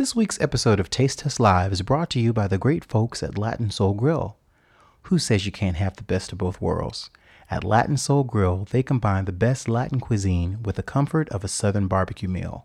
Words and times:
This 0.00 0.16
week's 0.16 0.40
episode 0.40 0.80
of 0.80 0.88
Taste 0.88 1.18
Test 1.18 1.38
Live 1.38 1.72
is 1.72 1.82
brought 1.82 2.08
to 2.08 2.20
you 2.20 2.32
by 2.32 2.48
the 2.48 2.56
great 2.56 2.86
folks 2.86 3.22
at 3.22 3.36
Latin 3.36 3.70
Soul 3.70 3.92
Grill. 3.92 4.38
Who 5.02 5.18
says 5.18 5.44
you 5.44 5.52
can't 5.52 5.76
have 5.76 5.94
the 5.94 6.02
best 6.02 6.32
of 6.32 6.38
both 6.38 6.58
worlds? 6.58 7.10
At 7.50 7.64
Latin 7.64 7.98
Soul 7.98 8.24
Grill, 8.24 8.66
they 8.70 8.82
combine 8.82 9.26
the 9.26 9.30
best 9.30 9.68
Latin 9.68 10.00
cuisine 10.00 10.62
with 10.62 10.76
the 10.76 10.82
comfort 10.82 11.28
of 11.28 11.44
a 11.44 11.48
Southern 11.48 11.86
barbecue 11.86 12.30
meal. 12.30 12.64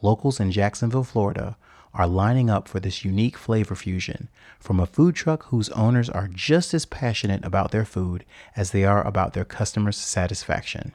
Locals 0.00 0.40
in 0.40 0.52
Jacksonville, 0.52 1.04
Florida, 1.04 1.58
are 1.92 2.06
lining 2.06 2.48
up 2.48 2.66
for 2.66 2.80
this 2.80 3.04
unique 3.04 3.36
flavor 3.36 3.74
fusion 3.74 4.30
from 4.58 4.80
a 4.80 4.86
food 4.86 5.14
truck 5.14 5.42
whose 5.48 5.68
owners 5.72 6.08
are 6.08 6.28
just 6.28 6.72
as 6.72 6.86
passionate 6.86 7.44
about 7.44 7.72
their 7.72 7.84
food 7.84 8.24
as 8.56 8.70
they 8.70 8.86
are 8.86 9.06
about 9.06 9.34
their 9.34 9.44
customers' 9.44 9.98
satisfaction. 9.98 10.94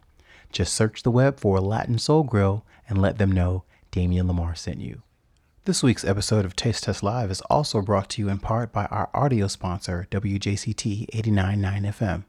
Just 0.52 0.74
search 0.74 1.04
the 1.04 1.12
web 1.12 1.40
for 1.40 1.60
Latin 1.62 2.00
Soul 2.00 2.24
Grill 2.24 2.66
and 2.90 3.00
let 3.00 3.20
them 3.20 3.32
know 3.32 3.66
Damian 3.92 4.28
Lamar 4.28 4.56
sent 4.56 4.82
you. 4.82 5.04
This 5.66 5.82
week's 5.82 6.06
episode 6.06 6.46
of 6.46 6.56
Taste 6.56 6.84
Test 6.84 7.02
Live 7.02 7.32
is 7.32 7.42
also 7.50 7.82
brought 7.82 8.08
to 8.12 8.22
you 8.22 8.30
in 8.30 8.38
part 8.38 8.72
by 8.72 8.86
our 8.86 9.10
audio 9.16 9.48
sponsor, 9.48 10.06
WJCT 10.12 11.10
89.9 11.10 11.92
FM. 11.92 12.24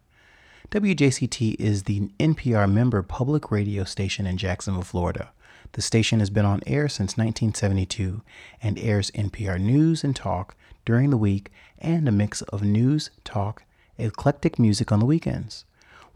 WJCT 0.70 1.56
is 1.58 1.82
the 1.82 2.08
NPR 2.18 2.72
member 2.72 3.02
public 3.02 3.50
radio 3.50 3.84
station 3.84 4.26
in 4.26 4.38
Jacksonville, 4.38 4.84
Florida. 4.84 5.32
The 5.72 5.82
station 5.82 6.20
has 6.20 6.30
been 6.30 6.46
on 6.46 6.62
air 6.66 6.88
since 6.88 7.18
1972 7.18 8.22
and 8.62 8.78
airs 8.78 9.10
NPR 9.10 9.60
news 9.60 10.02
and 10.02 10.16
talk 10.16 10.56
during 10.86 11.10
the 11.10 11.18
week 11.18 11.50
and 11.78 12.08
a 12.08 12.12
mix 12.12 12.40
of 12.40 12.62
news, 12.62 13.10
talk, 13.22 13.64
eclectic 13.98 14.58
music 14.58 14.90
on 14.90 14.98
the 14.98 15.04
weekends. 15.04 15.66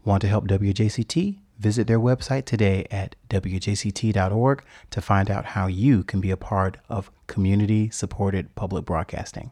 Want 0.03 0.21
to 0.21 0.27
help 0.27 0.47
WJCT? 0.47 1.37
Visit 1.61 1.85
their 1.85 1.99
website 1.99 2.45
today 2.45 2.87
at 2.89 3.15
wjct.org 3.29 4.63
to 4.89 4.99
find 4.99 5.29
out 5.29 5.45
how 5.45 5.67
you 5.67 6.03
can 6.03 6.19
be 6.19 6.31
a 6.31 6.37
part 6.37 6.77
of 6.89 7.11
community 7.27 7.91
supported 7.91 8.55
public 8.55 8.83
broadcasting. 8.83 9.51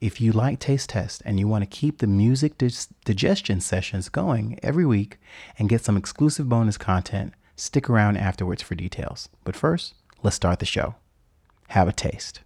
If 0.00 0.20
you 0.20 0.32
like 0.32 0.58
Taste 0.58 0.90
Test 0.90 1.22
and 1.24 1.38
you 1.38 1.46
want 1.46 1.62
to 1.62 1.70
keep 1.70 1.98
the 1.98 2.08
music 2.08 2.58
digestion 3.04 3.60
sessions 3.60 4.08
going 4.08 4.58
every 4.64 4.84
week 4.84 5.18
and 5.60 5.68
get 5.68 5.84
some 5.84 5.96
exclusive 5.96 6.48
bonus 6.48 6.76
content, 6.76 7.34
stick 7.54 7.88
around 7.88 8.16
afterwards 8.16 8.62
for 8.62 8.74
details. 8.74 9.28
But 9.44 9.54
first, 9.54 9.94
let's 10.24 10.34
start 10.34 10.58
the 10.58 10.66
show. 10.66 10.96
Have 11.68 11.86
a 11.86 11.92
taste. 11.92 12.40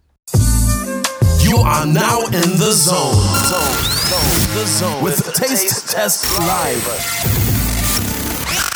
You 1.41 1.57
are 1.57 1.87
now 1.87 2.25
in 2.27 2.57
the 2.61 2.73
zone. 2.73 3.15
Zone. 3.15 3.83
zone. 4.05 4.55
The 4.55 4.65
zone. 4.67 5.03
With, 5.03 5.25
With 5.25 5.33
Taste, 5.33 5.63
Taste 5.63 5.89
Test 5.89 6.31
Live 6.37 7.42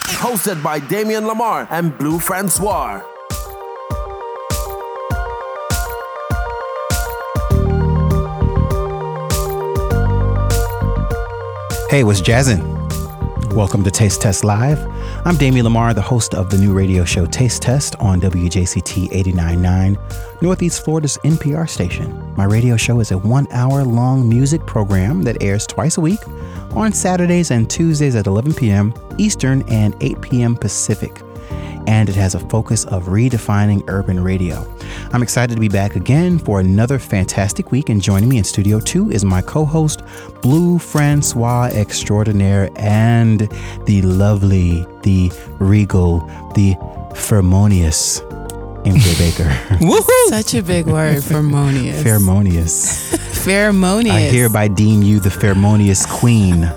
hosted 0.09 0.61
by 0.63 0.79
Damian 0.79 1.27
Lamar 1.27 1.67
and 1.69 1.97
Blue 1.97 2.19
Francois. 2.19 3.01
Hey, 11.89 12.03
what's 12.03 12.21
jazzin'? 12.21 12.77
Welcome 13.53 13.83
to 13.85 13.91
Taste 13.91 14.21
Test 14.21 14.43
Live. 14.43 14.77
I'm 15.25 15.35
Damian 15.35 15.63
Lamar, 15.63 15.93
the 15.93 16.01
host 16.01 16.35
of 16.35 16.49
the 16.49 16.57
new 16.57 16.73
radio 16.73 17.03
show 17.05 17.25
Taste 17.25 17.61
Test 17.61 17.95
on 17.95 18.21
WJCT 18.21 19.09
89.9, 19.09 20.41
Northeast 20.41 20.83
Florida's 20.83 21.17
NPR 21.23 21.67
station. 21.67 22.35
My 22.35 22.43
radio 22.43 22.77
show 22.77 22.99
is 22.99 23.11
a 23.11 23.17
one 23.17 23.47
hour 23.51 23.83
long 23.83 24.29
music 24.29 24.65
program 24.65 25.23
that 25.23 25.41
airs 25.41 25.65
twice 25.65 25.97
a 25.97 26.01
week 26.01 26.19
on 26.77 26.93
Saturdays 26.93 27.49
and 27.49 27.67
Tuesdays 27.67 28.15
at 28.15 28.27
11 28.27 28.53
p.m. 28.53 28.93
Eastern 29.17 29.63
and 29.67 29.95
8 29.99 30.21
p.m. 30.21 30.55
Pacific. 30.55 31.21
And 31.87 32.07
it 32.07 32.15
has 32.15 32.35
a 32.35 32.39
focus 32.39 32.85
of 32.85 33.05
redefining 33.05 33.83
urban 33.87 34.23
radio. 34.23 34.63
I'm 35.11 35.23
excited 35.23 35.55
to 35.55 35.59
be 35.59 35.69
back 35.69 35.95
again 35.95 36.37
for 36.37 36.59
another 36.59 36.99
fantastic 36.99 37.71
week. 37.71 37.89
And 37.89 38.01
joining 38.01 38.29
me 38.29 38.37
in 38.37 38.43
Studio 38.43 38.79
2 38.79 39.09
is 39.09 39.25
my 39.25 39.41
co 39.41 39.65
host, 39.65 40.03
Blue 40.41 40.77
Francois 40.77 41.69
Extraordinaire, 41.73 42.69
and 42.75 43.49
the 43.85 44.01
lovely, 44.03 44.85
the 45.01 45.31
regal, 45.59 46.19
the 46.53 46.75
pheromonious 47.13 48.21
MJ 48.91 49.17
Baker. 49.17 49.43
Woohoo! 49.85 50.29
Such 50.29 50.53
a 50.53 50.63
big 50.63 50.87
word, 50.87 51.17
pheromonious. 51.17 52.01
pheromonious. 52.01 53.17
pheromonious. 53.45 54.11
I 54.15 54.21
hereby 54.21 54.67
deem 54.67 55.03
you 55.03 55.19
the 55.19 55.29
pheromonious 55.29 56.07
queen. 56.07 56.63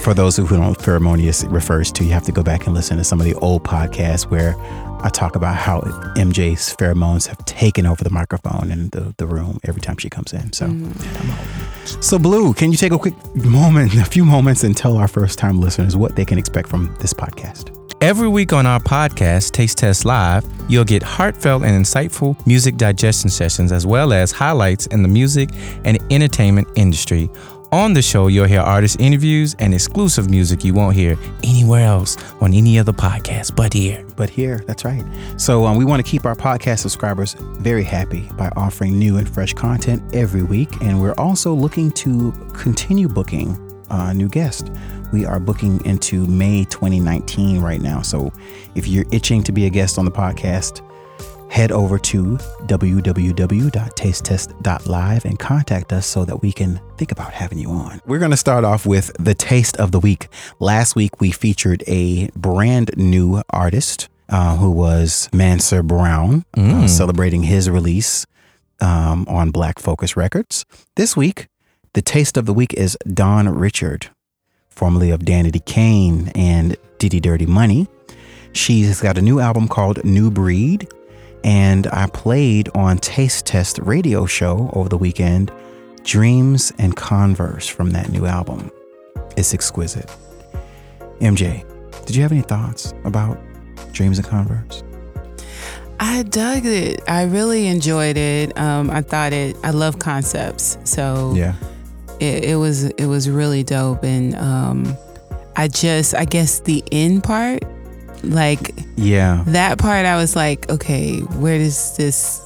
For 0.00 0.14
those 0.14 0.36
who 0.36 0.46
don't 0.46 0.60
know 0.60 0.68
what 0.70 0.78
pheromonious 0.78 1.50
refers 1.50 1.90
to, 1.92 2.04
you 2.04 2.10
have 2.10 2.24
to 2.24 2.32
go 2.32 2.42
back 2.42 2.66
and 2.66 2.74
listen 2.74 2.96
to 2.98 3.04
some 3.04 3.20
of 3.20 3.24
the 3.24 3.34
old 3.34 3.64
podcasts 3.64 4.26
where 4.26 4.56
I 5.00 5.08
talk 5.08 5.36
about 5.36 5.56
how 5.56 5.80
MJ's 6.16 6.74
pheromones 6.74 7.26
have 7.28 7.44
taken 7.44 7.86
over 7.86 8.02
the 8.02 8.10
microphone 8.10 8.70
and 8.70 8.90
the, 8.90 9.14
the 9.18 9.26
room 9.26 9.60
every 9.64 9.80
time 9.80 9.96
she 9.98 10.10
comes 10.10 10.32
in. 10.32 10.52
So, 10.52 10.66
mm. 10.66 12.02
so 12.02 12.18
Blue, 12.18 12.52
can 12.54 12.72
you 12.72 12.76
take 12.76 12.92
a 12.92 12.98
quick 12.98 13.14
moment, 13.36 13.94
a 13.94 14.04
few 14.04 14.24
moments, 14.24 14.64
and 14.64 14.76
tell 14.76 14.96
our 14.96 15.08
first 15.08 15.38
time 15.38 15.60
listeners 15.60 15.96
what 15.96 16.16
they 16.16 16.24
can 16.24 16.38
expect 16.38 16.68
from 16.68 16.94
this 17.00 17.12
podcast? 17.12 17.75
Every 18.02 18.28
week 18.28 18.52
on 18.52 18.66
our 18.66 18.78
podcast, 18.78 19.52
Taste 19.52 19.78
Test 19.78 20.04
Live, 20.04 20.44
you'll 20.68 20.84
get 20.84 21.02
heartfelt 21.02 21.62
and 21.62 21.82
insightful 21.82 22.36
music 22.46 22.76
digestion 22.76 23.30
sessions 23.30 23.72
as 23.72 23.86
well 23.86 24.12
as 24.12 24.30
highlights 24.30 24.84
in 24.88 25.00
the 25.00 25.08
music 25.08 25.48
and 25.86 25.98
entertainment 26.12 26.68
industry. 26.74 27.30
On 27.72 27.94
the 27.94 28.02
show, 28.02 28.26
you'll 28.26 28.44
hear 28.44 28.60
artist 28.60 29.00
interviews 29.00 29.56
and 29.60 29.72
exclusive 29.72 30.28
music 30.28 30.62
you 30.62 30.74
won't 30.74 30.94
hear 30.94 31.16
anywhere 31.42 31.86
else 31.86 32.18
on 32.42 32.52
any 32.52 32.78
other 32.78 32.92
podcast 32.92 33.56
but 33.56 33.72
here. 33.72 34.06
But 34.14 34.28
here, 34.28 34.62
that's 34.66 34.84
right. 34.84 35.04
So 35.38 35.64
um, 35.64 35.78
we 35.78 35.86
want 35.86 36.04
to 36.04 36.08
keep 36.08 36.26
our 36.26 36.36
podcast 36.36 36.80
subscribers 36.80 37.34
very 37.60 37.82
happy 37.82 38.28
by 38.36 38.50
offering 38.56 38.98
new 38.98 39.16
and 39.16 39.26
fresh 39.26 39.54
content 39.54 40.02
every 40.14 40.42
week. 40.42 40.82
And 40.82 41.00
we're 41.00 41.14
also 41.14 41.54
looking 41.54 41.90
to 41.92 42.32
continue 42.52 43.08
booking 43.08 43.58
uh, 43.88 44.12
new 44.12 44.28
guests 44.28 44.70
we 45.12 45.24
are 45.24 45.40
booking 45.40 45.82
into 45.84 46.26
May 46.26 46.64
2019 46.64 47.60
right 47.60 47.80
now. 47.80 48.02
So 48.02 48.32
if 48.74 48.88
you're 48.88 49.06
itching 49.10 49.42
to 49.44 49.52
be 49.52 49.66
a 49.66 49.70
guest 49.70 49.98
on 49.98 50.04
the 50.04 50.10
podcast, 50.10 50.82
head 51.50 51.72
over 51.72 51.98
to 51.98 52.36
www.tastetest.live 52.66 55.24
and 55.24 55.38
contact 55.38 55.92
us 55.92 56.06
so 56.06 56.24
that 56.24 56.42
we 56.42 56.52
can 56.52 56.80
think 56.98 57.12
about 57.12 57.32
having 57.32 57.58
you 57.58 57.70
on. 57.70 58.00
We're 58.06 58.18
going 58.18 58.32
to 58.32 58.36
start 58.36 58.64
off 58.64 58.86
with 58.86 59.12
the 59.18 59.34
taste 59.34 59.76
of 59.76 59.92
the 59.92 60.00
week. 60.00 60.28
Last 60.58 60.96
week, 60.96 61.20
we 61.20 61.30
featured 61.30 61.84
a 61.86 62.28
brand 62.30 62.90
new 62.96 63.42
artist 63.50 64.08
uh, 64.28 64.56
who 64.56 64.70
was 64.70 65.28
Mansur 65.32 65.82
Brown, 65.82 66.44
uh, 66.56 66.60
mm. 66.60 66.84
uh, 66.84 66.88
celebrating 66.88 67.44
his 67.44 67.70
release 67.70 68.26
um, 68.80 69.24
on 69.28 69.50
Black 69.50 69.78
Focus 69.78 70.16
Records. 70.16 70.64
This 70.96 71.16
week, 71.16 71.48
the 71.92 72.02
taste 72.02 72.36
of 72.36 72.44
the 72.44 72.52
week 72.52 72.74
is 72.74 72.98
Dawn 73.06 73.48
Richard 73.48 74.10
formerly 74.76 75.10
of 75.10 75.20
Danity 75.20 75.64
Kane 75.64 76.30
and 76.34 76.76
Diddy 76.98 77.18
Dirty 77.18 77.46
Money. 77.46 77.88
She's 78.52 79.00
got 79.00 79.18
a 79.18 79.22
new 79.22 79.40
album 79.40 79.68
called 79.68 80.04
New 80.04 80.30
Breed, 80.30 80.88
and 81.42 81.86
I 81.88 82.06
played 82.06 82.68
on 82.74 82.98
Taste 82.98 83.46
Test 83.46 83.78
radio 83.78 84.26
show 84.26 84.70
over 84.74 84.88
the 84.88 84.98
weekend 84.98 85.50
Dreams 86.04 86.72
and 86.78 86.94
Converse 86.94 87.66
from 87.66 87.90
that 87.90 88.10
new 88.10 88.26
album. 88.26 88.70
It's 89.36 89.52
exquisite. 89.52 90.14
MJ, 91.20 91.64
did 92.06 92.14
you 92.14 92.22
have 92.22 92.32
any 92.32 92.42
thoughts 92.42 92.94
about 93.04 93.38
Dreams 93.92 94.18
and 94.18 94.26
Converse? 94.26 94.82
I 95.98 96.22
dug 96.24 96.66
it. 96.66 97.02
I 97.08 97.24
really 97.24 97.66
enjoyed 97.66 98.18
it. 98.18 98.56
Um, 98.58 98.90
I 98.90 99.00
thought 99.00 99.32
it. 99.32 99.56
I 99.62 99.70
love 99.70 99.98
concepts, 99.98 100.76
so 100.84 101.32
yeah 101.34 101.54
it, 102.20 102.44
it 102.44 102.56
was 102.56 102.84
it 102.84 103.06
was 103.06 103.28
really 103.28 103.62
dope, 103.62 104.04
and 104.04 104.34
um, 104.36 104.96
I 105.56 105.68
just 105.68 106.14
I 106.14 106.24
guess 106.24 106.60
the 106.60 106.82
end 106.92 107.24
part, 107.24 107.62
like 108.22 108.72
yeah, 108.96 109.44
that 109.48 109.78
part 109.78 110.06
I 110.06 110.16
was 110.16 110.36
like, 110.36 110.68
okay, 110.70 111.20
where 111.20 111.58
does 111.58 111.96
this 111.96 112.40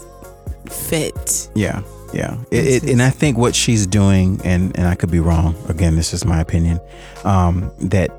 fit? 0.67 1.51
Yeah. 1.55 1.83
Yeah, 2.13 2.39
it, 2.51 2.83
it, 2.83 2.91
and 2.91 3.01
I 3.01 3.11
think 3.11 3.39
what 3.39 3.55
she's 3.55 3.87
doing, 3.87 4.41
and 4.43 4.77
and 4.77 4.89
I 4.89 4.97
could 4.97 5.13
be 5.13 5.21
wrong. 5.21 5.55
Again, 5.69 5.95
this 5.95 6.13
is 6.13 6.25
my 6.25 6.41
opinion. 6.41 6.81
Um, 7.23 7.71
that 7.83 8.11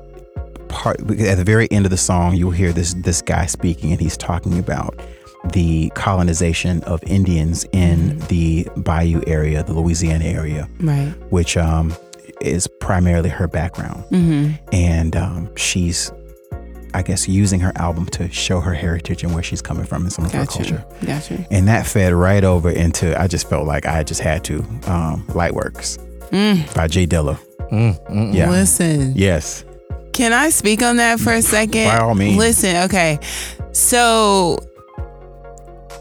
part 0.68 0.98
at 1.00 1.36
the 1.36 1.44
very 1.44 1.70
end 1.70 1.84
of 1.84 1.90
the 1.90 1.98
song, 1.98 2.34
you'll 2.34 2.52
hear 2.52 2.72
this 2.72 2.94
this 2.94 3.20
guy 3.20 3.44
speaking, 3.44 3.92
and 3.92 4.00
he's 4.00 4.16
talking 4.16 4.58
about 4.58 4.98
the 5.50 5.90
colonization 5.94 6.82
of 6.84 7.02
Indians 7.04 7.64
in 7.72 7.98
mm-hmm. 7.98 8.26
the 8.28 8.68
Bayou 8.76 9.22
area, 9.26 9.62
the 9.62 9.72
Louisiana 9.72 10.24
area, 10.24 10.68
right? 10.80 11.12
Which 11.30 11.56
um, 11.56 11.94
is 12.40 12.66
primarily 12.80 13.28
her 13.28 13.48
background, 13.48 14.04
mm-hmm. 14.10 14.52
and 14.72 15.16
um, 15.16 15.54
she's, 15.56 16.12
I 16.94 17.02
guess, 17.02 17.28
using 17.28 17.60
her 17.60 17.72
album 17.76 18.06
to 18.06 18.30
show 18.30 18.60
her 18.60 18.74
heritage 18.74 19.24
and 19.24 19.34
where 19.34 19.42
she's 19.42 19.62
coming 19.62 19.84
from 19.84 20.02
and 20.02 20.12
some 20.12 20.24
of 20.24 20.32
gotcha. 20.32 20.58
her 20.58 20.64
culture. 20.78 21.06
Gotcha. 21.06 21.46
And 21.50 21.68
that 21.68 21.86
fed 21.86 22.12
right 22.12 22.44
over 22.44 22.70
into. 22.70 23.20
I 23.20 23.26
just 23.26 23.48
felt 23.48 23.66
like 23.66 23.86
I 23.86 24.02
just 24.04 24.20
had 24.20 24.44
to. 24.44 24.60
Um, 24.86 25.26
Lightworks 25.28 25.98
mm. 26.30 26.74
by 26.74 26.86
J 26.86 27.06
Dilla. 27.06 27.38
Mm, 27.70 28.34
yeah. 28.34 28.50
Listen. 28.50 29.14
Yes. 29.16 29.64
Can 30.12 30.34
I 30.34 30.50
speak 30.50 30.82
on 30.82 30.98
that 30.98 31.18
for 31.20 31.32
a 31.32 31.40
second? 31.40 31.88
By 31.88 31.98
all 31.98 32.14
means. 32.14 32.36
Listen. 32.36 32.76
Okay. 32.84 33.18
So 33.72 34.58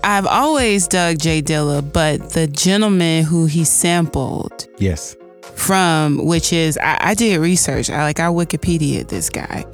I've 0.03 0.25
always 0.25 0.87
dug 0.87 1.19
J 1.19 1.41
Dilla, 1.41 1.81
but 1.93 2.31
the 2.31 2.47
gentleman 2.47 3.23
who 3.23 3.45
he 3.45 3.63
sampled 3.63 4.67
Yes. 4.79 5.15
from, 5.55 6.25
which 6.25 6.51
is 6.53 6.77
I, 6.79 6.97
I 7.01 7.13
did 7.13 7.39
research. 7.39 7.89
I 7.89 8.03
like 8.03 8.19
I 8.19 8.27
Wikipedia 8.27 9.07
this 9.07 9.29
guy 9.29 9.65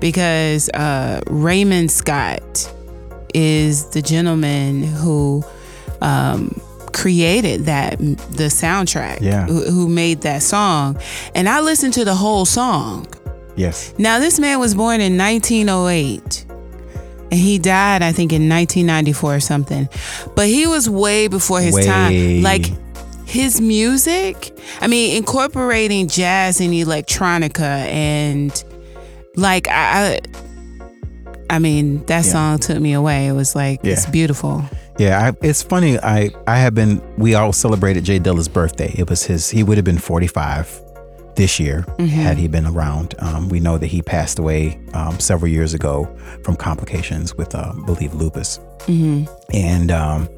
because 0.00 0.68
uh, 0.70 1.20
Raymond 1.28 1.90
Scott 1.90 2.72
is 3.34 3.90
the 3.90 4.00
gentleman 4.00 4.82
who 4.84 5.44
um, 6.00 6.60
created 6.92 7.66
that 7.66 7.98
the 7.98 8.48
soundtrack. 8.48 9.20
Yeah. 9.20 9.46
Who, 9.46 9.64
who 9.70 9.88
made 9.88 10.22
that 10.22 10.42
song, 10.42 10.98
and 11.34 11.48
I 11.48 11.60
listened 11.60 11.94
to 11.94 12.04
the 12.04 12.14
whole 12.14 12.44
song. 12.46 13.06
Yes. 13.56 13.94
Now 13.98 14.18
this 14.18 14.38
man 14.40 14.58
was 14.60 14.74
born 14.74 15.00
in 15.00 15.16
1908. 15.18 16.46
And 17.30 17.40
he 17.40 17.58
died, 17.58 18.02
I 18.02 18.12
think, 18.12 18.32
in 18.32 18.48
1994 18.48 19.34
or 19.36 19.40
something. 19.40 19.88
But 20.36 20.46
he 20.48 20.66
was 20.66 20.88
way 20.88 21.26
before 21.28 21.60
his 21.60 21.74
Way. 21.74 21.84
time. 21.86 22.42
Like 22.42 22.70
his 23.26 23.60
music, 23.60 24.56
I 24.80 24.86
mean, 24.86 25.16
incorporating 25.16 26.08
jazz 26.08 26.60
and 26.60 26.72
electronica 26.72 27.60
and 27.60 28.64
like 29.36 29.66
I, 29.68 30.16
I, 30.16 30.20
I 31.50 31.58
mean, 31.58 32.04
that 32.06 32.24
Yeah. 32.24 32.32
song 32.32 32.58
took 32.58 32.78
me 32.80 32.92
away. 32.92 33.26
It 33.26 33.32
was 33.32 33.56
like 33.56 33.80
it's 33.82 34.06
beautiful. 34.06 34.62
Yeah, 34.98 35.30
I, 35.32 35.46
it's 35.46 35.62
funny. 35.62 35.98
I 35.98 36.30
I 36.46 36.58
have 36.58 36.74
been. 36.74 37.02
We 37.18 37.34
all 37.34 37.52
celebrated 37.52 38.04
J 38.04 38.20
Dilla's 38.20 38.46
birthday. 38.48 38.94
It 38.96 39.10
was 39.10 39.24
his. 39.24 39.50
He 39.50 39.64
would 39.64 39.76
have 39.76 39.84
been 39.84 39.98
45 39.98 40.80
this 41.36 41.58
year 41.58 41.84
had 41.98 42.36
he 42.38 42.48
been 42.48 42.66
around. 42.66 43.14
Um, 43.18 43.48
we 43.48 43.60
know 43.60 43.78
that 43.78 43.86
he 43.88 44.02
passed 44.02 44.38
away 44.38 44.80
um, 44.94 45.18
several 45.18 45.50
years 45.50 45.74
ago 45.74 46.04
from 46.42 46.56
complications 46.56 47.34
with, 47.34 47.54
uh, 47.54 47.72
I 47.76 47.84
believe, 47.86 48.14
lupus. 48.14 48.58
And 49.52 49.90
um, 49.90 50.28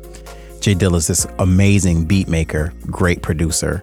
J 0.60 0.74
Dilla's 0.74 1.06
this 1.06 1.26
amazing 1.38 2.04
beat 2.06 2.28
maker, 2.28 2.72
great 2.86 3.22
producer. 3.22 3.82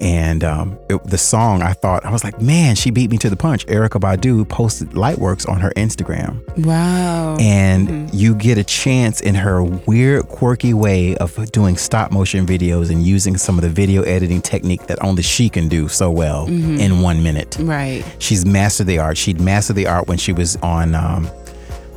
And 0.00 0.44
um, 0.44 0.78
it, 0.90 1.02
the 1.04 1.16
song, 1.16 1.62
I 1.62 1.72
thought, 1.72 2.04
I 2.04 2.10
was 2.12 2.22
like, 2.22 2.40
man, 2.40 2.74
she 2.76 2.90
beat 2.90 3.10
me 3.10 3.16
to 3.18 3.30
the 3.30 3.36
punch. 3.36 3.66
Erykah 3.66 4.00
Badu 4.00 4.46
posted 4.46 4.90
Lightworks 4.90 5.48
on 5.48 5.60
her 5.60 5.70
Instagram 5.76 6.42
Wow. 6.66 7.36
and 7.40 8.12
you 8.14 8.34
get 8.34 8.58
a 8.58 8.64
chance 8.64 9.20
in 9.22 9.34
her 9.34 9.64
weird, 9.64 10.28
quirky 10.28 10.74
way 10.74 11.16
of 11.16 11.50
doing 11.50 11.76
stop 11.78 12.12
motion 12.12 12.46
videos 12.46 12.90
and 12.90 13.04
using 13.06 13.36
some 13.38 13.56
of 13.56 13.62
the 13.62 13.70
video 13.70 14.02
editing 14.02 14.42
technique 14.42 14.86
that 14.86 15.02
only 15.02 15.22
she 15.22 15.48
can 15.48 15.66
do 15.68 15.88
so 15.88 16.10
well 16.10 16.46
in 16.46 17.00
one 17.00 17.22
minute. 17.22 17.56
right. 17.60 18.04
She's 18.18 18.44
mastered 18.44 18.86
the 18.88 18.98
art. 18.98 19.16
She'd 19.16 19.40
mastered 19.40 19.76
the 19.76 19.86
art 19.86 20.08
when 20.08 20.18
she 20.18 20.32
was 20.32 20.56
on 20.56 20.94
um, 20.94 21.30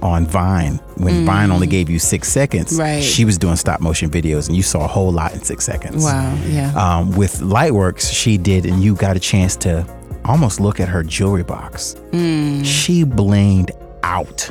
on 0.02 0.26
Vine. 0.26 0.80
When 0.98 1.26
Vine 1.26 1.52
only 1.52 1.68
gave 1.68 1.90
you 1.90 2.00
six 2.00 2.28
seconds, 2.30 2.78
Right. 2.78 3.04
she 3.04 3.26
was 3.26 3.38
doing 3.38 3.56
stop 3.56 3.80
motion 3.82 4.10
videos, 4.10 4.48
and 4.48 4.56
you 4.58 4.64
saw 4.64 4.84
a 4.84 4.88
whole 4.88 5.12
lot 5.12 5.34
in 5.34 5.42
six 5.44 5.66
seconds. 5.66 6.04
Wow. 6.04 6.38
Yeah. 6.48 6.72
Um, 6.76 7.12
with 7.12 7.40
Lightworks, 7.40 8.12
she 8.14 8.38
did, 8.38 8.66
and 8.66 8.84
you 8.84 8.96
got 8.96 9.16
a 9.16 9.20
chance 9.20 9.56
to 9.58 9.86
almost 10.26 10.60
look 10.60 10.80
at 10.80 10.88
her 10.90 11.04
jewelry 11.04 11.44
box. 11.44 11.96
She 12.12 13.04
blinged 13.06 13.72
out, 14.04 14.50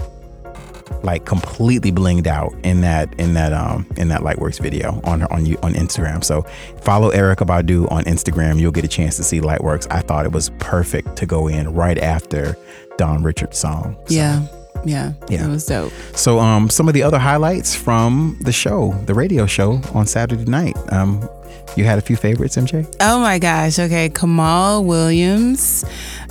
like 1.03 1.25
completely 1.25 1.93
blinged 1.93 2.27
out 2.27 2.53
in 2.65 2.81
that 2.81 3.12
in 3.21 3.35
that 3.35 3.53
um 3.53 3.87
in 3.97 4.09
that 4.09 4.23
Lightworks 4.23 4.59
video 4.61 5.01
on 5.05 5.21
her 5.21 5.33
on 5.33 5.47
you 5.47 5.56
on 5.62 5.75
Instagram. 5.75 6.25
So 6.25 6.43
follow 6.83 7.11
Erykah 7.12 7.47
Badu 7.47 7.91
on 7.93 8.05
Instagram. 8.05 8.59
You'll 8.59 8.73
get 8.73 8.85
a 8.85 8.89
chance 8.89 9.17
to 9.19 9.23
see 9.23 9.41
Lightworks. 9.41 9.87
I 9.91 10.01
thought 10.01 10.25
it 10.27 10.33
was 10.33 10.51
perfect 10.59 11.17
to 11.17 11.27
go 11.27 11.47
in 11.49 11.73
right 11.75 11.99
after 11.99 12.56
Dawn 12.97 13.23
Richard's 13.23 13.59
song. 13.59 13.97
So- 14.06 14.15
yeah. 14.15 14.43
Yeah. 14.85 15.13
Yeah. 15.29 15.47
It 15.47 15.49
was 15.49 15.67
dope. 15.67 15.93
so 16.15 16.39
um, 16.39 16.71
some 16.71 16.89
of 16.89 16.95
the 16.95 17.03
other 17.03 17.19
highlights 17.19 17.75
from 17.75 18.39
the 18.43 18.53
show, 18.53 18.93
the 19.07 19.15
radio 19.15 19.47
show 19.47 19.81
on 19.95 20.07
Saturday 20.07 20.45
night. 20.45 20.77
Um, 20.93 21.29
you 21.77 21.85
had 21.85 21.99
a 21.99 22.03
few 22.03 22.17
favorites, 22.17 22.57
MJ. 22.57 22.93
Oh 23.01 23.21
my 23.21 23.39
gosh. 23.39 23.79
Okay. 23.79 24.09
Kamaal 24.09 24.85
Williams, 24.85 25.85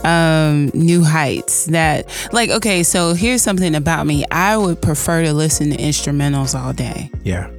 um, 0.03 0.71
New 0.73 1.03
Heights. 1.03 1.65
That, 1.67 2.09
like, 2.33 2.49
okay, 2.49 2.83
so 2.83 3.13
here's 3.13 3.41
something 3.43 3.75
about 3.75 4.07
me. 4.07 4.25
I 4.31 4.57
would 4.57 4.81
prefer 4.81 5.23
to 5.23 5.33
listen 5.33 5.69
to 5.71 5.77
instrumentals 5.77 6.59
all 6.59 6.73
day. 6.73 7.09
Yeah, 7.23 7.49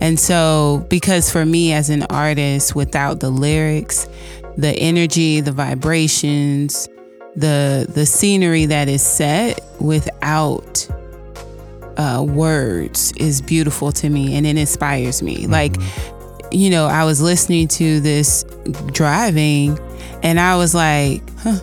And 0.00 0.18
so, 0.18 0.86
because 0.88 1.30
for 1.30 1.44
me 1.44 1.72
as 1.72 1.90
an 1.90 2.04
artist, 2.04 2.74
without 2.74 3.20
the 3.20 3.30
lyrics, 3.30 4.08
the 4.56 4.70
energy, 4.72 5.40
the 5.40 5.52
vibrations, 5.52 6.88
the 7.36 7.86
the 7.92 8.06
scenery 8.06 8.66
that 8.66 8.88
is 8.88 9.02
set 9.02 9.60
without 9.80 10.88
uh, 11.96 12.24
words 12.26 13.12
is 13.16 13.40
beautiful 13.40 13.92
to 13.92 14.08
me, 14.08 14.36
and 14.36 14.46
it 14.46 14.56
inspires 14.56 15.22
me. 15.22 15.46
Like, 15.46 15.76
you 16.50 16.70
know, 16.70 16.86
I 16.86 17.04
was 17.04 17.20
listening 17.20 17.68
to 17.68 18.00
this 18.00 18.44
driving, 18.92 19.78
and 20.22 20.38
I 20.40 20.56
was 20.56 20.74
like, 20.74 21.22
"Huh, 21.40 21.60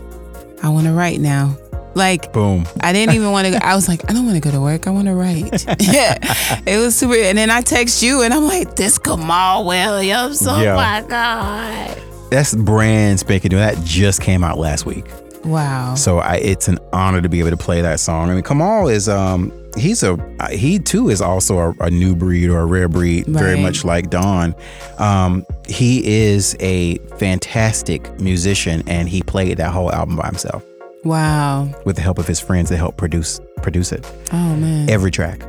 I 0.62 0.70
want 0.70 0.86
to 0.88 0.94
write 0.94 1.20
now." 1.20 1.58
Like, 1.96 2.34
boom. 2.34 2.66
I 2.82 2.92
didn't 2.92 3.14
even 3.14 3.32
want 3.32 3.46
to. 3.48 3.64
I 3.64 3.76
was 3.76 3.88
like, 3.88 4.10
I 4.10 4.14
don't 4.14 4.26
want 4.26 4.36
to 4.36 4.42
go 4.42 4.50
to 4.50 4.60
work. 4.60 4.88
I 4.88 4.90
want 4.90 5.08
to 5.08 5.14
write. 5.14 5.64
Yeah. 5.80 6.18
It 6.66 6.78
was 6.80 6.96
super. 6.96 7.14
And 7.16 7.38
then 7.38 7.52
I 7.52 7.62
text 7.62 8.02
you 8.02 8.24
and 8.24 8.34
I'm 8.34 8.46
like, 8.46 8.76
this 8.76 8.98
Kamaal 8.98 9.64
Williams. 9.68 10.42
Oh 10.48 10.60
Yeah. 10.60 10.74
my 10.76 11.04
God. 11.08 12.02
That's 12.32 12.56
brand 12.56 13.20
spanking 13.20 13.50
new. 13.52 13.58
That 13.58 13.78
just 13.84 14.22
came 14.22 14.44
out 14.44 14.58
last 14.58 14.88
week. 14.88 15.06
Wow. 15.46 15.96
So 15.96 16.20
I, 16.20 16.36
it's 16.38 16.68
an 16.68 16.80
honor 16.94 17.22
to 17.22 17.30
be 17.30 17.40
able 17.40 17.50
to 17.52 17.58
play 17.58 17.82
that 17.82 18.00
song. 18.00 18.30
I 18.30 18.34
mean, 18.34 18.44
Kamaal 18.44 18.92
is 18.92 19.10
um 19.10 19.52
he's 19.76 20.04
a 20.04 20.18
he 20.52 20.80
too 20.80 21.10
is 21.10 21.22
also 21.22 21.58
a, 21.60 21.72
a 21.82 21.90
new 21.90 22.16
breed 22.16 22.50
or 22.50 22.60
a 22.62 22.66
rare 22.66 22.88
breed, 22.88 23.26
very 23.28 23.60
much 23.60 23.84
like 23.84 24.10
Don. 24.10 24.56
Um, 25.00 25.46
he 25.68 26.06
is 26.06 26.56
a 26.60 26.98
fantastic 27.18 28.20
musician, 28.20 28.84
and 28.88 29.10
he 29.10 29.22
played 29.22 29.58
that 29.58 29.72
whole 29.72 29.92
album 29.92 30.16
by 30.16 30.28
himself 30.28 30.64
Wow. 31.04 31.70
with 31.86 31.96
the 31.98 32.02
help 32.02 32.20
of 32.20 32.28
his 32.28 32.40
friends 32.40 32.70
that 32.70 32.78
helped 32.78 32.98
produce 32.98 33.40
produce 33.62 33.92
it. 33.92 34.10
Oh, 34.32 34.56
man. 34.56 34.90
Every 34.90 35.12
track, 35.12 35.42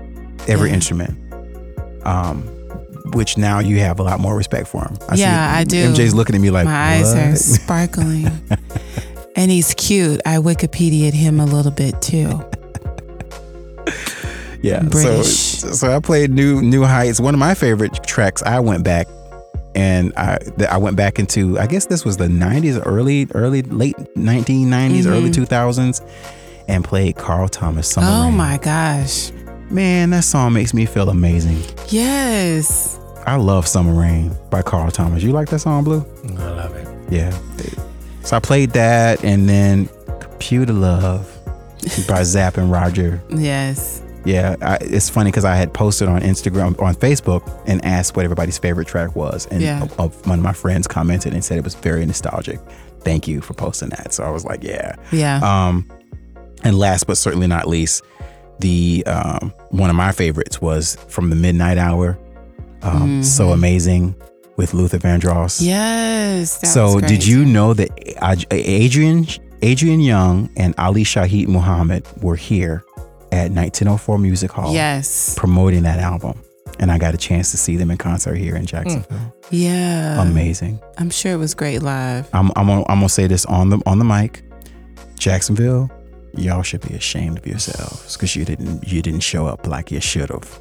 every 0.48 0.70
Yeah. 0.70 0.74
instrument. 0.76 1.16
Um, 2.04 2.42
which 3.12 3.36
now 3.38 3.58
you 3.60 3.78
have 3.80 4.00
a 4.00 4.02
lot 4.02 4.18
more 4.18 4.34
respect 4.36 4.66
for 4.66 4.82
him. 4.82 4.96
I 5.08 5.14
see 5.16 5.22
Yeah, 5.22 5.54
I 5.54 5.64
do. 5.64 5.92
MJ's 5.92 6.14
looking 6.14 6.34
at 6.34 6.40
me 6.40 6.50
like 6.50 6.64
My 6.64 6.94
eyes 6.96 7.14
are 7.14 7.28
"What?" 7.30 7.38
sparkling. 7.38 8.28
And 9.36 9.50
he's 9.50 9.74
cute. 9.74 10.20
I 10.26 10.36
Wikipedia'd 10.38 11.14
him 11.14 11.40
a 11.40 11.44
little 11.46 11.72
bit 11.72 12.00
too. 12.02 12.40
Yeah. 14.62 14.80
British. 14.82 15.26
So 15.26 15.72
so 15.72 15.94
I 15.94 16.00
played 16.00 16.30
New 16.30 16.62
New 16.62 16.84
Heights. 16.84 17.20
One 17.20 17.34
of 17.34 17.38
my 17.38 17.52
favorite 17.52 18.02
tracks. 18.04 18.42
I 18.44 18.60
went 18.60 18.82
back 18.82 19.06
and 19.74 20.10
I 20.16 20.38
th- 20.38 20.70
I 20.70 20.78
went 20.78 20.96
back 20.96 21.18
into 21.18 21.58
I 21.58 21.66
guess 21.66 21.84
this 21.84 22.02
was 22.02 22.16
the 22.16 22.28
90s, 22.28 22.80
early 22.86 23.28
early 23.34 23.60
late 23.60 23.94
1990s, 24.16 25.06
early 25.06 25.28
2000s, 25.30 26.00
and 26.66 26.82
played 26.82 27.16
Carl 27.16 27.46
Thomas 27.50 27.90
Summer 27.90 28.06
Mm-hmm. 28.06 28.22
Oh 28.22 28.26
Rain. 28.28 28.36
my 28.38 28.56
gosh. 28.56 29.32
Man, 29.70 30.08
that 30.10 30.24
song 30.24 30.54
makes 30.54 30.72
me 30.72 30.86
feel 30.86 31.10
amazing. 31.10 31.58
Yes. 31.88 32.98
I 33.26 33.36
love 33.36 33.66
Summer 33.66 33.92
Rain 33.92 34.34
by 34.48 34.62
Carl 34.62 34.90
Thomas. 34.90 35.22
You 35.22 35.32
like 35.32 35.48
that 35.50 35.58
song, 35.58 35.84
Blue? 35.84 36.06
I 36.38 36.50
love 36.52 36.74
it. 36.74 36.88
Yeah. 37.12 37.38
So 38.24 38.36
I 38.36 38.40
played 38.40 38.70
that 38.70 39.22
and 39.24 39.48
then 39.48 39.88
Computer 40.20 40.72
Love 40.72 41.30
by 42.08 42.22
Zapp 42.24 42.56
and 42.56 42.70
Roger. 42.70 43.22
Yes. 43.30 44.02
Yeah, 44.24 44.56
I, 44.62 44.78
it's 44.80 45.10
funny 45.10 45.30
because 45.30 45.44
I 45.44 45.54
had 45.56 45.74
posted 45.74 46.08
on 46.08 46.22
Instagram, 46.22 46.80
on 46.80 46.94
Facebook, 46.94 47.46
and 47.66 47.84
asked 47.84 48.16
what 48.16 48.24
everybody's 48.24 48.56
favorite 48.56 48.88
track 48.88 49.14
was, 49.14 49.46
and 49.50 49.60
Yeah. 49.60 49.82
of- 49.82 50.00
of- 50.00 50.26
one 50.26 50.38
of 50.38 50.42
my 50.42 50.54
friends 50.54 50.86
commented 50.86 51.34
and 51.34 51.44
said 51.44 51.58
it 51.58 51.64
was 51.64 51.74
very 51.74 52.06
nostalgic. 52.06 52.58
Thank 53.00 53.28
you 53.28 53.42
for 53.42 53.52
posting 53.52 53.90
that. 53.90 54.14
So 54.14 54.24
I 54.24 54.30
was 54.30 54.46
like, 54.46 54.62
yeah. 54.64 54.96
Yeah. 55.12 55.40
Um, 55.42 55.86
and 56.62 56.78
last 56.78 57.06
but 57.06 57.18
certainly 57.18 57.46
not 57.46 57.68
least, 57.68 58.02
the 58.60 59.04
um, 59.06 59.52
one 59.68 59.90
of 59.90 59.96
my 59.96 60.10
favorites 60.12 60.62
was 60.62 60.96
from 61.08 61.28
the 61.28 61.36
Midnight 61.36 61.76
Hour. 61.76 62.18
Um, 62.80 63.22
So 63.22 63.50
amazing 63.50 64.14
with 64.56 64.74
Luther 64.74 64.98
Vandross. 64.98 65.60
yes. 65.64 66.70
So 66.72 66.98
great. 66.98 67.08
did 67.08 67.26
you 67.26 67.44
know 67.44 67.74
that 67.74 67.90
Adrian 68.52 69.26
Adrian 69.62 70.00
Younge 70.00 70.50
and 70.56 70.74
Ali 70.78 71.04
Shaheed 71.04 71.48
Muhammad 71.48 72.06
were 72.22 72.36
here 72.36 72.84
at 73.32 73.50
1904 73.50 74.18
Music 74.18 74.50
Hall 74.52 74.72
Yes. 74.72 75.34
promoting 75.36 75.82
that 75.84 75.98
album? 75.98 76.38
And 76.80 76.90
I 76.90 76.98
got 76.98 77.14
a 77.14 77.16
chance 77.16 77.50
to 77.52 77.56
see 77.56 77.76
them 77.76 77.90
in 77.90 77.96
concert 77.96 78.34
here 78.34 78.56
in 78.56 78.66
Jacksonville. 78.66 79.16
Mm. 79.16 79.32
Yeah. 79.50 80.20
Amazing. 80.22 80.80
I'm 80.98 81.08
sure 81.10 81.32
it 81.32 81.36
was 81.36 81.54
great 81.54 81.82
live. 81.82 82.28
I'm 82.32 82.50
I'm 82.56 82.66
gonna, 82.66 82.80
I'm 82.88 82.96
gonna 82.98 83.08
say 83.08 83.26
this 83.28 83.44
on 83.46 83.70
the 83.70 83.80
on 83.86 83.98
the 83.98 84.04
mic. 84.04 84.42
Jacksonville, 85.18 85.90
y'all 86.34 86.62
should 86.62 86.80
be 86.86 86.94
ashamed 86.94 87.38
of 87.38 87.46
yourselves 87.46 88.14
because 88.16 88.34
you 88.36 88.44
didn't 88.44 88.86
you 88.86 89.02
didn't 89.02 89.20
show 89.20 89.46
up 89.46 89.66
like 89.66 89.90
you 89.90 90.00
should 90.00 90.30
have. 90.30 90.60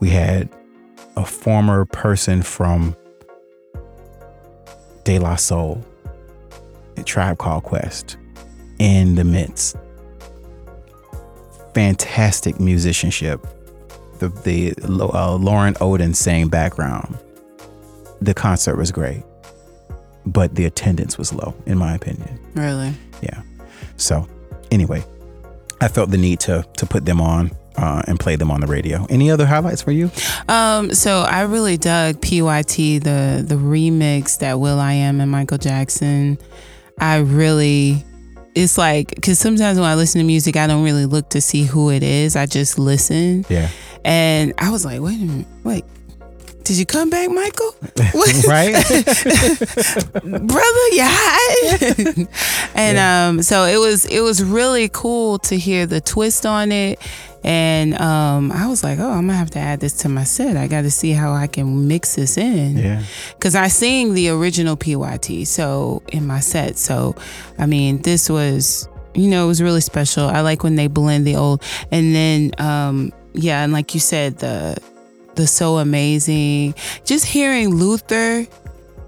We 0.00 0.08
had 0.10 0.48
a 1.16 1.24
former 1.24 1.84
person 1.84 2.42
from 2.42 2.96
De 5.06 5.20
La 5.20 5.36
Soul, 5.36 5.86
a 6.96 7.02
tribe 7.04 7.38
called 7.38 7.62
Quest, 7.62 8.16
in 8.80 9.14
the 9.14 9.22
midst. 9.22 9.76
Fantastic 11.74 12.58
musicianship, 12.58 13.46
the 14.18 14.30
the 14.42 14.74
uh, 14.82 15.36
Loren 15.36 15.74
Oden 15.74 16.16
sang 16.16 16.48
background, 16.48 17.16
the 18.20 18.34
concert 18.34 18.76
was 18.76 18.90
great, 18.90 19.22
but 20.26 20.56
the 20.56 20.64
attendance 20.64 21.16
was 21.16 21.32
low, 21.32 21.54
in 21.66 21.78
my 21.78 21.94
opinion. 21.94 22.40
Really? 22.54 22.92
Yeah. 23.22 23.42
So, 23.98 24.26
anyway, 24.72 25.04
I 25.80 25.86
felt 25.86 26.10
the 26.10 26.18
need 26.18 26.40
to 26.40 26.66
to 26.78 26.84
put 26.84 27.04
them 27.04 27.20
on 27.20 27.52
uh, 27.76 28.02
and 28.06 28.18
play 28.18 28.36
them 28.36 28.50
on 28.50 28.60
the 28.60 28.66
radio. 28.66 29.06
Any 29.08 29.30
other 29.30 29.46
highlights 29.46 29.82
for 29.82 29.92
you? 29.92 30.10
Um, 30.48 30.92
so 30.94 31.20
I 31.20 31.42
really 31.42 31.76
dug 31.76 32.20
PYT, 32.20 33.02
the 33.02 33.44
the 33.46 33.56
remix 33.56 34.38
that 34.38 34.60
Will 34.60 34.78
I 34.78 34.92
Am 34.92 35.20
and 35.20 35.30
Michael 35.30 35.58
Jackson. 35.58 36.38
I 36.98 37.18
really 37.18 38.04
it's 38.54 38.78
like 38.78 39.14
because 39.14 39.38
sometimes 39.38 39.78
when 39.78 39.88
I 39.88 39.94
listen 39.94 40.20
to 40.20 40.26
music, 40.26 40.56
I 40.56 40.66
don't 40.66 40.82
really 40.82 41.06
look 41.06 41.28
to 41.30 41.40
see 41.40 41.64
who 41.64 41.90
it 41.90 42.02
is. 42.02 42.36
I 42.36 42.46
just 42.46 42.78
listen. 42.78 43.44
Yeah. 43.48 43.68
And 44.04 44.54
I 44.58 44.70
was 44.70 44.84
like, 44.84 45.00
wait 45.00 45.20
a 45.20 45.24
minute, 45.24 45.46
wait. 45.64 45.84
Did 46.66 46.78
you 46.78 46.84
come 46.84 47.10
back, 47.10 47.30
Michael? 47.30 47.76
right, 48.48 48.72
brother, 50.24 50.88
yeah. 50.90 51.38
and 52.74 52.96
yeah. 52.96 53.28
um, 53.28 53.40
so 53.42 53.66
it 53.66 53.78
was 53.78 54.04
it 54.06 54.20
was 54.20 54.42
really 54.42 54.88
cool 54.88 55.38
to 55.38 55.56
hear 55.56 55.86
the 55.86 56.00
twist 56.00 56.44
on 56.44 56.72
it, 56.72 56.98
and 57.44 57.94
um, 58.00 58.50
I 58.50 58.66
was 58.66 58.82
like, 58.82 58.98
oh, 58.98 59.08
I'm 59.08 59.28
gonna 59.28 59.38
have 59.38 59.52
to 59.52 59.60
add 59.60 59.78
this 59.78 59.92
to 59.98 60.08
my 60.08 60.24
set. 60.24 60.56
I 60.56 60.66
got 60.66 60.82
to 60.82 60.90
see 60.90 61.12
how 61.12 61.32
I 61.32 61.46
can 61.46 61.86
mix 61.86 62.16
this 62.16 62.36
in. 62.36 62.78
Yeah. 62.78 63.04
Because 63.34 63.54
I 63.54 63.68
sing 63.68 64.14
the 64.14 64.30
original 64.30 64.76
PYT 64.76 65.46
so 65.46 66.02
in 66.08 66.26
my 66.26 66.40
set. 66.40 66.78
So, 66.78 67.14
I 67.60 67.66
mean, 67.66 68.02
this 68.02 68.28
was, 68.28 68.88
you 69.14 69.28
know, 69.30 69.44
it 69.44 69.46
was 69.46 69.62
really 69.62 69.82
special. 69.82 70.26
I 70.26 70.40
like 70.40 70.64
when 70.64 70.74
they 70.74 70.88
blend 70.88 71.28
the 71.28 71.36
old, 71.36 71.62
and 71.92 72.12
then, 72.12 72.50
um, 72.58 73.12
yeah, 73.34 73.62
and 73.62 73.72
like 73.72 73.94
you 73.94 74.00
said, 74.00 74.38
the 74.38 74.82
the 75.36 75.46
so 75.46 75.78
amazing. 75.78 76.74
Just 77.04 77.26
hearing 77.26 77.74
Luther 77.74 78.46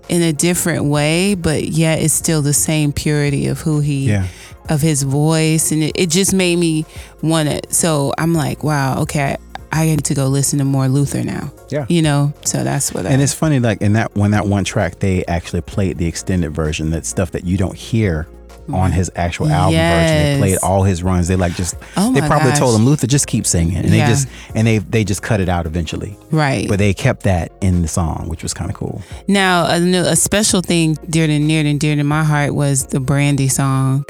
in 0.08 0.22
a 0.22 0.32
different 0.32 0.84
way, 0.84 1.34
but 1.34 1.64
yet 1.64 2.00
it's 2.00 2.14
still 2.14 2.40
the 2.42 2.54
same 2.54 2.92
purity 2.92 3.46
of 3.48 3.60
who 3.60 3.80
he. 3.80 4.08
Yeah 4.08 4.26
of 4.68 4.82
his 4.82 5.02
voice 5.02 5.72
and 5.72 5.82
it, 5.82 5.92
it 5.94 6.10
just 6.10 6.34
made 6.34 6.56
me 6.56 6.84
want 7.22 7.48
it. 7.48 7.72
so 7.72 8.12
i'm 8.18 8.34
like 8.34 8.62
wow 8.62 9.00
okay 9.00 9.34
I 9.70 9.86
need 9.86 10.04
to 10.04 10.14
go 10.14 10.28
listen 10.28 10.58
to 10.60 10.64
more 10.64 10.88
Luther 10.88 11.22
now. 11.22 11.52
Yeah. 11.68 11.84
You 11.88 12.00
know, 12.00 12.32
so 12.44 12.64
that's 12.64 12.94
what 12.94 13.04
And 13.04 13.20
I, 13.20 13.22
it's 13.22 13.34
funny, 13.34 13.60
like 13.60 13.82
in 13.82 13.92
that 13.92 14.14
when 14.14 14.30
that 14.30 14.46
one 14.46 14.64
track 14.64 14.98
they 14.98 15.24
actually 15.26 15.60
played 15.60 15.98
the 15.98 16.06
extended 16.06 16.50
version, 16.54 16.90
that 16.90 17.04
stuff 17.04 17.32
that 17.32 17.44
you 17.44 17.58
don't 17.58 17.76
hear 17.76 18.26
on 18.72 18.92
his 18.92 19.10
actual 19.16 19.48
album 19.48 19.74
yes. 19.74 20.10
version. 20.10 20.40
They 20.40 20.46
played 20.48 20.58
all 20.62 20.82
his 20.82 21.02
runs. 21.02 21.28
They 21.28 21.36
like 21.36 21.54
just 21.54 21.74
oh 21.96 22.12
they 22.12 22.20
probably 22.20 22.50
gosh. 22.50 22.58
told 22.58 22.78
him 22.78 22.84
Luther 22.86 23.06
just 23.06 23.26
keep 23.26 23.46
singing. 23.46 23.76
And 23.76 23.86
Yeah. 23.90 24.06
they 24.06 24.12
just 24.12 24.28
and 24.54 24.66
they 24.66 24.78
they 24.78 25.04
just 25.04 25.22
cut 25.22 25.40
it 25.40 25.48
out 25.48 25.66
eventually. 25.66 26.16
right. 26.30 26.68
But 26.68 26.78
they 26.78 26.92
kept 26.94 27.22
that 27.22 27.52
in 27.60 27.82
the 27.82 27.88
song, 27.88 28.28
which 28.28 28.42
was 28.42 28.52
kind 28.54 28.70
of 28.70 28.76
cool. 28.76 29.02
now, 29.26 29.66
a, 29.66 29.80
a 30.12 30.16
special 30.16 30.60
thing 30.60 30.96
dear 31.08 31.26
to 31.26 31.38
near 31.38 31.64
and 31.64 31.78
dear 31.80 31.96
to 31.96 32.04
my 32.04 32.24
heart 32.24 32.54
was 32.54 32.86
the 32.86 33.00
Brandy 33.00 33.48
song. 33.48 34.04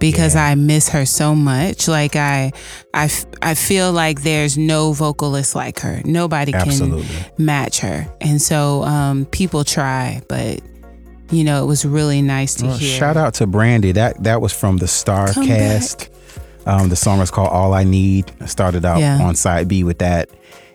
Because 0.00 0.36
Yeah. 0.36 0.46
I 0.46 0.54
miss 0.54 0.88
her 0.90 1.04
so 1.04 1.34
much, 1.34 1.88
like 1.88 2.14
I, 2.14 2.52
I, 2.94 3.10
I 3.42 3.54
feel 3.54 3.90
like 3.90 4.22
there's 4.22 4.56
no 4.56 4.92
vocalist 4.92 5.56
like 5.56 5.80
her. 5.80 6.00
Nobody 6.04 6.54
Absolutely. 6.54 7.02
can 7.04 7.44
match 7.44 7.80
her, 7.80 8.06
and 8.20 8.40
so 8.40 8.84
um, 8.84 9.24
people 9.26 9.64
try, 9.64 10.22
but 10.28 10.60
you 11.30 11.44
know 11.44 11.62
it 11.62 11.66
was 11.66 11.84
really 11.84 12.22
nice 12.22 12.54
to 12.56 12.66
Well, 12.66 12.76
hear. 12.76 12.98
shout 12.98 13.16
out 13.16 13.34
to 13.34 13.46
Brandy. 13.46 13.92
That 13.92 14.22
that 14.24 14.40
was 14.40 14.52
from 14.52 14.76
the 14.78 14.88
Star 14.88 15.32
Come 15.32 15.46
Cast. 15.46 16.10
Um, 16.66 16.88
the 16.90 16.96
song 16.96 17.18
was 17.18 17.30
called 17.30 17.48
"All 17.50 17.72
I 17.74 17.84
Need." 17.84 18.30
I 18.40 18.46
started 18.46 18.84
out 18.84 19.00
Yeah. 19.00 19.20
on 19.22 19.34
side 19.34 19.68
B 19.68 19.84
with 19.84 19.98
that, 19.98 20.28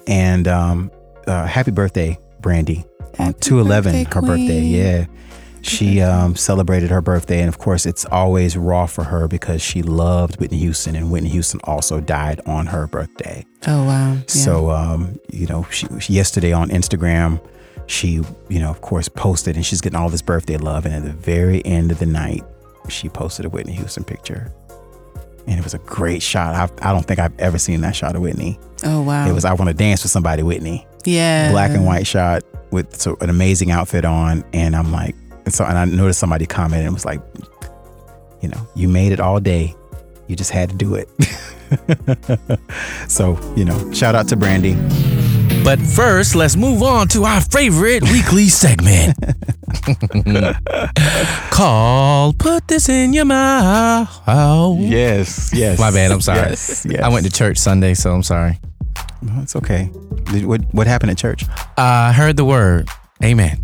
and 0.07 0.47
um, 0.47 0.91
uh, 1.27 1.45
happy 1.45 1.71
birthday, 1.71 2.17
Brandy! 2.41 2.85
On 3.19 3.27
Happy 3.27 3.37
two 3.41 3.59
eleven, 3.59 4.05
her 4.05 4.21
birthday. 4.21 4.61
Yeah, 4.61 5.05
she 5.61 6.01
um, 6.01 6.35
celebrated 6.35 6.89
her 6.89 7.01
birthday, 7.01 7.39
and 7.41 7.47
of 7.49 7.59
course, 7.59 7.85
it's 7.85 8.05
always 8.05 8.57
raw 8.57 8.87
for 8.87 9.03
her 9.03 9.27
because 9.27 9.61
she 9.61 9.81
loved 9.83 10.39
Whitney 10.39 10.57
Houston, 10.59 10.95
and 10.95 11.11
Whitney 11.11 11.29
Houston 11.29 11.59
also 11.65 11.99
died 12.01 12.41
on 12.47 12.65
her 12.67 12.87
birthday. 12.87 13.45
Oh 13.67 13.85
wow! 13.85 14.13
Yeah. 14.13 14.19
So, 14.27 14.71
um, 14.71 15.19
you 15.31 15.45
know, 15.45 15.67
she, 15.69 15.87
she- 15.99 16.13
yesterday 16.13 16.53
on 16.53 16.69
Instagram, 16.69 17.39
she, 17.87 18.21
you 18.49 18.59
know, 18.59 18.69
of 18.69 18.81
course, 18.81 19.09
posted 19.09 19.55
and 19.55 19.65
she's 19.65 19.81
getting 19.81 19.97
all 19.97 20.09
this 20.09 20.21
birthday 20.21 20.57
love. 20.57 20.85
And 20.85 20.93
at 20.93 21.03
the 21.03 21.11
very 21.11 21.65
end 21.65 21.91
of 21.91 21.99
the 21.99 22.05
night, 22.05 22.43
she 22.89 23.09
posted 23.09 23.45
a 23.45 23.49
Whitney 23.49 23.73
Houston 23.73 24.03
picture. 24.03 24.51
And 25.47 25.59
it 25.59 25.63
was 25.63 25.73
a 25.73 25.79
great 25.79 26.21
shot. 26.21 26.55
I, 26.55 26.89
I 26.89 26.93
don't 26.93 27.05
think 27.05 27.19
I've 27.19 27.37
ever 27.39 27.57
seen 27.57 27.81
that 27.81 27.95
shot 27.95 28.15
of 28.15 28.21
Whitney. 28.21 28.57
oh 28.85 29.01
wow! 29.01 29.27
It 29.27 29.33
was, 29.33 29.43
I 29.43 29.53
want 29.53 29.69
to 29.69 29.73
dance 29.73 30.01
with 30.03 30.11
somebody, 30.11 30.41
Whitney. 30.41 30.87
yeah, 31.03 31.51
Black 31.51 31.71
and 31.71 31.85
white 31.85 32.07
shot 32.07 32.43
with 32.71 32.99
so, 32.99 33.17
an 33.19 33.29
amazing 33.29 33.69
outfit 33.69 34.05
on. 34.05 34.45
And 34.53 34.73
I'm 34.73 34.93
like, 34.93 35.15
and 35.43 35.53
so, 35.53 35.65
and 35.65 35.77
I 35.77 35.83
noticed 35.83 36.19
somebody 36.19 36.45
commented 36.45 36.85
and 36.85 36.93
was 36.93 37.03
like, 37.05 37.19
you 38.41 38.47
know, 38.47 38.67
you 38.75 38.87
made 38.87 39.11
it 39.11 39.19
all 39.19 39.39
day. 39.41 39.75
You 40.27 40.37
just 40.37 40.51
had 40.51 40.69
to 40.69 40.75
do 40.75 40.95
it. 40.95 41.09
so, 43.09 43.37
you 43.57 43.65
know, 43.65 43.91
shout 43.91 44.15
out 44.15 44.29
to 44.29 44.37
Brandy. 44.37 44.77
But 45.63 45.79
first, 45.79 46.35
let's 46.35 46.55
move 46.57 46.83
on 46.83 47.07
to 47.09 47.23
our 47.23 47.39
favorite 47.39 48.03
weekly 48.03 48.47
segment. 48.49 49.15
Call 51.51 52.33
Put 52.33 52.67
This 52.67 52.89
in 52.89 53.13
Your 53.13 53.25
Mouth. 53.25 54.21
Yes, 54.79 55.51
yes. 55.53 55.79
My 55.79 55.91
bad, 55.91 56.11
I'm 56.11 56.21
sorry. 56.21 56.39
Yes, 56.49 56.85
yes. 56.89 57.01
I 57.01 57.07
went 57.09 57.25
to 57.25 57.31
church 57.31 57.57
Sunday, 57.57 57.93
so 57.93 58.11
I'm 58.13 58.23
sorry. 58.23 58.59
No, 59.21 59.41
it's 59.41 59.55
okay. 59.55 59.89
Did- 60.25 60.45
What 60.45 60.61
what 60.73 60.85
happened 60.87 61.11
at 61.11 61.17
church? 61.17 61.45
I 61.77 62.11
heard 62.11 62.35
the 62.35 62.45
word. 62.45 62.89
Amen. 63.23 63.63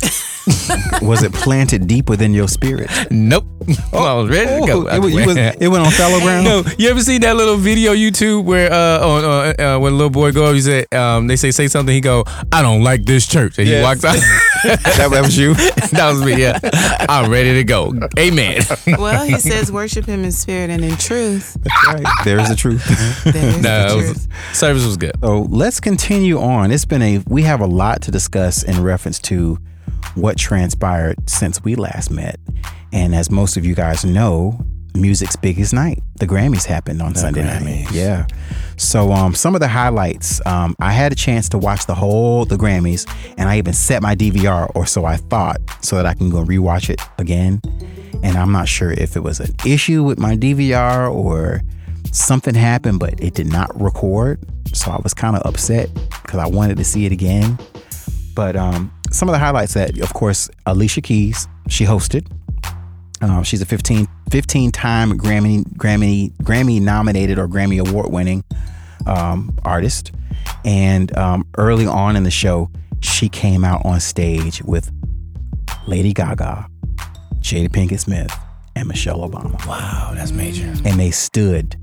Was 1.02 1.22
it 1.22 1.32
planted 1.32 1.86
deep 1.86 2.08
within 2.08 2.32
your 2.32 2.48
spirit? 2.48 2.88
Nope. 3.10 3.44
Oh, 3.92 4.04
I 4.04 4.14
was 4.14 4.30
ready 4.30 4.60
to 4.60 4.66
go. 4.66 4.88
Oh, 4.88 4.96
it, 4.96 4.98
was, 5.00 5.14
was- 5.14 5.36
it 5.36 5.68
went 5.68 5.84
on 5.84 5.92
fallow 5.92 6.20
ground. 6.20 6.44
No, 6.44 6.62
you 6.78 6.88
ever 6.88 7.00
seen 7.00 7.20
that 7.20 7.36
little 7.36 7.56
video 7.58 7.92
YouTube 7.94 8.44
where 8.44 8.72
uh 8.72 9.06
on 9.06 9.24
uh, 9.24 9.62
uh 9.76 9.78
when 9.78 9.92
a 9.92 9.96
little 9.96 10.10
boy 10.10 10.32
go, 10.32 10.52
he 10.54 10.60
said 10.62 10.92
um 10.94 11.26
they 11.26 11.36
say 11.36 11.50
say 11.50 11.68
something, 11.68 11.94
he 11.94 12.00
go, 12.00 12.24
I 12.50 12.62
don't 12.62 12.82
like 12.82 13.04
this 13.04 13.26
church, 13.26 13.58
and 13.58 13.66
he 13.66 13.74
Yes. 13.74 13.84
walks 13.84 14.04
out. 14.04 14.14
that, 14.64 15.08
that 15.10 15.22
was 15.22 15.36
you. 15.36 15.52
that 15.54 16.10
was 16.12 16.24
me. 16.24 16.40
Yeah, 16.40 16.58
I'm 17.08 17.30
ready 17.30 17.54
to 17.54 17.64
go. 17.64 17.92
Amen. 18.18 18.62
well, 18.98 19.24
he 19.24 19.38
says 19.38 19.70
worship 19.70 20.06
him 20.06 20.24
in 20.24 20.32
spirit 20.32 20.70
and 20.70 20.82
in 20.84 20.96
truth. 20.96 21.56
That's 21.62 21.86
right. 22.04 22.06
There's 22.24 22.48
the 22.48 22.56
truth. 22.56 22.84
There's 23.24 23.62
no, 23.62 23.88
the 23.88 23.92
it 23.92 23.96
was- 23.96 24.26
truth. 24.26 24.56
service 24.56 24.84
was 24.86 24.96
good. 24.96 25.12
So 25.22 25.42
let's 25.42 25.78
continue 25.80 26.38
on. 26.40 26.70
It's 26.72 26.86
been 26.86 27.02
a 27.02 27.18
we 27.28 27.42
have 27.42 27.60
a 27.60 27.66
lot 27.66 28.00
to 28.02 28.10
discuss 28.10 28.62
in 28.62 28.82
reference 28.82 29.18
to 29.20 29.58
what 30.14 30.36
transpired 30.36 31.28
since 31.28 31.62
we 31.62 31.74
last 31.74 32.10
met. 32.10 32.38
And 32.92 33.14
as 33.14 33.30
most 33.30 33.56
of 33.56 33.64
you 33.64 33.74
guys 33.74 34.04
know, 34.04 34.64
music's 34.94 35.36
biggest 35.36 35.72
night. 35.72 36.02
The 36.18 36.26
Grammys 36.26 36.64
happened 36.64 37.00
on 37.02 37.14
Sunday 37.14 37.44
night. 37.44 37.90
Yeah. 37.92 38.26
So 38.76 39.12
um 39.12 39.34
some 39.34 39.54
of 39.54 39.60
the 39.60 39.68
highlights, 39.68 40.44
um, 40.46 40.74
I 40.80 40.92
had 40.92 41.12
a 41.12 41.14
chance 41.14 41.48
to 41.50 41.58
watch 41.58 41.86
the 41.86 41.94
whole 41.94 42.44
the 42.44 42.56
Grammys 42.56 43.06
and 43.36 43.48
I 43.48 43.58
even 43.58 43.72
set 43.74 44.02
my 44.02 44.14
DVR 44.14 44.70
or 44.74 44.86
so 44.86 45.04
I 45.04 45.16
thought 45.16 45.58
so 45.82 45.96
that 45.96 46.06
I 46.06 46.14
can 46.14 46.30
go 46.30 46.44
rewatch 46.44 46.90
it 46.90 47.00
again. 47.18 47.60
And 48.22 48.36
I'm 48.36 48.52
not 48.52 48.68
sure 48.68 48.90
if 48.90 49.16
it 49.16 49.20
was 49.20 49.40
an 49.40 49.54
issue 49.64 50.02
with 50.02 50.18
my 50.18 50.36
DVR 50.36 51.12
or 51.12 51.62
something 52.12 52.54
happened, 52.54 52.98
but 52.98 53.20
it 53.22 53.34
did 53.34 53.46
not 53.46 53.70
record. 53.80 54.44
So 54.72 54.90
I 54.90 54.98
was 55.02 55.14
kind 55.14 55.36
of 55.36 55.42
upset 55.46 55.88
because 56.22 56.40
I 56.40 56.46
wanted 56.46 56.78
to 56.78 56.84
see 56.84 57.06
it 57.06 57.12
again. 57.12 57.58
But 58.34 58.56
um, 58.56 58.92
some 59.10 59.28
of 59.28 59.32
the 59.32 59.38
highlights 59.38 59.74
that, 59.74 59.98
of 60.00 60.12
course, 60.14 60.48
Alicia 60.66 61.00
Keys, 61.00 61.48
she 61.68 61.84
hosted. 61.84 62.26
Um, 63.20 63.42
she's 63.42 63.60
a 63.62 63.66
15, 63.66 64.06
15 64.30 64.70
time 64.70 65.18
Grammy, 65.18 65.64
Grammy, 65.74 66.32
Grammy 66.42 66.80
nominated 66.80 67.38
or 67.38 67.48
Grammy 67.48 67.80
award 67.86 68.12
winning 68.12 68.44
um, 69.06 69.56
artist. 69.64 70.12
And 70.64 71.16
um, 71.16 71.46
early 71.56 71.86
on 71.86 72.14
in 72.16 72.22
the 72.22 72.30
show, 72.30 72.70
she 73.00 73.28
came 73.28 73.64
out 73.64 73.84
on 73.84 74.00
stage 74.00 74.62
with 74.62 74.90
Lady 75.86 76.12
Gaga, 76.12 76.68
Jada 77.40 77.68
Pinkett 77.68 78.00
Smith, 78.00 78.32
and 78.76 78.86
Michelle 78.86 79.18
Obama 79.28 79.64
Wow, 79.66 80.12
that's 80.14 80.30
major. 80.32 80.66
and 80.84 81.00
they 81.00 81.10
stood 81.10 81.76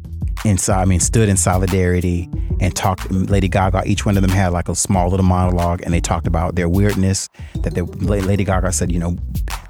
inside 0.43 0.81
I 0.81 0.85
mean 0.85 0.99
stood 0.99 1.29
in 1.29 1.37
solidarity 1.37 2.29
and 2.59 2.75
talked 2.75 3.09
Lady 3.11 3.47
Gaga 3.47 3.83
each 3.85 4.05
one 4.05 4.15
of 4.17 4.21
them 4.21 4.31
had 4.31 4.49
like 4.49 4.69
a 4.69 4.75
small 4.75 5.09
little 5.09 5.25
monologue 5.25 5.81
and 5.83 5.93
they 5.93 6.01
talked 6.01 6.27
about 6.27 6.55
their 6.55 6.69
weirdness 6.69 7.29
that 7.55 7.73
they, 7.73 7.81
Lady 7.81 8.43
Gaga 8.43 8.71
said 8.71 8.91
you 8.91 8.99
know 8.99 9.15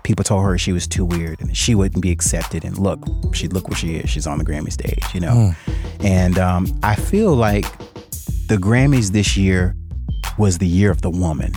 people 0.04 0.24
told 0.24 0.44
her 0.44 0.58
she 0.58 0.72
was 0.72 0.88
too 0.88 1.04
weird 1.06 1.40
and 1.42 1.56
she 1.56 1.76
wouldn't 1.76 2.02
be 2.02 2.12
accepted 2.12 2.64
and 2.64 2.78
look 2.78 3.00
she 3.34 3.48
look 3.48 3.68
where 3.68 3.78
she 3.78 3.96
is 3.96 4.10
she's 4.10 4.28
on 4.28 4.38
the 4.38 4.46
Grammy 4.46 4.72
stage 4.72 5.04
you 5.14 5.20
know? 5.20 5.54
And 6.02 6.38
um, 6.38 6.68
I 6.84 6.96
feel 6.96 7.34
like 7.36 7.66
the 8.48 8.58
Grammys 8.58 9.12
this 9.12 9.36
year 9.38 9.76
was 10.38 10.58
the 10.58 10.68
year 10.68 10.92
of 10.92 11.02
the 11.02 11.10
woman. 11.10 11.52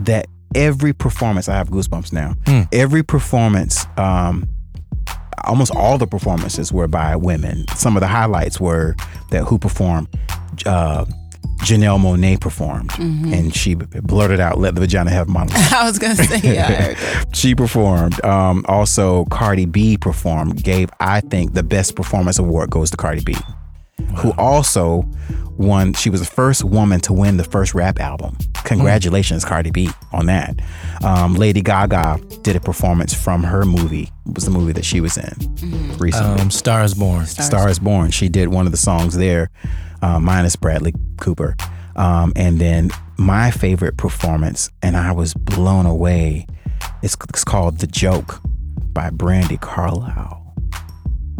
That 0.00 0.26
every 0.54 0.92
performance 0.92 1.48
I 1.48 1.54
have 1.54 1.68
goosebumps 1.68 2.12
now. 2.12 2.34
Hmm. 2.46 2.62
every 2.72 3.02
performance 3.02 3.86
um, 3.96 4.48
almost 5.44 5.74
all 5.74 5.98
the 5.98 6.06
performances 6.06 6.72
were 6.72 6.88
by 6.88 7.16
women. 7.16 7.66
Some 7.74 7.96
of 7.96 8.00
the 8.00 8.06
highlights 8.06 8.60
were 8.60 8.94
that 9.30 9.44
who 9.44 9.58
performed. 9.58 10.08
Uh, 10.64 11.04
Janelle 11.58 11.98
Monáe 11.98 12.38
performed, 12.38 12.92
and 12.98 13.54
she 13.54 13.74
blurted 13.74 14.40
out, 14.40 14.58
"Let 14.58 14.74
the 14.74 14.82
vagina 14.82 15.10
have 15.10 15.26
my." 15.26 15.46
I 15.72 15.84
was 15.86 15.98
gonna 15.98 16.14
say, 16.14 16.54
yeah, 16.54 16.66
I 16.66 16.72
heard 16.72 16.96
that. 16.96 17.26
she 17.36 17.54
performed. 17.54 18.22
Um, 18.24 18.64
also, 18.68 19.24
Cardi 19.26 19.64
B 19.64 19.96
performed. 19.96 20.62
Gave 20.62 20.90
I 21.00 21.20
think 21.22 21.54
the 21.54 21.62
best 21.62 21.96
performance 21.96 22.38
award 22.38 22.70
goes 22.70 22.90
to 22.90 22.96
Cardi 22.98 23.22
B, 23.24 23.34
who 24.16 24.32
also 24.32 25.08
won. 25.58 25.92
She 25.94 26.10
was 26.10 26.20
the 26.20 26.26
first 26.26 26.64
woman 26.64 27.00
to 27.00 27.12
win 27.12 27.36
the 27.36 27.44
first 27.44 27.74
rap 27.74 28.00
album. 28.00 28.36
Congratulations, 28.64 29.44
Cardi 29.44 29.70
B, 29.70 29.90
on 30.12 30.26
that. 30.26 30.60
Um, 31.04 31.34
Lady 31.34 31.62
Gaga 31.62 32.20
did 32.42 32.56
a 32.56 32.60
performance 32.60 33.14
from 33.14 33.42
her 33.44 33.64
movie. 33.64 34.10
It 34.26 34.34
was 34.34 34.44
the 34.44 34.50
movie 34.50 34.72
that 34.72 34.84
she 34.84 35.00
was 35.00 35.16
in 35.16 35.96
recently. 35.98 36.40
Um, 36.40 36.50
Stars 36.50 36.94
Born. 36.94 37.26
Star 37.26 37.68
is 37.68 37.78
Born. 37.78 38.10
She 38.10 38.28
did 38.28 38.48
one 38.48 38.66
of 38.66 38.72
the 38.72 38.78
songs 38.78 39.16
there, 39.16 39.50
uh, 40.02 40.18
minus 40.18 40.56
Bradley 40.56 40.94
Cooper. 41.18 41.56
Um, 41.94 42.32
and 42.36 42.58
then 42.58 42.90
my 43.16 43.50
favorite 43.50 43.96
performance, 43.96 44.70
and 44.82 44.96
I 44.96 45.12
was 45.12 45.32
blown 45.32 45.86
away. 45.86 46.46
It's, 47.02 47.16
it's 47.28 47.44
called 47.44 47.78
"The 47.78 47.86
Joke" 47.86 48.40
by 48.92 49.10
Brandi 49.10 49.60
Carlile. 49.60 50.42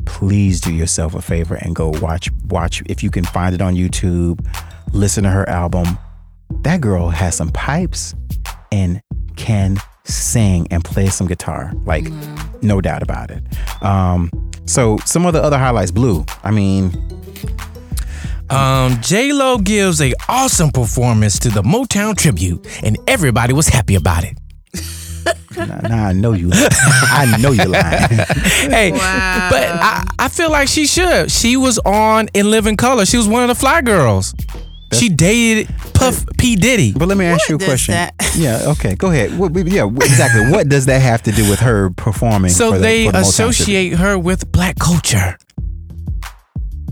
Please 0.06 0.60
do 0.60 0.72
yourself 0.72 1.14
a 1.14 1.20
favor 1.20 1.56
and 1.56 1.74
go 1.76 1.88
watch 2.00 2.30
watch 2.46 2.82
if 2.86 3.02
you 3.02 3.10
can 3.10 3.24
find 3.24 3.54
it 3.54 3.60
on 3.60 3.74
YouTube. 3.74 4.44
Listen 4.92 5.24
to 5.24 5.30
her 5.30 5.48
album. 5.48 5.98
That 6.62 6.80
girl 6.80 7.10
has 7.10 7.34
some 7.36 7.50
pipes 7.50 8.14
and 8.72 9.00
can 9.36 9.76
sing 10.04 10.66
and 10.70 10.84
play 10.84 11.08
some 11.08 11.26
guitar. 11.26 11.72
Like, 11.84 12.06
no 12.62 12.80
doubt 12.80 13.02
about 13.02 13.30
it. 13.30 13.42
Um, 13.82 14.30
so 14.64 14.96
some 15.04 15.26
of 15.26 15.32
the 15.34 15.42
other 15.42 15.58
highlights, 15.58 15.90
Blue. 15.90 16.24
I 16.42 16.50
mean, 16.50 16.92
Um, 18.48 19.00
J 19.02 19.32
Lo 19.32 19.58
gives 19.58 20.00
a 20.00 20.12
awesome 20.28 20.70
performance 20.70 21.38
to 21.40 21.48
the 21.48 21.62
Motown 21.62 22.16
tribute, 22.16 22.64
and 22.84 22.96
everybody 23.08 23.52
was 23.52 23.66
happy 23.68 23.96
about 23.96 24.24
it. 24.24 24.38
now, 25.56 25.80
now 25.88 26.06
I 26.08 26.12
know 26.12 26.32
you. 26.32 26.50
I 26.52 27.36
know 27.40 27.50
you 27.52 27.64
lying. 27.64 28.08
hey, 28.70 28.92
Wow. 28.92 29.48
but 29.50 29.62
I, 29.64 30.04
I 30.18 30.28
feel 30.28 30.50
like 30.50 30.68
she 30.68 30.86
should. 30.86 31.30
She 31.30 31.56
was 31.56 31.78
on 31.80 32.28
In 32.34 32.50
Living 32.50 32.76
Color. 32.76 33.06
She 33.06 33.16
was 33.16 33.26
one 33.28 33.42
of 33.42 33.48
the 33.48 33.54
fly 33.54 33.80
girls. 33.82 34.34
she 34.92 35.08
dated 35.08 35.68
Puff 35.94 36.24
P 36.38 36.56
Diddy. 36.56 36.92
But 36.92 37.08
let 37.08 37.16
me 37.18 37.24
ask 37.24 37.48
you 37.48 37.56
a 37.56 37.58
question. 37.58 37.92
that- 37.94 38.14
Yeah, 38.36 38.60
okay, 38.72 38.94
go 38.96 39.10
ahead. 39.10 39.38
What, 39.38 39.54
yeah, 39.66 39.86
exactly. 39.86 40.50
What 40.52 40.68
does 40.68 40.86
that 40.86 41.00
have 41.00 41.22
to 41.22 41.32
do 41.32 41.48
with 41.48 41.60
her 41.60 41.88
performing? 41.90 42.50
So 42.50 42.72
the- 42.72 42.78
they 42.78 43.08
the 43.08 43.18
associate 43.20 43.94
her 43.94 44.18
with 44.18 44.52
black 44.52 44.78
culture. 44.78 45.38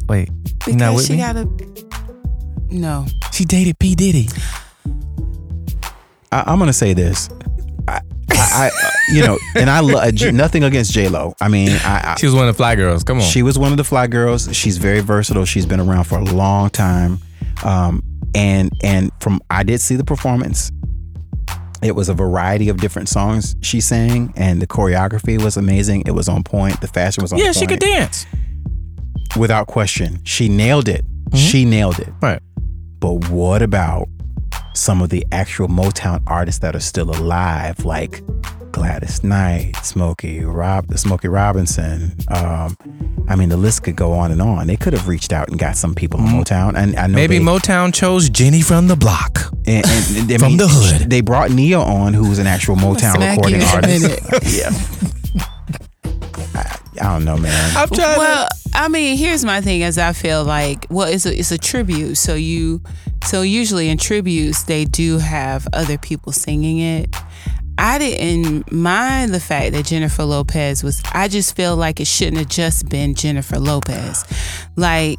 Wait, 0.08 0.30
you 0.66 0.74
not 0.76 0.92
Because 0.92 0.96
with 0.96 1.06
she 1.06 1.12
me? 1.12 1.18
got 1.18 1.36
a 1.36 2.74
no. 2.74 3.06
she 3.32 3.44
dated 3.44 3.78
P 3.78 3.94
Diddy. 3.94 4.28
I, 6.32 6.44
I'm 6.46 6.58
gonna 6.58 6.72
say 6.72 6.92
this. 6.94 7.28
I, 7.86 8.00
I, 8.52 8.66
I 8.66 8.90
you 9.12 9.22
know, 9.22 9.38
and 9.54 9.70
I 9.70 9.80
love 9.80 10.14
nothing 10.32 10.64
against 10.64 10.92
J 10.92 11.08
Lo. 11.08 11.34
I 11.40 11.48
mean, 11.48 11.70
I, 11.70 12.12
I 12.12 12.14
She 12.18 12.26
was 12.26 12.34
one 12.34 12.48
of 12.48 12.54
the 12.54 12.56
fly 12.56 12.76
girls. 12.76 13.04
Come 13.04 13.18
on. 13.18 13.22
She 13.22 13.42
was 13.42 13.58
one 13.58 13.72
of 13.72 13.76
the 13.76 13.84
fly 13.84 14.06
girls. 14.06 14.54
She's 14.54 14.78
very 14.78 15.00
versatile. 15.00 15.44
She's 15.44 15.66
been 15.66 15.80
around 15.80 16.04
for 16.04 16.18
a 16.18 16.24
long 16.24 16.70
time. 16.70 17.18
Um, 17.64 18.02
and 18.34 18.70
and 18.82 19.10
from 19.20 19.40
I 19.50 19.62
did 19.62 19.80
see 19.80 19.96
the 19.96 20.04
performance. 20.04 20.70
It 21.82 21.94
was 21.94 22.08
a 22.08 22.14
variety 22.14 22.70
of 22.70 22.78
different 22.78 23.10
songs 23.10 23.56
she 23.60 23.80
sang, 23.80 24.32
and 24.36 24.62
the 24.62 24.66
choreography 24.66 25.42
was 25.42 25.58
amazing. 25.58 26.04
It 26.06 26.12
was 26.12 26.28
on 26.28 26.42
point. 26.42 26.80
The 26.80 26.88
fashion 26.88 27.22
was 27.22 27.32
on 27.32 27.36
point. 27.36 27.44
yeah, 27.44 27.52
point. 27.52 27.56
she 27.56 27.66
could 27.66 27.80
dance. 27.80 28.26
without 29.36 29.66
question. 29.66 30.20
She 30.24 30.48
nailed 30.48 30.88
it. 30.88 31.04
Mm-hmm. 31.04 31.36
She 31.36 31.64
nailed 31.64 31.98
it. 31.98 32.08
Right. 32.22 32.40
But 33.00 33.28
what 33.28 33.60
about 33.60 34.08
some 34.74 35.00
of 35.00 35.08
the 35.08 35.24
actual 35.32 35.68
Motown 35.68 36.22
artists 36.26 36.60
that 36.60 36.76
are 36.76 36.80
still 36.80 37.10
alive, 37.10 37.84
like 37.84 38.22
Gladys 38.72 39.22
Knight, 39.22 39.76
Smokey 39.82 40.44
Rob, 40.44 40.92
Smokey 40.96 41.28
Robinson? 41.28 42.14
Um, 42.28 42.76
I 43.28 43.36
mean, 43.36 43.48
the 43.48 43.56
list 43.56 43.84
could 43.84 43.96
go 43.96 44.12
on 44.12 44.30
and 44.32 44.42
on. 44.42 44.66
They 44.66 44.76
could 44.76 44.92
have 44.92 45.08
reached 45.08 45.32
out 45.32 45.48
and 45.48 45.58
got 45.58 45.76
some 45.76 45.94
people 45.94 46.20
on 46.20 46.26
Motown, 46.26 46.76
and 46.76 46.96
I 46.96 47.06
know. 47.06 47.14
Maybe 47.14 47.38
they, 47.38 47.44
Motown 47.44 47.94
chose 47.94 48.28
Jenny 48.28 48.60
from 48.60 48.88
the 48.88 48.96
block. 48.96 49.38
and, 49.66 49.86
and, 49.86 50.30
and 50.30 50.30
From 50.40 50.48
mean, 50.48 50.56
the 50.58 50.68
hood. 50.68 51.08
They 51.08 51.20
brought 51.20 51.50
Ne-Yo 51.50 51.80
on, 51.80 52.12
who 52.12 52.28
was 52.28 52.38
an 52.38 52.46
actual 52.46 52.76
Motown 52.76 53.14
recording 53.14 53.60
you 53.60 53.66
in 53.66 53.68
a 53.68 53.74
artist. 53.74 54.42
yeah. 54.58 54.70
I, 56.54 56.78
I 57.00 57.12
don't 57.14 57.24
know, 57.24 57.36
man. 57.36 57.76
I'm 57.76 57.88
trying 57.88 58.18
Well, 58.18 58.48
I 58.74 58.88
mean, 58.88 59.16
here's 59.16 59.44
my 59.44 59.60
thing: 59.60 59.82
as 59.82 59.98
I 59.98 60.12
feel 60.12 60.44
like, 60.44 60.86
well, 60.90 61.08
it's 61.08 61.26
a 61.26 61.36
it's 61.38 61.52
a 61.52 61.58
tribute. 61.58 62.16
So 62.16 62.34
you, 62.34 62.82
so 63.24 63.42
usually 63.42 63.88
in 63.88 63.98
tributes 63.98 64.64
they 64.64 64.84
do 64.84 65.18
have 65.18 65.66
other 65.72 65.98
people 65.98 66.32
singing 66.32 66.78
it. 66.78 67.14
I 67.76 67.98
didn't 67.98 68.70
mind 68.72 69.34
the 69.34 69.40
fact 69.40 69.72
that 69.72 69.84
Jennifer 69.86 70.24
Lopez 70.24 70.84
was. 70.84 71.02
I 71.12 71.26
just 71.28 71.56
feel 71.56 71.74
like 71.76 71.98
it 72.00 72.06
shouldn't 72.06 72.36
have 72.38 72.48
just 72.48 72.88
been 72.88 73.14
Jennifer 73.16 73.58
Lopez. 73.58 74.24
Like, 74.76 75.18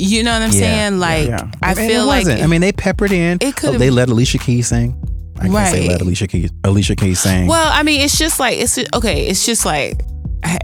you 0.00 0.24
know 0.24 0.32
what 0.32 0.42
I'm 0.42 0.50
saying? 0.50 0.98
Like, 0.98 1.30
I 1.62 1.68
And 1.70 1.76
feel 1.76 2.02
it 2.02 2.06
like 2.06 2.24
wasn't. 2.26 2.42
I 2.42 2.46
mean, 2.48 2.60
they 2.62 2.72
peppered 2.72 3.12
in. 3.12 3.38
It 3.40 3.54
could've- 3.54 3.76
oh, 3.76 3.78
They 3.78 3.90
let 3.90 4.08
Alicia 4.08 4.38
Keys 4.38 4.66
sing. 4.68 4.96
I 5.38 5.42
can 5.48 5.52
say 5.66 5.80
Right. 5.82 5.88
let 5.90 6.00
Alicia 6.00 6.26
Keys. 6.26 6.50
Alicia 6.64 6.96
Keys 6.96 7.20
sing. 7.20 7.46
Well, 7.46 7.70
I 7.72 7.84
mean, 7.84 8.00
it's 8.00 8.18
just 8.18 8.40
like 8.40 8.58
it's 8.58 8.76
okay. 8.94 9.26
It's 9.28 9.46
just 9.46 9.64
like, 9.64 10.00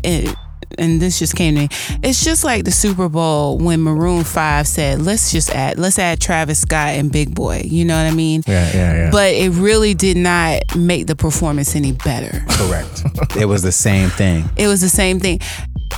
it, 0.02 0.34
and 0.78 1.00
this 1.00 1.18
just 1.18 1.36
came 1.36 1.54
to 1.54 1.60
me. 1.62 1.68
It's 2.02 2.24
just 2.24 2.44
like 2.44 2.64
the 2.64 2.70
Super 2.70 3.08
Bowl 3.08 3.58
when 3.58 3.82
Maroon 3.82 4.24
Five 4.24 4.66
said, 4.66 5.02
"Let's 5.02 5.32
just 5.32 5.50
add, 5.50 5.78
let's 5.78 5.98
add 5.98 6.20
Travis 6.20 6.60
Scott 6.60 6.90
and 6.90 7.10
Big 7.10 7.34
Boi." 7.34 7.62
You 7.64 7.84
know 7.84 8.02
what 8.02 8.10
I 8.10 8.14
mean? 8.14 8.42
Yeah, 8.46 8.70
yeah, 8.72 8.94
yeah. 8.94 9.10
But 9.10 9.34
it 9.34 9.50
really 9.50 9.94
did 9.94 10.16
not 10.16 10.62
make 10.76 11.06
the 11.06 11.16
performance 11.16 11.74
any 11.76 11.92
better. 11.92 12.44
correct. 12.48 13.02
it 13.36 13.46
was 13.46 13.62
the 13.62 13.72
same 13.72 14.10
thing. 14.10 14.48
It 14.56 14.66
was 14.66 14.80
the 14.80 14.88
same 14.88 15.20
thing. 15.20 15.40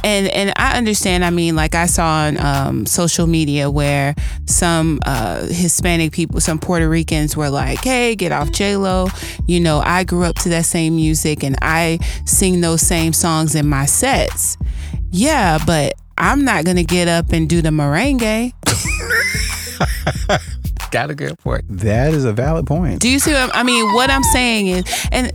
And 0.05 0.27
and 0.29 0.53
I 0.57 0.77
understand. 0.77 1.25
I 1.25 1.31
mean, 1.31 1.55
like 1.55 1.75
I 1.75 1.87
saw 1.87 2.27
on 2.27 2.39
um, 2.39 2.87
social 2.87 3.27
media 3.27 3.71
where 3.71 4.15
some 4.47 5.01
uh, 5.07 5.47
Hispanic 5.47 6.13
people, 6.13 6.41
some 6.41 6.59
Puerto 6.59 6.89
Ricans 6.89 7.37
were 7.37 7.51
like, 7.51 7.85
"Hey, 7.85 8.17
get 8.17 8.33
off 8.33 8.51
J 8.51 8.77
Lo." 8.77 9.09
You 9.47 9.61
know, 9.61 9.81
I 9.85 10.05
grew 10.05 10.25
up 10.25 10.37
to 10.37 10.49
that 10.51 10.65
same 10.65 10.97
music, 10.97 11.45
and 11.45 11.57
I 11.63 11.99
sing 12.25 12.61
those 12.61 12.81
same 12.81 13.13
songs 13.13 13.55
in 13.55 13.69
my 13.69 13.87
sets. 13.87 14.57
Yeah, 15.11 15.59
but 15.67 15.95
I'm 16.19 16.45
not 16.45 16.65
gonna 16.65 16.85
get 16.85 17.09
up 17.09 17.33
and 17.33 17.49
do 17.49 17.63
the 17.63 17.71
merengue. 17.71 18.53
Got 20.91 21.11
a 21.11 21.15
good 21.15 21.39
point. 21.39 21.65
That 21.69 22.13
is 22.13 22.25
a 22.25 22.33
valid 22.33 22.67
point. 22.67 23.01
Do 23.01 23.09
you 23.09 23.19
see? 23.19 23.33
What 23.33 23.43
I'm, 23.43 23.51
I 23.55 23.63
mean, 23.63 23.93
what 23.95 24.11
I'm 24.11 24.23
saying 24.25 24.67
is, 24.67 25.09
and 25.11 25.33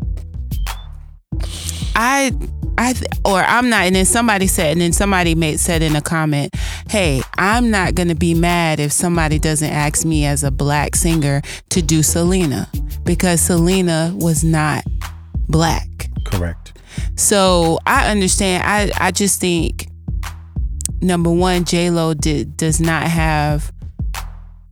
I, 1.95 2.31
I, 2.77 2.93
th- 2.93 3.11
or 3.25 3.39
I'm 3.39 3.69
not. 3.69 3.85
And 3.85 3.95
then 3.95 4.05
somebody 4.05 4.47
said, 4.47 4.73
and 4.73 4.81
then 4.81 4.93
somebody 4.93 5.35
made 5.35 5.59
said 5.59 5.81
in 5.81 5.95
a 5.95 6.01
comment, 6.01 6.55
"Hey, 6.89 7.21
I'm 7.37 7.71
not 7.71 7.95
gonna 7.95 8.15
be 8.15 8.33
mad 8.33 8.79
if 8.79 8.91
somebody 8.91 9.39
doesn't 9.39 9.71
ask 9.71 10.05
me 10.05 10.25
as 10.25 10.43
a 10.43 10.51
black 10.51 10.95
singer 10.95 11.41
to 11.69 11.81
do 11.81 12.03
Selena 12.03 12.69
because 13.03 13.41
Selena 13.41 14.13
was 14.15 14.43
not 14.43 14.83
black." 15.47 15.87
correct. 16.27 16.73
So 17.15 17.79
I 17.85 18.11
understand. 18.11 18.63
I 18.65 18.91
I 18.99 19.11
just 19.11 19.39
think 19.39 19.87
number 21.01 21.31
one, 21.31 21.65
J 21.65 21.89
Lo 21.89 22.13
did 22.13 22.57
does 22.57 22.79
not 22.79 23.03
have 23.03 23.71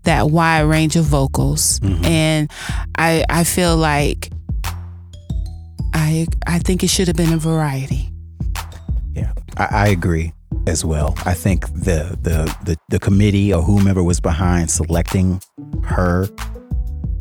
that 0.03 0.29
wide 0.29 0.61
range 0.61 0.95
of 0.95 1.05
vocals, 1.05 1.79
mm-hmm. 1.79 2.05
and 2.05 2.51
I 2.97 3.25
I 3.29 3.43
feel 3.43 3.77
like 3.77 4.31
I 5.95 6.27
I 6.45 6.59
think 6.59 6.83
it 6.83 6.89
should 6.89 7.07
have 7.07 7.15
been 7.15 7.31
a 7.33 7.37
variety. 7.37 8.09
Yeah, 9.13 9.31
I, 9.57 9.67
I 9.71 9.87
agree 9.87 10.33
as 10.67 10.83
well. 10.83 11.13
I 11.25 11.33
think 11.33 11.67
the, 11.73 12.17
the 12.21 12.53
the 12.65 12.77
the 12.89 12.99
committee 12.99 13.53
or 13.53 13.61
whomever 13.61 14.03
was 14.03 14.19
behind 14.19 14.69
selecting 14.69 15.41
her, 15.83 16.27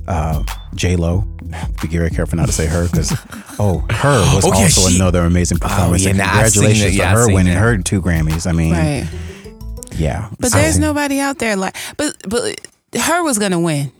uh, 0.09 0.43
J 0.75 0.97
Lo. 0.97 1.21
Be 1.83 1.89
very 1.89 2.11
careful 2.11 2.37
not 2.37 2.47
to 2.47 2.53
say 2.53 2.67
her 2.67 2.85
because 2.89 3.13
oh, 3.61 3.85
her 3.91 4.19
was 4.35 4.45
Oh, 4.45 4.49
yeah, 4.55 4.65
also 4.65 4.89
she- 4.89 4.97
another 4.97 5.21
amazing 5.25 5.59
performance. 5.59 6.03
yeah, 6.03 6.11
and 6.11 6.19
nah, 6.19 6.25
congratulations 6.33 6.83
it. 6.83 6.91
to 6.91 6.97
Yeah, 6.97 7.13
her 7.15 7.27
winning 7.29 7.55
that. 7.55 7.61
her 7.61 7.79
two 7.79 8.03
Grammys. 8.03 8.47
I 8.49 8.53
mean, 8.53 8.73
Right. 8.73 9.07
yeah, 9.95 10.31
But 10.41 10.51
So- 10.51 10.59
there's 10.59 10.79
nobody 10.81 11.21
out 11.21 11.39
there 11.39 11.55
like 11.55 11.77
but 11.97 12.17
but 12.29 12.59
her 13.01 13.23
was 13.23 13.39
gonna 13.39 13.61
win. 13.61 13.93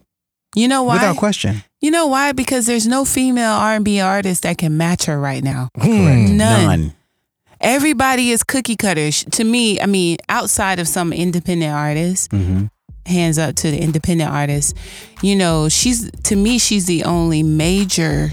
You 0.57 0.67
know 0.69 0.83
why? 0.85 0.95
without 0.95 1.17
question. 1.17 1.63
You 1.85 1.91
know 1.91 2.07
why? 2.07 2.33
Because 2.33 2.65
there's 2.65 2.87
no 2.89 3.05
female 3.05 3.53
R&B 3.53 4.01
artist 4.01 4.45
that 4.45 4.57
can 4.57 4.79
match 4.79 5.05
her 5.05 5.21
right 5.21 5.45
now. 5.45 5.69
Correct. 5.79 6.31
None. 6.31 6.67
None. 6.67 6.95
Everybody 7.61 8.31
is 8.31 8.43
cookie 8.43 8.75
cutters. 8.75 9.23
To 9.33 9.45
me, 9.45 9.79
I 9.79 9.85
mean, 9.85 10.17
outside 10.31 10.79
of 10.79 10.89
some 10.89 11.13
independent 11.13 11.75
artists, 11.75 12.29
Mhm. 12.29 12.71
hands 13.05 13.37
up 13.37 13.57
to 13.57 13.71
the 13.71 13.77
independent 13.79 14.31
artists. 14.31 14.73
You 15.21 15.37
know, 15.37 15.69
she's 15.69 16.11
to 16.23 16.37
me, 16.37 16.57
she's 16.57 16.87
the 16.87 17.05
only 17.05 17.43
major 17.43 18.33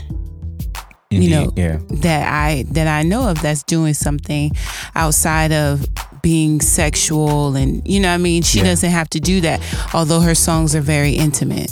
you 1.12 1.30
know 1.30 1.54
yeah. 1.56 1.80
that 1.90 2.28
I 2.32 2.64
that 2.70 2.88
I 2.88 3.04
know 3.04 3.30
of 3.30 3.42
that's 3.42 3.64
doing 3.64 3.94
something 3.94 4.52
outside 4.96 5.52
of 5.52 5.86
being 6.22 6.62
sexual 6.62 7.56
and 7.56 7.86
you 7.88 8.00
know 8.00 8.08
what 8.10 8.14
I 8.16 8.18
mean 8.18 8.44
she 8.44 8.60
Yeah. 8.60 8.66
doesn't 8.66 8.90
have 8.92 9.10
to 9.10 9.20
do 9.20 9.42
that 9.42 9.60
although 9.94 10.20
her 10.22 10.36
songs 10.36 10.76
are 10.76 10.82
very 10.82 11.14
intimate. 11.14 11.70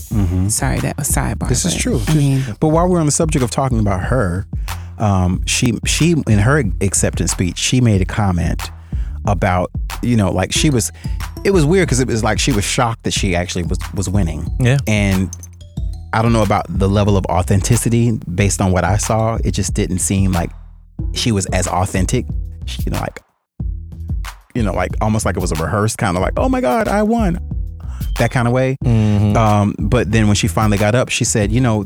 Sorry 0.50 0.80
that 0.80 0.98
was 0.98 1.08
sidebar. 1.10 1.36
Mm-hmm. 1.36 1.50
This 1.50 1.66
is 1.66 1.76
true. 1.76 2.02
I 2.08 2.16
mean 2.16 2.44
But 2.60 2.70
while 2.70 2.88
we're 2.90 3.00
on 3.00 3.06
the 3.06 3.12
subject 3.12 3.44
of 3.44 3.52
talking 3.52 3.80
about 3.80 4.02
her, 4.06 4.46
um, 4.98 5.46
she 5.46 5.78
she 5.86 6.16
in 6.28 6.40
her 6.40 6.64
acceptance 6.82 7.32
speech, 7.32 7.58
she 7.58 7.80
made 7.80 8.02
a 8.02 8.06
comment 8.06 8.72
about 9.26 9.70
you 10.02 10.16
know 10.18 10.32
like 10.32 10.52
she 10.52 10.70
was. 10.70 10.92
It 11.46 11.52
was 11.52 11.66
weird 11.66 11.88
because 11.88 12.02
it 12.02 12.08
was 12.08 12.22
like 12.24 12.38
she 12.40 12.52
was 12.52 12.66
shocked 12.66 13.04
that 13.04 13.14
she 13.14 13.34
actually 13.36 13.64
was 13.64 13.78
was 13.94 14.10
winning. 14.10 14.50
Yeah. 14.60 14.78
And 14.88 15.30
I 16.14 16.22
don't 16.22 16.34
know 16.34 16.44
about 16.44 16.66
the 16.70 16.90
level 16.90 17.18
of 17.18 17.26
authenticity 17.26 18.12
based 18.34 18.62
on 18.62 18.72
what 18.72 18.84
I 18.84 18.98
saw. 18.98 19.38
It 19.44 19.52
just 19.52 19.74
didn't 19.74 20.00
seem 20.00 20.32
like 20.32 20.52
she 21.14 21.32
was 21.32 21.46
as 21.48 21.68
authentic. 21.68 22.26
She, 22.66 22.84
you 22.84 22.92
know, 22.92 23.00
like 23.00 23.22
you 24.56 24.64
know, 24.64 24.74
like 24.74 24.92
almost 25.02 25.26
like 25.26 25.38
it 25.38 25.40
was 25.40 25.52
a 25.52 25.56
rehearsed 25.56 25.98
kind 25.98 26.18
of 26.18 26.22
like, 26.22 26.34
oh 26.38 26.50
my 26.50 26.62
god, 26.62 26.88
I 26.88 27.04
won, 27.04 27.40
that 28.18 28.32
kind 28.32 28.48
of 28.48 28.54
way. 28.54 28.76
Mm-hmm. 28.84 29.38
Um, 29.38 29.76
but 29.80 30.12
then 30.12 30.28
when 30.28 30.36
she 30.36 30.48
finally 30.48 30.78
got 30.78 30.96
up, 30.96 31.10
she 31.10 31.24
said, 31.24 31.52
you 31.52 31.62
know, 31.62 31.84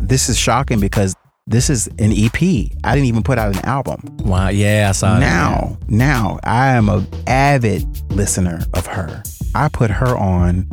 this 0.00 0.28
is 0.28 0.38
shocking 0.38 0.80
because 0.80 1.14
this 1.46 1.68
is 1.68 1.88
an 1.98 2.12
EP. 2.12 2.40
I 2.84 2.94
didn't 2.94 3.06
even 3.06 3.22
put 3.22 3.38
out 3.38 3.54
an 3.56 3.64
album. 3.64 4.00
Wow. 4.20 4.48
Yeah, 4.48 4.86
I 4.90 4.92
saw. 4.92 5.18
Now, 5.18 5.78
now 5.88 6.38
I 6.44 6.72
am 6.72 6.88
a 6.88 7.06
avid 7.26 7.84
listener 8.12 8.60
of 8.74 8.86
her. 8.86 9.22
I 9.54 9.68
put 9.68 9.90
her 9.90 10.16
on 10.16 10.68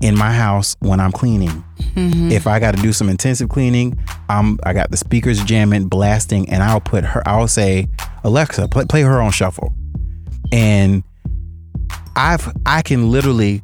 in 0.00 0.16
my 0.16 0.32
house 0.32 0.76
when 0.80 1.00
I'm 1.00 1.12
cleaning. 1.12 1.64
Mm-hmm. 1.94 2.30
If 2.30 2.46
I 2.46 2.58
got 2.58 2.76
to 2.76 2.82
do 2.82 2.92
some 2.92 3.08
intensive 3.08 3.48
cleaning, 3.48 3.98
I'm 4.28 4.58
I 4.64 4.72
got 4.72 4.90
the 4.90 4.96
speakers 4.96 5.42
jamming, 5.44 5.88
blasting, 5.88 6.48
and 6.48 6.62
I'll 6.62 6.80
put 6.80 7.04
her. 7.04 7.22
I'll 7.26 7.48
say, 7.48 7.88
Alexa, 8.24 8.68
play, 8.68 8.84
play 8.86 9.02
her 9.02 9.20
on 9.20 9.30
shuffle, 9.30 9.74
and 10.52 11.02
I've 12.16 12.52
I 12.66 12.82
can 12.82 13.10
literally 13.10 13.62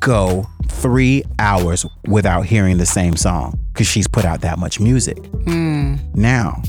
go 0.00 0.46
three 0.68 1.22
hours 1.38 1.84
without 2.06 2.46
hearing 2.46 2.78
the 2.78 2.86
same 2.86 3.16
song 3.16 3.58
because 3.72 3.86
she's 3.86 4.08
put 4.08 4.24
out 4.24 4.40
that 4.40 4.58
much 4.58 4.80
music. 4.80 5.18
Hmm. 5.44 5.96
Now, 6.14 6.62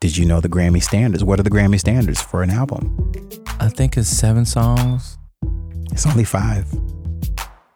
did 0.00 0.16
you 0.16 0.26
know 0.26 0.40
the 0.40 0.48
Grammy 0.48 0.82
standards? 0.82 1.24
What 1.24 1.40
are 1.40 1.42
the 1.42 1.50
Grammy 1.50 1.80
standards 1.80 2.20
for 2.20 2.42
an 2.42 2.50
album? 2.50 3.12
I 3.60 3.68
think 3.68 3.96
it's 3.96 4.08
seven 4.08 4.44
songs. 4.44 5.18
It's 5.90 6.06
only 6.06 6.24
five 6.24 6.66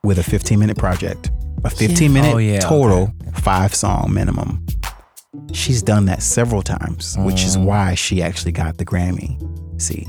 with 0.05 0.19
a 0.19 0.23
15 0.23 0.59
minute 0.59 0.79
project. 0.79 1.31
A 1.65 1.71
15 1.71 2.13
minute 2.13 2.35
Oh, 2.35 2.39
yeah, 2.39 2.61
total, 2.61 3.13
five 3.35 3.75
song 3.75 4.13
minimum. 4.15 4.65
She's 5.53 5.83
done 5.83 6.07
that 6.07 6.23
several 6.23 6.63
times, 6.63 7.17
which 7.19 7.43
Mm. 7.43 7.47
is 7.47 7.59
why 7.59 7.95
she 7.95 8.23
actually 8.23 8.53
got 8.53 8.79
the 8.79 8.85
Grammy. 8.85 9.39
See? 9.81 10.07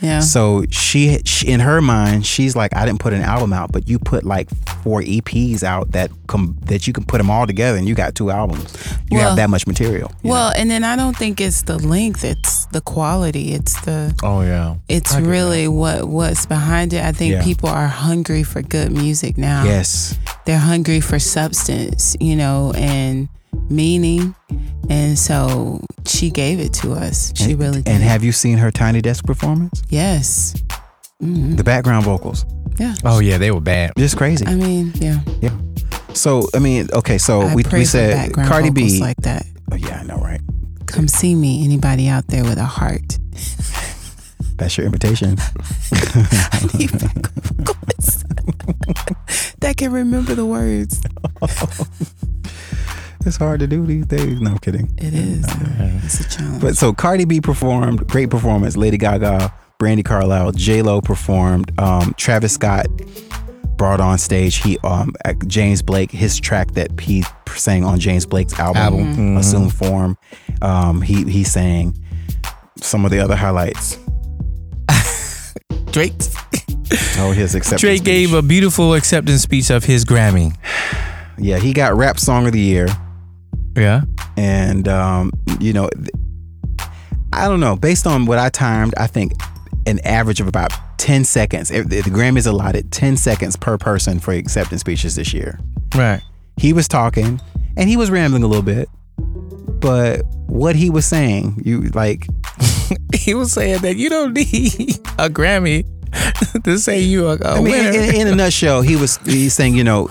Yeah. 0.00 0.20
So 0.20 0.64
she, 0.70 1.20
she, 1.24 1.48
in 1.48 1.60
her 1.60 1.80
mind, 1.80 2.24
she's 2.26 2.54
like, 2.56 2.74
I 2.74 2.84
didn't 2.86 3.00
put 3.00 3.12
an 3.12 3.22
album 3.22 3.52
out, 3.52 3.70
but 3.72 3.88
you 3.88 3.98
put 3.98 4.24
like 4.24 4.48
four 4.82 5.02
EPs 5.02 5.62
out 5.62 5.92
that 5.92 6.10
com- 6.26 6.56
that 6.66 6.86
you 6.86 6.92
can 6.92 7.04
put 7.04 7.18
them 7.18 7.30
all 7.30 7.46
together, 7.46 7.76
and 7.78 7.86
you 7.88 7.94
got 7.94 8.14
two 8.14 8.30
albums. 8.30 8.72
You 9.10 9.18
Well- 9.18 9.28
have 9.28 9.36
that 9.36 9.50
much 9.50 9.66
material. 9.66 10.10
you 10.22 10.28
know? 10.28 10.34
Well, 10.34 10.52
and 10.56 10.70
then 10.70 10.84
I 10.84 10.96
don't 10.96 11.16
think 11.16 11.40
it's 11.40 11.62
the 11.62 11.78
length, 11.78 12.24
it's 12.24 12.66
the 12.66 12.80
quality. 12.80 13.52
It's 13.52 13.80
the 13.82 14.14
Oh 14.22 14.42
yeah. 14.42 14.76
it's 14.88 15.12
I 15.14 15.20
get 15.20 15.28
really 15.28 15.68
what 15.68 16.08
what's 16.08 16.46
behind 16.46 16.92
it. 16.92 17.04
I 17.04 17.12
think 17.12 17.32
Yeah. 17.32 17.42
people 17.44 17.68
are 17.68 17.88
hungry 17.88 18.42
for 18.42 18.62
good 18.62 18.92
music 18.92 19.36
now. 19.36 19.64
yes, 19.64 20.16
They're 20.46 20.58
hungry 20.58 21.00
for 21.00 21.18
substance, 21.18 22.16
you 22.20 22.36
know, 22.36 22.72
and 22.76 23.28
meaning. 23.68 24.34
And 24.88 25.18
so 25.18 25.84
she 26.06 26.30
gave 26.30 26.60
it 26.60 26.72
to 26.74 26.92
us. 26.92 27.32
She 27.36 27.52
and, 27.52 27.60
really 27.60 27.82
did. 27.82 27.88
And 27.92 28.02
have 28.02 28.22
you 28.24 28.32
seen 28.32 28.58
her 28.58 28.70
Tiny 28.70 29.00
Desk 29.00 29.24
performance? 29.24 29.82
yes. 29.88 30.54
Mm-hmm. 31.22 31.56
The 31.56 31.64
background 31.64 32.04
vocals, 32.06 32.46
Yeah. 32.78 32.94
Oh 33.04 33.18
yeah, 33.20 33.36
they 33.36 33.50
were 33.50 33.60
bad. 33.60 33.92
just 33.98 34.16
crazy. 34.16 34.46
I 34.46 34.54
mean, 34.54 34.90
yeah. 34.94 35.20
yeah. 35.42 35.54
So 36.14 36.48
I 36.54 36.58
mean, 36.60 36.88
okay, 36.94 37.18
so 37.18 37.42
I 37.42 37.54
we 37.54 37.62
pray 37.62 37.80
we 37.80 37.84
for 37.84 37.90
said 37.90 38.14
background 38.14 38.48
Cardi 38.48 38.68
vocals 38.70 38.92
B. 38.94 39.00
like 39.00 39.18
that. 39.18 39.44
oh 39.70 39.76
yeah, 39.76 40.00
I 40.00 40.04
know, 40.04 40.16
right? 40.16 40.40
Come 40.86 41.08
see 41.08 41.34
me. 41.34 41.62
Anybody 41.62 42.08
out 42.08 42.26
there 42.28 42.42
with 42.42 42.56
a 42.56 42.64
heart? 42.64 43.18
That's 44.56 44.76
your 44.78 44.86
invitation. 44.86 45.36
that 49.60 49.74
can 49.76 49.92
remember 49.92 50.34
the 50.34 50.46
words. 50.46 51.00
It's 53.26 53.36
hard 53.36 53.60
to 53.60 53.66
do 53.66 53.84
these 53.86 54.06
days. 54.06 54.40
No 54.40 54.52
I'm 54.52 54.58
kidding. 54.58 54.90
It 54.98 55.12
is. 55.14 55.44
It's 56.04 56.20
a 56.20 56.28
challenge. 56.38 56.62
But 56.62 56.76
so 56.76 56.92
Cardi 56.92 57.24
B 57.26 57.40
performed, 57.40 58.06
great 58.08 58.30
performance. 58.30 58.76
Lady 58.76 58.96
Gaga, 58.96 59.52
Brandi 59.78 60.04
Carlile, 60.04 60.52
J 60.52 60.80
Lo 60.82 61.00
performed. 61.02 61.70
Um, 61.78 62.14
Travis 62.16 62.54
Scott 62.54 62.86
brought 63.76 64.00
on 64.00 64.16
stage. 64.18 64.56
He 64.56 64.78
um 64.84 65.12
James 65.46 65.82
Blake, 65.82 66.10
his 66.10 66.40
track 66.40 66.72
that 66.72 66.98
he 67.00 67.24
sang 67.54 67.84
on 67.84 67.98
James 68.00 68.24
Blake's 68.24 68.58
album, 68.58 68.82
Album. 68.82 69.16
Mhm. 69.16 69.38
Assume 69.38 69.68
Form. 69.68 70.16
Um, 70.62 71.02
he 71.02 71.24
he 71.30 71.44
sang 71.44 71.94
some 72.80 73.04
of 73.04 73.10
the 73.10 73.18
other 73.20 73.36
highlights. 73.36 73.98
Drake. 75.92 76.14
Oh, 77.18 77.30
his 77.30 77.54
acceptance. 77.54 77.82
Drake 77.82 78.02
gave 78.02 78.32
a 78.34 78.42
beautiful 78.42 78.94
acceptance 78.94 79.42
speech 79.42 79.70
of 79.70 79.84
his 79.84 80.04
Grammy. 80.04 80.56
yeah. 81.38 81.58
He 81.58 81.72
got 81.72 81.94
Rap 81.94 82.18
Song 82.18 82.46
of 82.46 82.52
the 82.52 82.58
Year. 82.58 82.88
Yeah. 83.76 84.02
and 84.36 84.86
um, 84.88 85.32
you 85.60 85.72
know, 85.72 85.88
I 87.32 87.48
don't 87.48 87.60
know. 87.60 87.76
Based 87.76 88.06
on 88.06 88.26
what 88.26 88.38
I 88.38 88.48
timed, 88.48 88.94
I 88.96 89.06
think 89.06 89.32
an 89.86 89.98
average 90.00 90.40
of 90.40 90.48
about 90.48 90.72
ten 90.98 91.24
seconds. 91.24 91.70
If 91.70 91.88
the 91.88 92.02
Grammys 92.02 92.46
allotted 92.46 92.90
ten 92.92 93.16
seconds 93.16 93.56
per 93.56 93.78
person 93.78 94.18
for 94.20 94.32
acceptance 94.32 94.80
speeches 94.80 95.14
this 95.16 95.32
year. 95.32 95.58
Right. 95.94 96.20
He 96.56 96.72
was 96.72 96.88
talking, 96.88 97.40
and 97.76 97.88
he 97.88 97.96
was 97.96 98.10
rambling 98.10 98.42
a 98.42 98.46
little 98.46 98.62
bit, 98.62 98.88
but 99.80 100.22
what 100.46 100.76
he 100.76 100.90
was 100.90 101.06
saying, 101.06 101.62
you 101.64 101.82
like, 101.94 102.26
He 103.14 103.34
was 103.34 103.52
saying 103.52 103.80
that 103.82 103.96
you 103.96 104.08
don't 104.10 104.32
need 104.34 104.98
a 105.18 105.28
Grammy 105.30 105.84
to 106.64 106.78
say 106.78 107.00
you 107.00 107.28
are 107.28 107.36
a 107.40 107.52
I 107.52 107.54
mean, 107.56 107.64
winner. 107.72 107.90
in, 107.90 108.14
in 108.14 108.26
a 108.28 108.34
nutshell, 108.34 108.82
he 108.82 108.96
was 108.96 109.16
he's 109.24 109.54
saying, 109.54 109.74
you 109.76 109.84
know. 109.84 110.08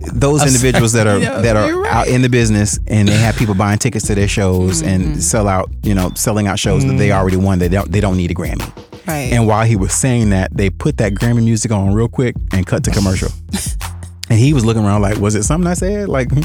Those 0.00 0.46
individuals 0.46 0.92
that 0.92 1.06
are 1.06 1.18
that 1.18 1.68
you're 1.68 1.82
right. 1.82 1.92
out 1.92 2.08
in 2.08 2.22
the 2.22 2.28
business 2.28 2.78
and 2.86 3.08
they 3.08 3.16
have 3.16 3.36
people 3.36 3.54
buying 3.54 3.78
tickets 3.78 4.06
to 4.06 4.14
their 4.14 4.28
shows 4.28 4.82
mm-hmm. 4.82 4.88
and 4.88 5.22
sell 5.22 5.46
out, 5.46 5.70
you 5.82 5.94
know, 5.94 6.10
selling 6.14 6.46
out 6.46 6.58
shows 6.58 6.86
that 6.86 6.94
they 6.94 7.08
mm. 7.08 7.16
already 7.16 7.36
won. 7.36 7.58
They 7.58 7.68
don't 7.68 7.90
they 7.90 8.00
don't 8.00 8.16
need 8.16 8.30
a 8.30 8.34
Grammy. 8.34 8.66
right. 9.06 9.32
And 9.32 9.46
while 9.46 9.64
he 9.64 9.76
was 9.76 9.92
saying 9.92 10.30
that, 10.30 10.56
they 10.56 10.70
put 10.70 10.96
that 10.98 11.12
Grammy 11.12 11.44
music 11.44 11.70
on 11.70 11.92
real 11.92 12.08
quick 12.08 12.34
and 12.52 12.66
cut 12.66 12.84
to 12.84 12.90
commercial. 12.90 13.30
and 14.30 14.38
he 14.38 14.52
was 14.52 14.64
looking 14.64 14.84
around 14.84 15.02
like, 15.02 15.18
was 15.18 15.34
it 15.34 15.42
something 15.42 15.66
I 15.66 15.74
said? 15.74 16.08
Like, 16.08 16.30
hmm. 16.32 16.40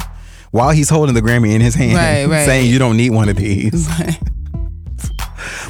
while 0.52 0.72
he's 0.72 0.90
holding 0.90 1.16
the 1.16 1.22
Grammy 1.22 1.54
in 1.54 1.62
his 1.62 1.76
hand, 1.76 1.96
Right, 1.96 2.26
right. 2.26 2.46
saying 2.46 2.70
you 2.70 2.80
don't 2.80 2.98
need 2.98 3.12
one 3.12 3.30
of 3.30 3.38
these. 3.38 3.88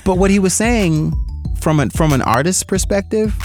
But 0.05 0.19
what 0.19 0.29
he 0.29 0.39
was 0.39 0.53
saying 0.53 1.13
from 1.59 1.79
an 1.79 1.89
from 1.89 2.13
an 2.13 2.21
artist's 2.21 2.63
perspective, 2.63 3.35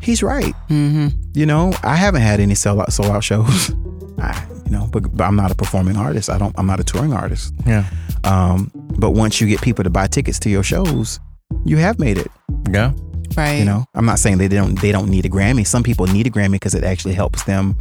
he's 0.00 0.22
right. 0.22 0.54
mm-hmm. 0.68 1.08
You 1.36 1.44
know, 1.46 1.72
I 1.84 1.96
haven't 1.96 2.22
had 2.22 2.40
any 2.40 2.54
sell 2.54 2.80
out 2.80 2.92
sold 2.92 3.10
out 3.10 3.22
shows. 3.22 3.70
I, 4.18 4.46
you 4.64 4.70
know, 4.70 4.88
but, 4.90 5.14
but 5.14 5.24
I'm 5.24 5.36
not 5.36 5.50
a 5.50 5.54
performing 5.54 5.96
artist. 5.96 6.30
I 6.30 6.38
don't. 6.38 6.54
I'm 6.58 6.66
not 6.66 6.80
a 6.80 6.84
touring 6.84 7.12
artist. 7.12 7.52
yeah. 7.66 7.84
Um, 8.24 8.70
but 8.98 9.10
once 9.10 9.40
you 9.40 9.46
get 9.46 9.60
people 9.60 9.84
to 9.84 9.90
buy 9.90 10.06
tickets 10.06 10.38
to 10.40 10.50
your 10.50 10.62
shows, 10.62 11.20
you 11.64 11.76
have 11.76 11.98
made 11.98 12.16
it. 12.18 12.28
Yeah. 12.70 12.92
Right. 13.36 13.58
You 13.58 13.64
know, 13.66 13.84
I'm 13.94 14.06
not 14.06 14.18
saying 14.18 14.38
they 14.38 14.48
don't 14.48 14.80
they 14.80 14.90
don't 14.92 15.10
need 15.10 15.26
a 15.26 15.28
Grammy. 15.28 15.66
Some 15.66 15.82
people 15.82 16.06
need 16.06 16.26
a 16.26 16.30
Grammy 16.30 16.52
because 16.52 16.74
it 16.74 16.82
actually 16.84 17.12
helps 17.14 17.44
them 17.44 17.76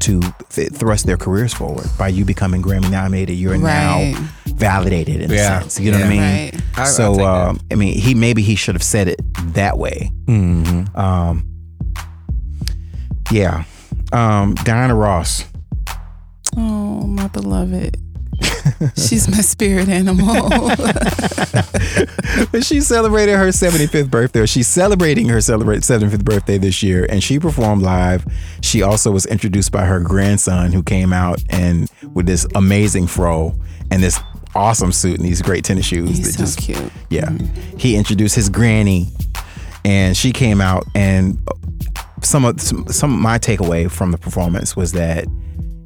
to 0.00 0.20
th- 0.48 0.72
thrust 0.72 1.06
their 1.06 1.16
careers 1.16 1.54
forward. 1.54 1.86
By 1.96 2.08
you 2.08 2.24
becoming 2.24 2.60
Grammy 2.62 2.90
nominated, 2.90 3.36
you're 3.36 3.56
Right. 3.56 4.14
now 4.14 4.30
validated 4.46 5.20
in 5.22 5.30
Yeah. 5.30 5.58
a 5.58 5.60
sense. 5.62 5.78
You 5.78 5.92
know 5.92 5.98
what 5.98 6.06
I 6.06 6.10
mean? 6.10 6.20
Right. 6.20 6.52
I- 6.76 6.82
I 6.82 6.84
so, 6.86 7.14
take 7.14 7.24
um, 7.24 7.60
I 7.70 7.74
mean, 7.76 7.98
he 7.98 8.14
maybe 8.14 8.42
he 8.42 8.56
should 8.56 8.74
have 8.74 8.82
said 8.82 9.06
it 9.08 9.20
that 9.54 9.78
way. 9.78 10.10
Mm-hmm. 10.24 10.98
Um, 10.98 11.46
yeah. 13.30 13.64
Um, 14.12 14.54
Diana 14.64 14.94
Ross. 14.94 15.44
Oh, 16.56 17.06
my 17.06 17.28
beloved. 17.28 17.96
She's 18.96 19.28
my 19.28 19.40
spirit 19.40 19.88
animal. 19.88 20.50
she 22.62 22.80
celebrated 22.80 23.36
her 23.36 23.48
75th 23.48 24.10
birthday. 24.10 24.46
She's 24.46 24.66
celebrating 24.66 25.28
her 25.28 25.40
celebrate 25.40 25.80
75th 25.80 26.24
birthday 26.24 26.58
this 26.58 26.82
year, 26.82 27.06
and 27.08 27.22
she 27.22 27.38
performed 27.38 27.82
live. 27.82 28.24
She 28.62 28.82
also 28.82 29.10
was 29.10 29.26
introduced 29.26 29.72
by 29.72 29.84
her 29.84 30.00
grandson, 30.00 30.72
who 30.72 30.82
came 30.82 31.12
out 31.12 31.42
and 31.50 31.88
with 32.14 32.26
this 32.26 32.46
amazing 32.54 33.06
fro 33.06 33.54
and 33.90 34.02
this 34.02 34.20
awesome 34.54 34.92
suit 34.92 35.18
and 35.18 35.24
these 35.24 35.42
great 35.42 35.64
tennis 35.64 35.86
shoes. 35.86 36.08
He's 36.08 36.36
so 36.36 36.60
cute. 36.60 36.92
Yeah, 37.10 37.30
he 37.76 37.96
introduced 37.96 38.34
his 38.34 38.48
granny, 38.48 39.08
and 39.84 40.16
she 40.16 40.32
came 40.32 40.60
out. 40.60 40.84
And 40.94 41.38
some 42.22 42.44
of 42.44 42.60
some, 42.60 42.86
some 42.88 43.14
of 43.14 43.20
my 43.20 43.38
takeaway 43.38 43.90
from 43.90 44.10
the 44.10 44.18
performance 44.18 44.76
was 44.76 44.92
that 44.92 45.26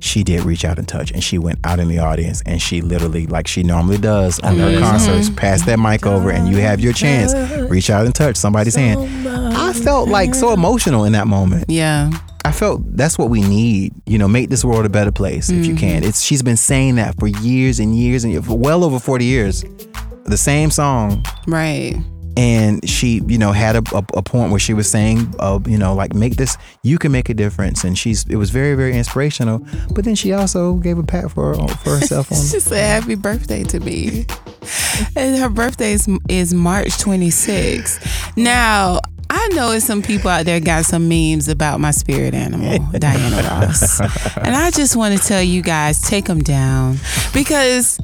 she 0.04 0.22
did 0.22 0.44
reach 0.44 0.64
out 0.64 0.78
and 0.78 0.86
touch, 0.86 1.10
and 1.12 1.24
she 1.24 1.38
went 1.38 1.58
out 1.64 1.80
in 1.80 1.88
the 1.88 1.98
audience, 1.98 2.42
and 2.44 2.60
she 2.60 2.82
literally, 2.82 3.26
like 3.26 3.46
she 3.46 3.62
normally 3.62 3.96
does 3.96 4.38
on 4.40 4.58
her 4.58 4.68
mm-hmm. 4.68 4.80
concerts, 4.82 5.30
pass 5.30 5.64
that 5.64 5.78
mic 5.78 6.06
over, 6.06 6.30
and 6.30 6.48
you 6.48 6.58
have 6.58 6.78
your 6.78 6.92
chance. 6.92 7.32
Reach 7.70 7.88
out 7.88 8.04
and 8.04 8.14
touch 8.14 8.36
somebody's 8.36 8.74
hand. 8.74 9.26
I 9.26 9.72
felt 9.72 10.08
like 10.08 10.34
so 10.34 10.52
emotional 10.52 11.04
in 11.04 11.12
that 11.12 11.26
moment. 11.26 11.64
Yeah. 11.68 12.10
I 12.44 12.52
felt 12.52 12.82
that's 12.94 13.16
what 13.16 13.30
we 13.30 13.40
need. 13.40 13.94
You 14.04 14.18
know, 14.18 14.28
make 14.28 14.50
this 14.50 14.62
world 14.62 14.84
a 14.84 14.90
better 14.90 15.10
place 15.10 15.48
if 15.48 15.64
you 15.64 15.74
can. 15.74 16.02
Mm-hmm. 16.02 16.08
It's 16.10 16.20
she's 16.20 16.42
been 16.42 16.58
saying 16.58 16.96
that 16.96 17.18
for 17.18 17.26
years 17.26 17.80
and 17.80 17.96
years 17.96 18.24
and 18.24 18.32
years, 18.34 18.46
well 18.46 18.84
over 18.84 18.98
forty 18.98 19.24
years. 19.24 19.64
The 20.26 20.36
same 20.36 20.70
song, 20.70 21.24
Right. 21.46 21.96
And 22.36 22.86
she, 22.88 23.22
you 23.26 23.38
know, 23.38 23.52
had 23.52 23.76
a, 23.76 23.82
a, 23.94 24.04
a 24.14 24.22
point 24.22 24.50
where 24.50 24.60
she 24.60 24.74
was 24.74 24.90
saying, 24.90 25.34
uh, 25.38 25.60
you 25.66 25.78
know, 25.78 25.94
like 25.94 26.14
make 26.14 26.36
this, 26.36 26.56
you 26.82 26.98
can 26.98 27.12
make 27.12 27.28
a 27.28 27.34
difference, 27.34 27.84
and 27.84 27.96
she's 27.96 28.28
it 28.28 28.36
was 28.36 28.50
very 28.50 28.74
very 28.74 28.96
inspirational. 28.96 29.64
But 29.92 30.04
then 30.04 30.14
she 30.14 30.32
also 30.32 30.74
gave 30.74 30.98
a 30.98 31.02
pat 31.02 31.30
for 31.30 31.54
for 31.54 31.90
herself 31.98 32.32
on. 32.32 32.38
She 32.38 32.60
said 32.60 33.02
happy 33.02 33.14
birthday 33.14 33.62
to 33.64 33.80
me. 33.80 34.26
and 35.16 35.36
her 35.38 35.48
birthday 35.48 35.92
is, 35.92 36.08
is 36.28 36.54
March 36.54 36.88
26th. 36.88 38.36
Now, 38.36 39.00
I 39.30 39.48
know 39.48 39.72
it's 39.72 39.84
some 39.84 40.02
people 40.02 40.30
out 40.30 40.44
there 40.44 40.60
got 40.60 40.84
some 40.84 41.08
memes 41.08 41.48
about 41.48 41.80
my 41.80 41.90
spirit 41.90 42.34
animal, 42.34 42.78
Diana 42.98 43.42
Ross. 43.48 44.00
And 44.36 44.54
I 44.54 44.70
just 44.70 44.96
want 44.96 45.18
to 45.18 45.26
tell 45.26 45.42
you 45.42 45.62
guys, 45.62 46.00
take 46.00 46.26
them 46.26 46.40
down. 46.40 46.96
Because 47.32 47.98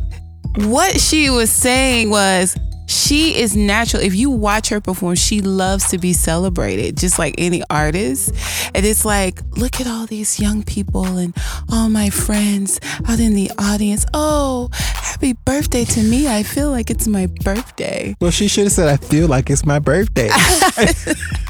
what 0.57 1.01
she 1.01 1.31
was 1.31 1.51
saying 1.51 2.11
was 2.11 2.57
she 2.90 3.38
is 3.38 3.57
natural. 3.57 4.03
If 4.03 4.16
you 4.16 4.31
watch 4.31 4.68
her 4.70 4.81
perform, 4.81 5.14
she 5.14 5.40
loves 5.40 5.88
to 5.90 5.98
be 5.98 6.12
celebrated, 6.12 6.96
just 6.96 7.18
like 7.18 7.37
any 7.38 7.62
artist. 7.70 8.35
And 8.74 8.85
it's 8.85 9.05
like, 9.05 9.40
look 9.57 9.81
at 9.81 9.87
all 9.87 10.07
these 10.07 10.40
young 10.40 10.64
people 10.64 11.05
and 11.05 11.33
all 11.70 11.88
my 11.88 12.11
friends 12.11 12.81
out 13.09 13.20
in 13.20 13.35
the 13.35 13.50
audience. 13.59 14.05
Oh, 14.12 14.70
happy 14.72 15.35
birthday 15.35 15.85
to 15.85 16.03
me. 16.03 16.26
I 16.26 16.42
feel 16.42 16.70
like 16.70 16.90
it's 16.90 17.07
my 17.07 17.26
birthday. 17.26 18.16
Well, 18.20 18.33
she 18.33 18.48
should 18.48 18.64
have 18.64 18.72
said, 18.72 18.88
"I 18.88 18.96
feel 18.96 19.29
like 19.29 19.50
it's 19.50 19.64
my 19.64 19.79
birthday." 19.79 20.29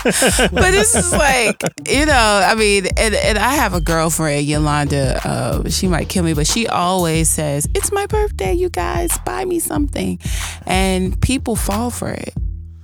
but 0.03 0.73
it's 0.73 0.95
just 0.95 1.13
like 1.13 1.63
you 1.87 2.07
know 2.07 2.43
i 2.47 2.55
mean 2.55 2.87
and, 2.97 3.15
and 3.15 3.37
i 3.37 3.51
have 3.51 3.75
a 3.75 3.83
girlfriend 3.83 4.47
yolanda 4.47 5.21
uh, 5.25 5.69
she 5.69 5.87
might 5.87 6.09
kill 6.09 6.25
me 6.25 6.33
but 6.33 6.47
she 6.47 6.67
always 6.67 7.29
says 7.29 7.69
it's 7.75 7.93
my 7.93 8.07
birthday 8.07 8.55
you 8.55 8.71
guys 8.71 9.11
buy 9.27 9.45
me 9.45 9.59
something 9.59 10.19
and 10.65 11.21
people 11.21 11.30
fall 11.39 11.91
for 11.91 12.11
it 12.11 12.35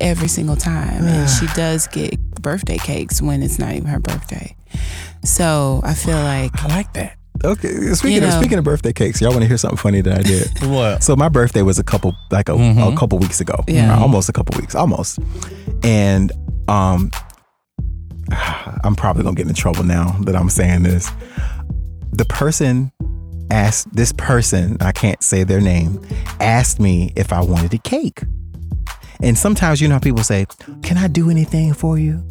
every 0.00 0.28
single 0.28 0.56
time 0.56 1.04
and 1.04 1.28
she 1.30 1.46
does 1.54 1.86
get 1.88 2.18
birthday 2.42 2.76
cakes 2.78 3.22
when 3.22 3.42
it's 3.42 3.58
not 3.58 3.72
even 3.72 3.86
her 3.86 3.98
birthday 3.98 4.54
so 5.24 5.80
i 5.84 5.94
feel 5.94 6.18
like 6.18 6.52
I 6.62 6.68
like 6.68 6.92
that. 6.94 7.16
okay, 7.44 7.68
speaking 7.94 8.22
You 8.22 8.28
of 8.28 8.34
speaking 8.34 8.58
of 8.58 8.64
birthday 8.64 8.92
cakes, 8.92 9.20
y'all 9.20 9.30
want 9.30 9.42
to 9.42 9.48
hear 9.48 9.56
something 9.56 9.76
funny 9.78 10.00
that 10.02 10.18
I 10.18 10.22
did? 10.22 10.48
What? 10.70 11.02
So 11.02 11.16
my 11.16 11.28
birthday 11.28 11.62
was 11.62 11.78
a 11.78 11.84
couple 11.84 12.14
like 12.30 12.48
a, 12.48 12.54
a 12.54 12.96
couple 12.96 13.18
weeks 13.18 13.40
ago. 13.40 13.62
Yeah. 13.68 13.96
Uh, 13.96 14.00
almost 14.00 14.28
a 14.28 14.32
couple 14.32 14.58
weeks, 14.60 14.74
almost. 14.74 15.18
And 15.82 16.32
um 16.68 17.10
I'm 18.84 18.94
probably 18.96 19.22
going 19.22 19.34
to 19.36 19.42
get 19.42 19.48
in 19.48 19.54
trouble 19.54 19.84
now 19.84 20.12
that 20.20 20.34
I'm 20.36 20.50
saying 20.50 20.82
this. 20.82 21.10
The 22.12 22.24
person 22.24 22.90
asked 23.50 23.94
this 23.94 24.12
person, 24.12 24.76
I 24.80 24.92
can't 24.92 25.22
say 25.22 25.44
their 25.44 25.60
name, 25.60 26.00
asked 26.40 26.80
me 26.80 27.12
if 27.16 27.32
I 27.32 27.40
wanted 27.42 27.72
a 27.74 27.78
cake. 27.78 28.22
And 29.22 29.36
sometimes 29.36 29.80
you 29.80 29.88
know 29.88 29.94
how 29.94 30.00
people 30.00 30.24
say, 30.24 30.46
"Can 30.82 30.96
I 30.96 31.08
do 31.08 31.30
anything 31.30 31.72
for 31.74 31.98
you?" 31.98 32.22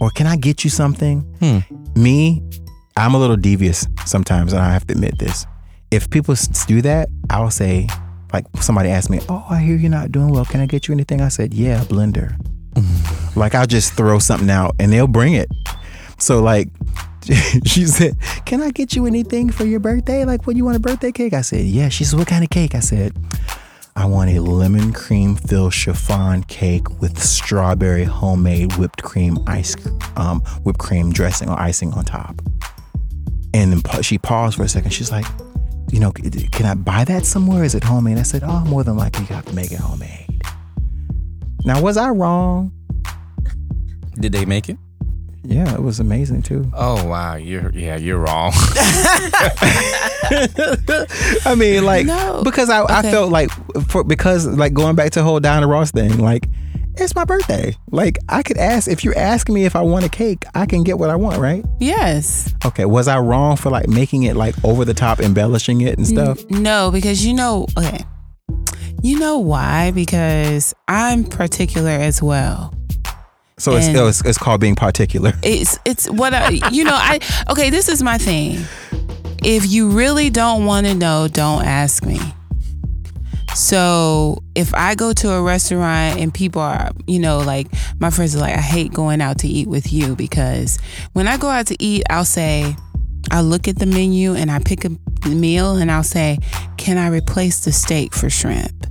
or 0.00 0.10
"Can 0.10 0.26
I 0.26 0.36
get 0.36 0.64
you 0.64 0.70
something?" 0.70 1.20
Hmm. 1.40 1.58
Me, 2.00 2.42
I'm 2.96 3.14
a 3.14 3.18
little 3.18 3.36
devious 3.36 3.86
sometimes, 4.04 4.52
and 4.52 4.62
I 4.62 4.72
have 4.72 4.86
to 4.88 4.94
admit 4.94 5.18
this. 5.18 5.46
If 5.90 6.10
people 6.10 6.34
do 6.66 6.82
that, 6.82 7.08
I'll 7.30 7.50
say, 7.50 7.88
like 8.32 8.44
somebody 8.60 8.90
asked 8.90 9.10
me, 9.10 9.20
"Oh, 9.28 9.44
I 9.48 9.60
hear 9.60 9.76
you're 9.76 9.90
not 9.90 10.12
doing 10.12 10.28
well. 10.28 10.44
Can 10.44 10.60
I 10.60 10.66
get 10.66 10.88
you 10.88 10.94
anything?" 10.94 11.20
I 11.20 11.28
said, 11.28 11.54
"Yeah, 11.54 11.82
a 11.82 11.84
blender." 11.84 12.36
Mm. 12.74 13.36
like 13.36 13.54
I'll 13.54 13.68
just 13.68 13.92
throw 13.92 14.18
something 14.18 14.50
out, 14.50 14.74
and 14.80 14.92
they'll 14.92 15.06
bring 15.06 15.34
it. 15.34 15.48
So 16.18 16.42
like, 16.42 16.68
she 17.64 17.86
said, 17.86 18.16
"Can 18.44 18.60
I 18.60 18.70
get 18.70 18.94
you 18.94 19.06
anything 19.06 19.50
for 19.50 19.64
your 19.64 19.80
birthday? 19.80 20.24
Like, 20.24 20.46
what 20.46 20.56
you 20.56 20.64
want 20.64 20.76
a 20.76 20.80
birthday 20.80 21.12
cake?" 21.12 21.32
I 21.32 21.42
said, 21.42 21.64
"Yeah." 21.66 21.88
She 21.88 22.04
said, 22.04 22.18
"What 22.18 22.28
kind 22.28 22.42
of 22.42 22.50
cake?" 22.50 22.74
I 22.74 22.80
said, 22.80 23.16
I 23.96 24.06
want 24.06 24.30
a 24.30 24.40
lemon 24.40 24.92
cream 24.92 25.36
filled 25.36 25.72
chiffon 25.72 26.42
cake 26.44 27.00
with 27.00 27.22
strawberry 27.22 28.02
homemade 28.02 28.76
whipped 28.76 29.04
cream 29.04 29.38
ice, 29.46 29.76
um, 30.16 30.40
whipped 30.64 30.80
cream 30.80 31.12
dressing 31.12 31.48
or 31.48 31.58
icing 31.58 31.92
on 31.92 32.04
top. 32.04 32.42
And 33.54 33.72
then 33.72 34.02
she 34.02 34.18
paused 34.18 34.56
for 34.56 34.64
a 34.64 34.68
second. 34.68 34.90
She's 34.90 35.12
like, 35.12 35.24
you 35.92 36.00
know, 36.00 36.10
can 36.10 36.66
I 36.66 36.74
buy 36.74 37.04
that 37.04 37.24
somewhere? 37.24 37.62
Is 37.62 37.76
it 37.76 37.84
homemade? 37.84 38.18
I 38.18 38.22
said, 38.22 38.42
oh, 38.44 38.64
more 38.64 38.82
than 38.82 38.96
likely 38.96 39.26
you 39.26 39.34
have 39.34 39.44
to 39.46 39.54
make 39.54 39.70
it 39.70 39.78
homemade. 39.78 40.42
Now, 41.64 41.80
was 41.80 41.96
I 41.96 42.10
wrong? 42.10 42.72
Did 44.18 44.32
they 44.32 44.44
make 44.44 44.68
it? 44.68 44.76
Yeah, 45.44 45.72
it 45.74 45.82
was 45.82 46.00
amazing 46.00 46.42
too. 46.42 46.70
Oh 46.74 47.06
wow, 47.06 47.34
you're 47.36 47.70
yeah, 47.72 47.96
you're 47.96 48.18
wrong. 48.18 48.52
I 51.44 51.54
mean, 51.56 51.84
like, 51.84 52.06
No. 52.06 52.42
because 52.42 52.70
I, 52.70 52.82
I 52.84 53.02
felt 53.02 53.30
like, 53.30 53.50
for 53.88 54.04
because 54.04 54.46
like 54.46 54.72
going 54.72 54.96
back 54.96 55.12
to 55.12 55.20
the 55.20 55.24
whole 55.24 55.40
Diana 55.40 55.66
Ross 55.66 55.90
thing, 55.90 56.18
like, 56.18 56.48
it's 56.96 57.14
my 57.14 57.24
birthday. 57.24 57.74
Like, 57.90 58.18
I 58.28 58.42
could 58.42 58.56
ask 58.56 58.88
if 58.88 59.04
you're 59.04 59.18
asking 59.18 59.54
me 59.54 59.64
if 59.64 59.74
I 59.76 59.82
want 59.82 60.04
a 60.04 60.08
cake, 60.08 60.44
I 60.54 60.64
can 60.64 60.82
get 60.84 60.98
what 60.98 61.10
I 61.10 61.16
want, 61.16 61.38
right? 61.40 61.64
yes 61.80 62.54
Okay, 62.64 62.84
was 62.84 63.08
I 63.08 63.18
wrong 63.18 63.56
for 63.56 63.68
like 63.70 63.88
making 63.88 64.22
it 64.22 64.36
like 64.36 64.54
over 64.64 64.84
the 64.84 64.94
top, 64.94 65.20
embellishing 65.20 65.80
it 65.82 65.98
and 65.98 66.06
stuff? 66.06 66.48
No, 66.50 66.90
because 66.90 67.24
you 67.26 67.34
know, 67.34 67.66
okay. 67.76 68.04
You 69.02 69.18
know 69.18 69.38
why? 69.38 69.90
Because 69.90 70.72
I'm 70.88 71.24
particular 71.24 71.90
as 71.90 72.22
well. 72.22 72.72
So 73.56 73.76
it's, 73.76 73.86
oh, 73.96 74.08
it's 74.08 74.24
it's 74.24 74.38
called 74.38 74.60
being 74.60 74.74
particular. 74.74 75.32
It's 75.42 75.78
it's 75.84 76.10
what 76.10 76.34
I 76.34 76.50
you 76.72 76.84
know, 76.84 76.94
I 76.94 77.20
okay, 77.50 77.70
this 77.70 77.88
is 77.88 78.02
my 78.02 78.18
thing. 78.18 78.64
If 79.44 79.70
you 79.70 79.90
really 79.90 80.30
don't 80.30 80.64
want 80.64 80.86
to 80.86 80.94
know, 80.94 81.28
don't 81.28 81.64
ask 81.64 82.04
me. 82.04 82.18
So 83.54 84.42
if 84.56 84.74
I 84.74 84.94
go 84.96 85.12
to 85.12 85.30
a 85.30 85.40
restaurant 85.42 86.18
and 86.18 86.34
people 86.34 86.60
are, 86.60 86.90
you 87.06 87.20
know, 87.20 87.38
like 87.38 87.68
my 88.00 88.10
friends 88.10 88.34
are 88.34 88.40
like, 88.40 88.54
I 88.54 88.60
hate 88.60 88.92
going 88.92 89.20
out 89.20 89.38
to 89.40 89.48
eat 89.48 89.68
with 89.68 89.92
you 89.92 90.16
because 90.16 90.78
when 91.12 91.28
I 91.28 91.36
go 91.36 91.48
out 91.48 91.68
to 91.68 91.76
eat, 91.78 92.02
I'll 92.10 92.24
say, 92.24 92.74
I'll 93.30 93.44
look 93.44 93.68
at 93.68 93.78
the 93.78 93.86
menu 93.86 94.34
and 94.34 94.50
I 94.50 94.58
pick 94.58 94.84
a 94.84 94.90
meal 95.28 95.76
and 95.76 95.90
I'll 95.92 96.02
say, 96.02 96.38
Can 96.78 96.98
I 96.98 97.08
replace 97.08 97.64
the 97.64 97.70
steak 97.72 98.12
for 98.12 98.28
shrimp? 98.28 98.86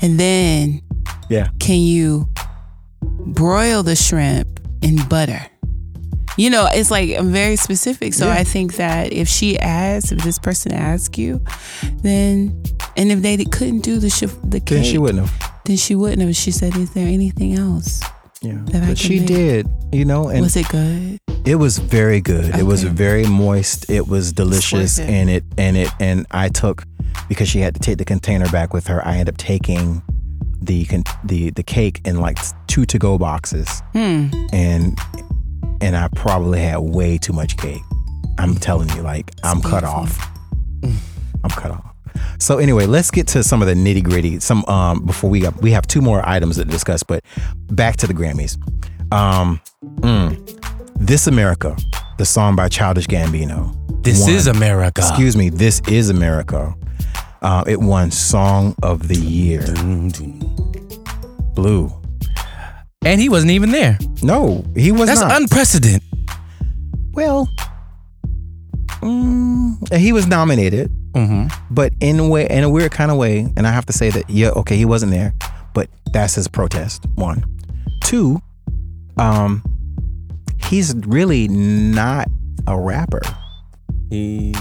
And 0.00 0.18
then 0.18 0.80
Yeah. 1.28 1.48
can 1.60 1.80
you 1.80 2.28
broil 3.26 3.82
the 3.82 3.96
shrimp 3.96 4.60
in 4.82 4.96
butter? 5.08 5.40
You 6.38 6.50
know, 6.50 6.68
it's 6.70 6.90
like 6.90 7.10
I'm 7.16 7.32
very 7.32 7.56
specific. 7.56 8.12
So 8.14 8.26
Yeah. 8.26 8.34
I 8.34 8.44
think 8.44 8.76
that 8.76 9.12
if 9.12 9.26
she 9.28 9.58
asks, 9.58 10.12
if 10.12 10.18
this 10.22 10.38
person 10.38 10.72
asks 10.72 11.16
you, 11.18 11.40
then 12.02 12.62
and 12.96 13.10
if 13.10 13.22
they 13.22 13.36
couldn't 13.44 13.80
do 13.80 13.98
the 13.98 14.08
shif- 14.08 14.38
the 14.50 14.60
cake, 14.60 14.68
Then 14.78 14.84
she 14.84 14.98
wouldn't 14.98 15.26
have. 15.26 15.52
Then 15.64 15.76
she 15.76 15.94
wouldn't 15.94 16.22
have. 16.22 16.36
She 16.36 16.50
said, 16.50 16.76
"Is 16.76 16.90
there 16.90 17.06
anything 17.08 17.54
else? 17.54 18.00
Yeah. 18.42 18.58
That 18.66 18.82
I 18.84 18.86
But 18.88 18.98
she 18.98 19.18
make. 19.18 19.28
did, 19.28 19.66
you 19.92 20.04
know, 20.04 20.28
and 20.28 20.42
Was 20.42 20.56
it 20.56 20.68
good?" 20.68 21.18
It 21.46 21.56
was 21.56 21.78
very 21.78 22.20
good. 22.20 22.54
It 22.54 22.64
was 22.64 22.82
very 22.82 23.24
moist. 23.24 23.88
It 23.88 24.06
was 24.08 24.32
delicious, 24.32 24.98
it. 24.98 25.08
and 25.08 25.30
it 25.30 25.44
and 25.56 25.76
it 25.76 25.90
and 26.00 26.26
I 26.32 26.48
took 26.50 26.84
because 27.28 27.48
she 27.48 27.60
had 27.60 27.74
to 27.74 27.80
take 27.80 27.96
the 27.98 28.04
container 28.04 28.48
back 28.50 28.74
with 28.74 28.88
her. 28.88 29.00
I 29.06 29.12
ended 29.12 29.30
up 29.30 29.36
taking 29.38 30.02
the 30.60 30.86
the 31.24 31.50
the 31.50 31.62
cake 31.62 32.00
in 32.04 32.20
like 32.20 32.38
two 32.66 32.84
to 32.86 32.98
go 32.98 33.18
boxes, 33.18 33.82
Hmm. 33.92 34.28
and 34.52 34.98
and 35.80 35.96
I 35.96 36.08
probably 36.14 36.60
had 36.60 36.78
way 36.78 37.18
too 37.18 37.32
much 37.32 37.56
cake. 37.56 37.82
I'm 38.38 38.54
telling 38.54 38.88
you, 38.96 39.02
like 39.02 39.30
I'm 39.44 39.60
cut 39.62 39.84
off. 39.84 40.30
I'm 40.82 41.50
cut 41.50 41.70
off. 41.70 41.82
So 42.38 42.58
anyway, 42.58 42.86
let's 42.86 43.10
get 43.10 43.26
to 43.28 43.42
some 43.44 43.60
of 43.62 43.68
the 43.68 43.74
nitty 43.74 44.02
gritty. 44.02 44.40
Some 44.40 44.64
um 44.66 45.04
before 45.04 45.30
we 45.30 45.40
got 45.40 45.60
we 45.62 45.70
have 45.72 45.86
two 45.86 46.00
more 46.00 46.26
items 46.28 46.56
to 46.56 46.64
discuss, 46.64 47.02
but 47.02 47.22
back 47.72 47.96
to 47.98 48.06
the 48.06 48.14
Grammys. 48.14 48.56
Um, 49.12 49.60
mm, 50.00 50.36
this 50.96 51.26
America, 51.26 51.76
the 52.18 52.24
song 52.24 52.56
by 52.56 52.68
Childish 52.68 53.06
Gambino. 53.06 53.72
This 54.02 54.22
won- 54.22 54.30
is 54.30 54.46
America. 54.46 55.00
Excuse 55.00 55.36
me, 55.36 55.48
this 55.50 55.80
is 55.88 56.08
America. 56.10 56.74
Uh, 57.46 57.62
it 57.68 57.78
won 57.78 58.10
Song 58.10 58.74
of 58.82 59.06
the 59.06 59.14
Year. 59.14 59.62
Blue. 61.54 61.92
And 63.04 63.20
he 63.20 63.28
wasn't 63.28 63.52
even 63.52 63.70
there. 63.70 64.00
No, 64.20 64.64
he 64.74 64.90
was 64.90 65.06
That's 65.06 65.20
not. 65.20 65.40
unprecedented. 65.40 66.02
well, 67.12 67.48
mm, 69.00 69.96
he 69.96 70.12
was 70.12 70.26
nominated. 70.26 70.90
Mm-hmm. 71.12 71.46
but 71.70 71.92
in 72.00 72.18
a 72.18 72.28
way, 72.28 72.48
in 72.50 72.64
a 72.64 72.68
weird 72.68 72.90
kind 72.90 73.12
of 73.12 73.16
way, 73.16 73.46
and 73.56 73.64
I 73.64 73.70
have 73.70 73.86
to 73.86 73.92
say 73.92 74.10
that 74.10 74.28
yeah, 74.28 74.48
okay, 74.48 74.76
he 74.76 74.84
wasn't 74.84 75.12
there, 75.12 75.32
but 75.72 75.88
that's 76.12 76.34
his 76.34 76.48
protest. 76.48 77.06
One, 77.14 77.44
two, 78.02 78.42
um, 79.18 79.62
he's 80.64 80.96
really 81.06 81.46
not 81.46 82.28
a 82.66 82.76
rapper. 82.78 83.22
He 84.10 84.52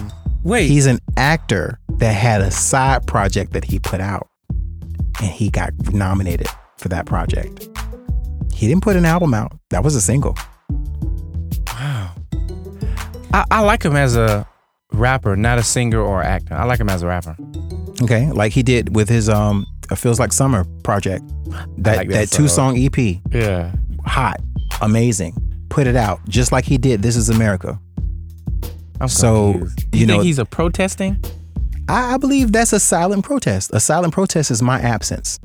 Wait. 0.45 0.67
He's 0.67 0.85
an 0.85 0.99
actor 1.17 1.79
that 1.97 2.13
had 2.13 2.39
a 2.39 2.51
side 2.51 3.05
project 3.07 3.51
that 3.53 3.65
he 3.65 3.79
put 3.79 3.99
out, 3.99 4.27
and 5.19 5.29
he 5.31 5.49
got 5.49 5.71
nominated 5.91 6.47
for 6.77 6.87
that 6.89 7.05
project. 7.05 7.67
He 8.53 8.67
didn't 8.67 8.83
put 8.83 8.95
an 8.95 9.05
album 9.05 9.33
out. 9.33 9.51
That 9.71 9.83
was 9.83 9.95
a 9.95 10.01
single. 10.01 10.37
I, 13.33 13.43
I 13.51 13.61
like 13.61 13.83
him 13.83 13.95
as 13.95 14.15
a 14.15 14.47
rapper, 14.93 15.35
not 15.35 15.57
a 15.57 15.63
singer 15.63 15.99
or 15.99 16.21
actor. 16.23 16.53
I 16.53 16.63
like 16.65 16.79
him 16.79 16.89
as 16.89 17.01
a 17.03 17.07
rapper. 17.07 17.35
Okay, 18.03 18.31
like 18.31 18.51
he 18.53 18.63
did 18.63 18.95
with 18.95 19.09
his 19.09 19.29
um 19.29 19.65
"It 19.91 19.95
Feels 19.97 20.19
Like 20.19 20.31
Summer" 20.33 20.65
project. 20.83 21.23
That 21.77 21.97
like 21.97 22.09
that, 22.09 22.29
that 22.29 22.31
two 22.31 22.47
song 22.47 22.77
EP, 22.77 22.97
Yeah. 23.31 23.73
hot, 24.05 24.37
amazing. 24.81 25.33
Put 25.69 25.87
it 25.87 25.95
out 25.95 26.19
just 26.29 26.51
like 26.51 26.65
he 26.65 26.77
did. 26.77 27.01
This 27.01 27.15
is 27.15 27.29
America. 27.29 27.79
I'm 29.01 29.07
So, 29.07 29.51
confused. 29.53 29.83
you 29.93 29.99
you, 30.01 30.05
know- 30.05 30.13
think 30.15 30.23
he's 30.25 30.39
a 30.39 30.45
protesting? 30.45 31.23
I, 31.87 32.15
I 32.15 32.17
believe 32.17 32.51
that's 32.51 32.73
a 32.73 32.79
silent 32.79 33.23
protest. 33.25 33.71
A 33.73 33.79
silent 33.79 34.13
protest 34.13 34.49
is 34.51 34.61
my 34.61 34.79
absence. 34.79 35.39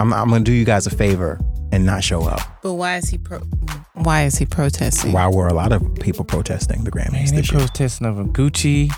I'm, 0.00 0.12
I'm 0.12 0.28
gonna 0.30 0.44
do 0.44 0.52
you 0.52 0.64
guys 0.64 0.86
a 0.86 0.90
favor 0.90 1.38
and 1.72 1.84
not 1.86 2.02
show 2.02 2.22
up. 2.24 2.40
But 2.62 2.74
why 2.74 2.96
is 2.96 3.08
he 3.08 3.18
pro? 3.18 3.38
Why 3.94 4.24
is 4.24 4.36
he 4.36 4.46
protesting? 4.46 5.12
Why 5.12 5.28
were 5.28 5.46
a 5.48 5.54
lot 5.54 5.72
of 5.72 5.94
people 5.96 6.24
protesting 6.24 6.84
the 6.84 6.90
Grammys 6.90 7.32
Man, 7.32 7.34
they 7.36 7.42
protesting 7.42 8.06
over 8.06 8.24
Gucci. 8.24 8.92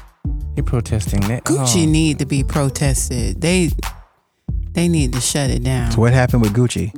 They 0.56 0.62
protesting 0.62 1.20
that. 1.22 1.44
Gucci 1.44 1.86
Oh. 1.86 1.90
need 1.90 2.18
to 2.20 2.26
be 2.26 2.42
protested. 2.44 3.40
They 3.40 3.70
they 4.72 4.88
need 4.88 5.12
to 5.12 5.20
shut 5.20 5.50
it 5.50 5.62
down. 5.64 5.90
So 5.92 6.00
what 6.00 6.12
happened 6.12 6.42
with 6.42 6.52
Gucci? 6.54 6.92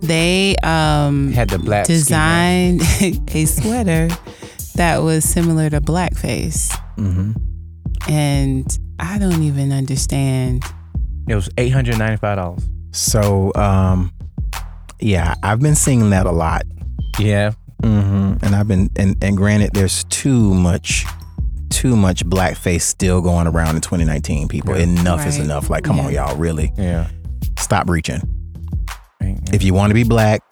They 0.00 0.56
um 0.62 1.32
had 1.32 1.48
the 1.50 1.58
black 1.58 1.84
ski 1.86 1.94
designed 1.94 2.82
a 3.34 3.44
sweater 3.46 4.08
that 4.74 5.02
was 5.02 5.24
similar 5.24 5.70
to 5.70 5.80
blackface, 5.80 6.74
hmm 6.96 7.32
and 8.08 8.78
I 8.98 9.18
don't 9.18 9.42
even 9.42 9.70
understand. 9.72 10.64
It 11.28 11.34
was 11.36 11.48
eight 11.58 11.68
hundred 11.70 11.98
ninety 11.98 12.16
five 12.16 12.36
dollars. 12.36 12.68
So 12.92 13.52
um, 13.54 14.12
yeah, 15.00 15.34
I've 15.42 15.60
been 15.60 15.74
seeing 15.76 16.10
that 16.10 16.26
a 16.26 16.32
lot. 16.32 16.62
Yeah. 17.18 17.52
hmm 17.82 18.34
And 18.42 18.54
I've 18.56 18.66
been 18.68 18.90
and 18.96 19.16
and 19.22 19.36
granted, 19.36 19.70
there's 19.74 20.04
too 20.04 20.54
much. 20.54 21.04
Too 21.70 21.96
much 21.96 22.22
blackface 22.26 22.82
still 22.82 23.22
going 23.22 23.46
around 23.46 23.76
in 23.76 23.80
2019. 23.80 24.46
People, 24.48 24.76
Yeah. 24.76 24.82
enough 24.82 25.26
is 25.26 25.38
enough. 25.38 25.70
Like, 25.70 25.84
come 25.84 25.98
on, 25.98 26.12
y'all, 26.12 26.36
really 26.36 26.70
Yeah. 26.76 27.06
stop 27.58 27.88
reaching. 27.88 28.20
Right, 29.22 29.38
If 29.54 29.62
you 29.62 29.72
want 29.72 29.88
to 29.90 29.94
be 29.94 30.04
black, 30.04 30.42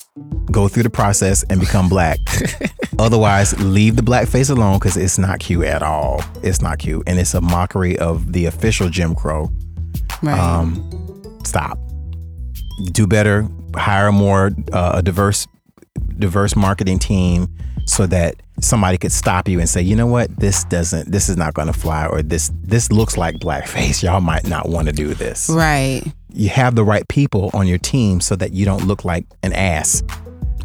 go 0.51 0.69
through 0.69 0.83
the 0.83 0.91
process 0.91 1.43
and 1.45 1.61
become 1.61 1.89
black. 1.89 2.19
Otherwise, 2.99 3.59
leave 3.61 3.97
the 3.97 4.03
blackface 4.03 4.51
alone 4.51 4.79
because 4.79 4.97
it's 4.97 5.19
not 5.19 5.41
cute 5.41 5.65
at 5.65 5.83
all. 5.83 6.23
It's 6.43 6.61
not 6.61 6.79
cute, 6.79 7.05
and 7.07 7.19
it's 7.19 7.35
a 7.35 7.41
mockery 7.41 7.99
of 7.99 8.33
the 8.33 8.47
official 8.47 8.89
Jim 8.89 9.15
Crow. 9.15 9.51
Right. 10.23 10.39
Um, 10.39 11.39
stop. 11.45 11.79
Do 12.93 13.07
better. 13.07 13.47
Hire 13.75 14.13
more 14.13 14.51
uh, 14.73 14.93
a 14.97 15.03
diverse, 15.03 15.47
diverse 16.21 16.55
marketing 16.55 16.99
team 16.99 17.49
so 17.87 18.07
that 18.07 18.37
somebody 18.61 18.99
could 18.99 19.13
stop 19.13 19.49
you 19.49 19.59
and 19.59 19.69
say, 19.69 19.81
you 19.81 19.97
know 19.97 20.07
what, 20.07 20.35
this 20.39 20.65
doesn't, 20.65 21.11
this 21.11 21.29
is 21.29 21.37
not 21.37 21.55
going 21.55 21.67
to 21.67 21.73
fly, 21.73 22.07
or 22.07 22.23
this 22.23 22.53
this 22.63 22.93
looks 22.93 23.17
like 23.17 23.37
blackface. 23.37 24.03
Y'all 24.03 24.21
might 24.21 24.47
not 24.47 24.69
want 24.69 24.87
to 24.87 24.93
do 24.93 25.15
this 25.15 25.49
right. 25.51 26.03
you 26.33 26.49
have 26.49 26.75
the 26.75 26.85
right 26.85 27.07
people 27.09 27.51
on 27.55 27.67
your 27.67 27.79
team 27.79 28.21
so 28.21 28.37
that 28.37 28.53
you 28.53 28.65
don't 28.65 28.87
look 28.87 29.05
like 29.05 29.27
an 29.43 29.53
ass. 29.53 30.03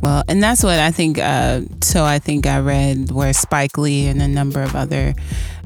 Well, 0.01 0.23
and 0.27 0.43
that's 0.43 0.63
what 0.63 0.77
I 0.77 0.91
think. 0.91 1.17
Uh, 1.17 1.61
so 1.81 2.03
I 2.03 2.19
think 2.19 2.45
I 2.45 2.59
read 2.59 3.11
where 3.11 3.33
Spike 3.33 3.77
Lee 3.77 4.07
and 4.07 4.21
a 4.21 4.27
number 4.27 4.61
of 4.61 4.75
other 4.75 5.15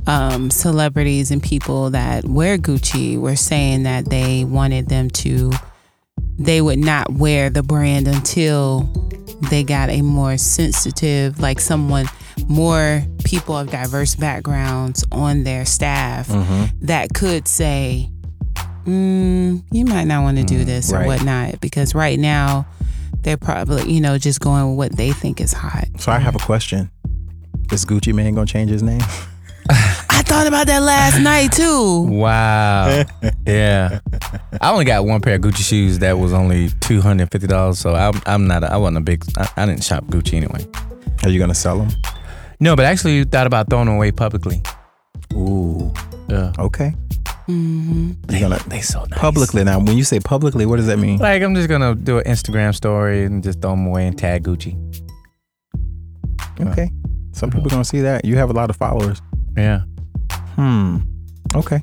um, 0.07 0.49
celebrities 0.49 1.31
and 1.31 1.41
people 1.41 1.89
that 1.91 2.25
wear 2.25 2.57
Gucci 2.57 3.19
were 3.19 3.35
saying 3.35 3.83
that 3.83 4.09
they 4.09 4.45
wanted 4.45 4.87
them 4.87 5.09
to, 5.09 5.51
they 6.37 6.61
would 6.61 6.79
not 6.79 7.11
wear 7.11 7.49
the 7.49 7.63
brand 7.63 8.07
until 8.07 8.83
they 9.49 9.63
got 9.63 9.89
a 9.89 10.01
more 10.01 10.37
sensitive, 10.37 11.39
like 11.39 11.59
someone, 11.59 12.05
more 12.47 13.03
people 13.23 13.57
of 13.57 13.69
diverse 13.71 14.15
backgrounds 14.15 15.05
on 15.11 15.43
their 15.43 15.65
staff 15.65 16.27
that 16.81 17.13
could 17.13 17.47
say, 17.47 18.09
mm, 18.85 19.63
you 19.71 19.85
might 19.85 20.05
not 20.05 20.23
want 20.23 20.37
to 20.37 20.43
do 20.43 20.63
this 20.65 20.91
or 20.91 21.03
whatnot. 21.05 21.59
Because 21.61 21.95
right 21.95 22.19
now, 22.19 22.65
they're 23.21 23.37
probably, 23.37 23.91
you 23.91 24.01
know, 24.01 24.17
just 24.17 24.39
going 24.39 24.69
with 24.69 24.77
what 24.77 24.97
they 24.97 25.11
think 25.11 25.41
is 25.41 25.53
hot. 25.53 25.85
So 25.99 26.11
I 26.11 26.19
have 26.19 26.35
a 26.35 26.39
question. 26.39 26.89
Is 27.71 27.85
Gucci 27.85 28.13
Mane 28.13 28.33
gonna 28.33 28.47
change 28.47 28.71
his 28.71 28.81
name? 28.81 29.01
I 30.19 30.21
thought 30.21 30.47
about 30.47 30.67
that 30.67 30.79
last 30.83 31.17
night 31.21 31.53
too. 31.53 32.01
Wow. 32.09 33.03
yeah. 33.47 33.99
I 34.59 34.69
only 34.71 34.83
got 34.83 35.05
one 35.05 35.21
pair 35.21 35.35
of 35.35 35.41
Gucci 35.41 35.63
shoes 35.63 35.99
that 35.99 36.19
was 36.19 36.33
only 36.33 36.69
two 36.81 36.99
hundred 36.99 37.31
fifty 37.31 37.47
dollars. 37.47 37.79
So 37.79 37.95
I'm 37.95 38.19
I'm 38.25 38.45
not 38.45 38.63
a, 38.65 38.73
I 38.73 38.75
wasn't 38.75 38.97
a 38.97 39.01
big 39.01 39.23
I, 39.37 39.49
I 39.55 39.65
didn't 39.65 39.83
shop 39.83 40.03
Gucci 40.07 40.33
anyway. 40.33 40.65
Are 41.23 41.29
you 41.29 41.39
gonna 41.39 41.55
sell 41.55 41.79
them? 41.79 41.89
No, 42.59 42.75
but 42.75 42.83
actually 42.83 43.15
you 43.15 43.23
thought 43.23 43.47
about 43.47 43.69
throwing 43.69 43.85
them 43.85 43.95
away 43.95 44.11
publicly. 44.11 44.61
Ooh, 45.33 45.93
Yeah. 46.27 46.51
okay. 46.59 46.93
hmm 47.45 48.11
You're 48.29 48.41
gonna 48.41 48.59
They 48.67 48.81
so 48.81 49.05
nice. 49.05 49.17
publicly 49.19 49.63
now. 49.63 49.79
When 49.79 49.97
you 49.97 50.03
say 50.03 50.19
publicly, 50.19 50.65
what 50.65 50.75
does 50.77 50.87
that 50.87 50.99
mean? 50.99 51.19
Like 51.19 51.41
I'm 51.41 51.55
just 51.55 51.69
gonna 51.69 51.95
do 51.95 52.17
an 52.17 52.25
Instagram 52.25 52.75
story 52.75 53.23
and 53.23 53.41
just 53.41 53.61
throw 53.61 53.71
them 53.71 53.87
away 53.87 54.05
and 54.05 54.17
tag 54.17 54.43
Gucci. 54.43 54.75
Okay. 56.59 56.91
Some 57.31 57.49
people 57.51 57.69
gonna 57.69 57.85
see 57.85 58.01
that. 58.01 58.25
You 58.25 58.35
have 58.35 58.49
a 58.49 58.53
lot 58.53 58.69
of 58.69 58.75
followers. 58.75 59.21
Yeah. 59.55 59.81
Hmm. 60.59 60.97
Okay. 61.55 61.81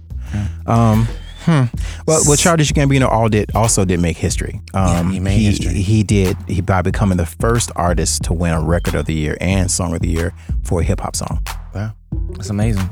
Um. 0.67 1.09
Hmm. 1.47 1.65
Well, 2.07 2.23
well, 2.27 2.37
Childish 2.37 2.73
Gambino 2.73 3.09
all 3.09 3.29
did 3.29 3.55
also 3.55 3.85
did 3.85 4.01
make 4.01 4.17
history. 4.17 4.61
Um, 4.75 5.07
Yeah, 5.07 5.13
he 5.13 5.21
made 5.21 5.39
history. 5.39 5.75
He 5.75 6.03
did. 6.03 6.37
He 6.49 6.61
by 6.61 6.83
becoming 6.83 7.17
the 7.17 7.25
first 7.27 7.71
artist 7.77 8.25
to 8.25 8.33
win 8.35 8.53
a 8.53 8.61
Record 8.63 8.97
of 8.97 9.07
the 9.07 9.15
Year 9.15 9.39
and 9.41 9.71
Song 9.71 9.95
of 9.95 10.01
the 10.01 10.09
Year 10.09 10.35
for 10.65 10.81
a 10.81 10.85
hip 10.85 11.01
hop 11.01 11.15
song. 11.17 11.41
Wow. 11.75 11.93
That's 12.33 12.51
amazing. 12.51 12.89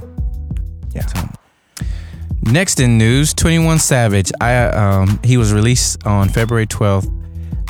Yeah. 0.95 1.05
So, 1.07 1.85
next 2.43 2.79
in 2.81 2.97
news, 2.97 3.35
21 3.35 3.79
Savage. 3.81 4.31
I 4.41 4.55
um 4.69 5.19
he 5.25 5.37
was 5.37 5.53
released 5.53 6.07
on 6.07 6.29
February 6.29 6.67
12th. 6.67 7.11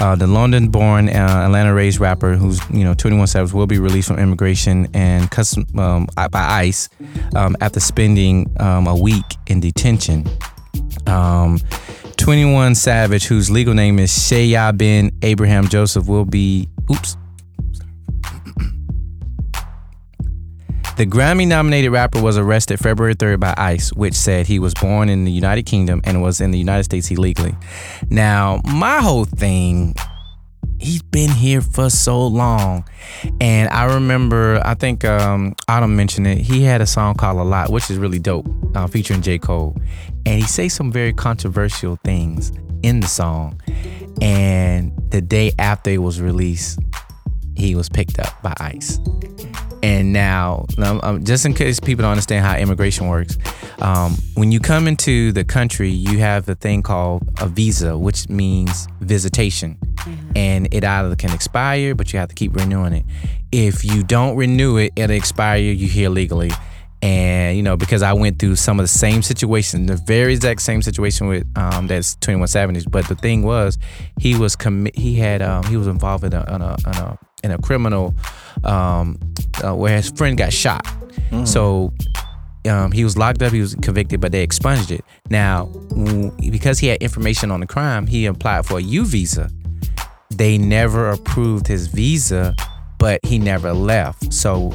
Uh, 0.00 0.16
the 0.16 0.26
London-born, 0.26 1.08
uh, 1.08 1.44
Atlanta-raised 1.46 2.00
rapper, 2.00 2.34
who's 2.36 2.60
you 2.70 2.84
know 2.84 2.94
21 2.94 3.26
Savage, 3.28 3.52
will 3.52 3.66
be 3.66 3.78
released 3.78 4.08
from 4.08 4.18
immigration 4.18 4.88
and 4.94 5.30
custom 5.30 5.66
um, 5.78 6.06
by 6.16 6.28
ICE 6.32 6.88
um, 7.36 7.56
after 7.60 7.80
spending 7.80 8.50
um, 8.60 8.86
a 8.86 8.94
week 8.94 9.24
in 9.46 9.60
detention. 9.60 10.26
Um, 11.06 11.60
21 12.16 12.74
Savage, 12.74 13.26
whose 13.26 13.50
legal 13.50 13.74
name 13.74 13.98
is 13.98 14.10
Shéyaa 14.10 14.76
bin 14.76 15.12
Abraham 15.22 15.68
Joseph, 15.68 16.08
will 16.08 16.24
be. 16.24 16.68
Oops. 16.90 17.16
The 20.96 21.06
Grammy 21.06 21.44
nominated 21.44 21.90
rapper 21.90 22.22
was 22.22 22.38
arrested 22.38 22.78
February 22.78 23.16
3rd 23.16 23.40
by 23.40 23.52
ICE, 23.56 23.92
which 23.94 24.14
said 24.14 24.46
he 24.46 24.60
was 24.60 24.74
born 24.74 25.08
in 25.08 25.24
the 25.24 25.32
United 25.32 25.64
Kingdom 25.64 26.00
and 26.04 26.22
was 26.22 26.40
in 26.40 26.52
the 26.52 26.58
United 26.58 26.84
States 26.84 27.10
illegally. 27.10 27.56
Now, 28.10 28.60
my 28.64 29.00
whole 29.00 29.24
thing, 29.24 29.96
he's 30.78 31.02
been 31.02 31.30
here 31.30 31.60
for 31.60 31.90
so 31.90 32.24
long. 32.24 32.84
And 33.40 33.68
I 33.70 33.92
remember, 33.92 34.62
I 34.64 34.74
think 34.74 35.04
um, 35.04 35.56
Autumn 35.66 35.96
mentioned 35.96 36.28
it, 36.28 36.38
he 36.38 36.62
had 36.62 36.80
a 36.80 36.86
song 36.86 37.16
called 37.16 37.38
A 37.38 37.42
Lot, 37.42 37.70
which 37.70 37.90
is 37.90 37.98
really 37.98 38.20
dope, 38.20 38.46
uh, 38.76 38.86
featuring 38.86 39.20
J. 39.20 39.38
Cole. 39.38 39.76
And 40.24 40.40
he 40.40 40.46
says 40.46 40.74
some 40.74 40.92
very 40.92 41.12
controversial 41.12 41.98
things 42.04 42.52
in 42.84 43.00
the 43.00 43.08
song. 43.08 43.60
And 44.22 44.92
the 45.10 45.20
day 45.20 45.50
after 45.58 45.90
it 45.90 45.98
was 45.98 46.20
released, 46.20 46.78
he 47.56 47.74
was 47.74 47.88
picked 47.88 48.20
up 48.20 48.40
by 48.42 48.54
ICE. 48.60 49.00
And 49.84 50.14
now, 50.14 50.64
um, 50.78 51.24
just 51.24 51.44
in 51.44 51.52
case 51.52 51.78
people 51.78 52.04
don't 52.04 52.12
understand 52.12 52.42
how 52.42 52.56
immigration 52.56 53.06
works, 53.06 53.36
um, 53.82 54.16
when 54.32 54.50
you 54.50 54.58
come 54.58 54.88
into 54.88 55.30
the 55.32 55.44
country, 55.44 55.90
you 55.90 56.20
have 56.20 56.48
a 56.48 56.54
thing 56.54 56.80
called 56.80 57.22
a 57.42 57.46
visa, 57.46 57.98
which 57.98 58.26
means 58.30 58.88
visitation. 59.00 59.76
And 60.34 60.72
it 60.72 60.84
either 60.84 61.14
can 61.16 61.32
expire, 61.32 61.94
but 61.94 62.14
you 62.14 62.18
have 62.18 62.30
to 62.30 62.34
keep 62.34 62.56
renewing 62.56 62.94
it. 62.94 63.04
If 63.52 63.84
you 63.84 64.02
don't 64.02 64.36
renew 64.36 64.78
it, 64.78 64.94
it'll 64.96 65.14
expire 65.14 65.58
you 65.58 65.86
here 65.86 66.08
legally. 66.08 66.50
And 67.02 67.54
you 67.54 67.62
know, 67.62 67.76
because 67.76 68.02
I 68.02 68.14
went 68.14 68.38
through 68.38 68.56
some 68.56 68.80
of 68.80 68.84
the 68.84 68.88
same 68.88 69.20
situation, 69.20 69.84
the 69.84 69.96
very 70.06 70.32
exact 70.32 70.62
same 70.62 70.80
situation 70.80 71.26
with 71.26 71.46
um, 71.56 71.88
that's 71.88 72.16
Twenty 72.16 72.38
One 72.38 72.48
Savage. 72.48 72.90
But 72.90 73.06
the 73.08 73.16
thing 73.16 73.42
was, 73.42 73.76
he 74.18 74.34
was 74.34 74.56
commit. 74.56 74.96
He 74.96 75.16
had 75.16 75.42
um, 75.42 75.64
he 75.64 75.76
was 75.76 75.88
involved 75.88 76.24
in 76.24 76.32
a 76.32 76.40
in 76.54 76.62
a, 76.62 76.76
in 76.86 76.94
a, 76.94 77.18
in 77.44 77.50
a 77.52 77.58
criminal 77.58 78.14
um, 78.64 79.18
uh, 79.62 79.74
where 79.74 79.96
his 79.96 80.10
friend 80.10 80.36
got 80.36 80.52
shot. 80.52 80.84
So 81.44 81.92
um, 82.68 82.92
he 82.92 83.04
was 83.04 83.16
locked 83.16 83.42
up. 83.42 83.52
He 83.52 83.60
was 83.60 83.74
convicted, 83.76 84.20
but 84.20 84.32
they 84.32 84.42
expunged 84.42 84.90
it. 84.90 85.04
Now, 85.30 85.66
because 86.40 86.78
he 86.78 86.86
had 86.88 87.02
information 87.02 87.50
on 87.50 87.60
the 87.60 87.66
crime, 87.66 88.06
he 88.06 88.26
applied 88.26 88.66
for 88.66 88.78
a 88.78 88.82
U 88.82 89.04
visa. 89.04 89.50
They 90.30 90.58
never 90.58 91.10
approved 91.10 91.66
his 91.66 91.88
visa, 91.88 92.54
but 92.98 93.20
he 93.24 93.38
never 93.38 93.72
left. 93.72 94.32
So 94.32 94.72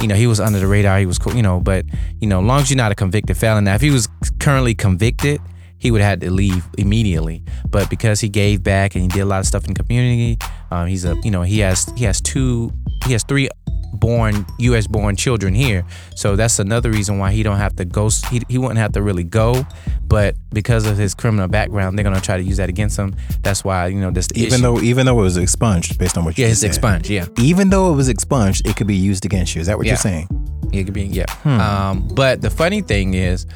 you 0.00 0.08
know, 0.08 0.16
he 0.16 0.26
was 0.26 0.40
under 0.40 0.58
the 0.58 0.66
radar. 0.66 0.98
He 0.98 1.06
was 1.06 1.18
cool, 1.18 1.34
you 1.34 1.42
know, 1.42 1.60
but 1.60 1.84
you 2.20 2.26
know, 2.26 2.40
as 2.40 2.46
long 2.46 2.60
as 2.60 2.70
you're 2.70 2.76
not 2.76 2.92
a 2.92 2.94
convicted 2.94 3.36
felon. 3.36 3.64
Now, 3.64 3.74
if 3.74 3.80
he 3.80 3.90
was 3.90 4.08
currently 4.40 4.74
convicted, 4.74 5.40
he 5.82 5.90
would 5.90 6.00
have 6.00 6.10
had 6.10 6.20
to 6.20 6.30
leave 6.30 6.64
immediately. 6.78 7.42
But 7.68 7.90
because 7.90 8.20
he 8.20 8.28
gave 8.28 8.62
back 8.62 8.94
and 8.94 9.02
he 9.02 9.08
did 9.08 9.20
a 9.20 9.24
lot 9.24 9.40
of 9.40 9.46
stuff 9.46 9.66
in 9.66 9.74
the 9.74 9.82
community, 9.82 10.38
um, 10.70 10.86
he's 10.86 11.04
a, 11.04 11.16
you 11.24 11.30
know, 11.32 11.42
he 11.42 11.58
has 11.58 11.92
he 11.96 12.04
has 12.04 12.20
two, 12.20 12.72
he 13.04 13.12
has 13.12 13.24
three 13.24 13.48
born 13.94 14.46
U.S. 14.58 14.86
born 14.86 15.16
children 15.16 15.54
here. 15.54 15.84
So 16.14 16.36
that's 16.36 16.60
another 16.60 16.90
reason 16.90 17.18
why 17.18 17.32
he 17.32 17.42
don't 17.42 17.56
have 17.58 17.74
to 17.76 17.84
go. 17.84 18.10
He, 18.30 18.42
he 18.48 18.58
wouldn't 18.58 18.78
have 18.78 18.92
to 18.92 19.02
really 19.02 19.24
go, 19.24 19.66
but 20.06 20.36
because 20.52 20.86
of 20.86 20.96
his 20.96 21.14
criminal 21.14 21.48
background, 21.48 21.98
they're 21.98 22.04
gonna 22.04 22.20
try 22.20 22.36
to 22.36 22.42
use 22.44 22.58
that 22.58 22.68
against 22.68 22.96
him. 22.96 23.16
That's 23.42 23.64
why 23.64 23.88
you 23.88 23.98
know 24.00 24.12
this. 24.12 24.28
Even 24.36 24.52
issue. 24.54 24.62
though 24.62 24.80
even 24.80 25.06
though 25.06 25.18
it 25.18 25.22
was 25.22 25.36
expunged 25.36 25.98
based 25.98 26.16
on 26.16 26.24
what 26.24 26.38
you 26.38 26.44
yeah, 26.44 26.50
it's 26.52 26.62
expunged. 26.62 27.10
Yeah, 27.10 27.26
Even 27.38 27.70
though 27.70 27.92
it 27.92 27.96
was 27.96 28.08
expunged, 28.08 28.66
it 28.68 28.76
could 28.76 28.86
be 28.86 28.94
used 28.96 29.24
against 29.24 29.54
you. 29.56 29.60
Is 29.60 29.66
that 29.66 29.76
what 29.78 29.86
Yeah. 29.86 29.92
you're 29.94 29.96
saying? 29.98 30.28
it 30.72 30.84
could 30.84 30.94
be. 30.94 31.02
Yeah. 31.02 31.26
Um, 31.44 32.08
but 32.14 32.40
the 32.40 32.48
funny 32.50 32.80
thing 32.82 33.14
is, 33.14 33.46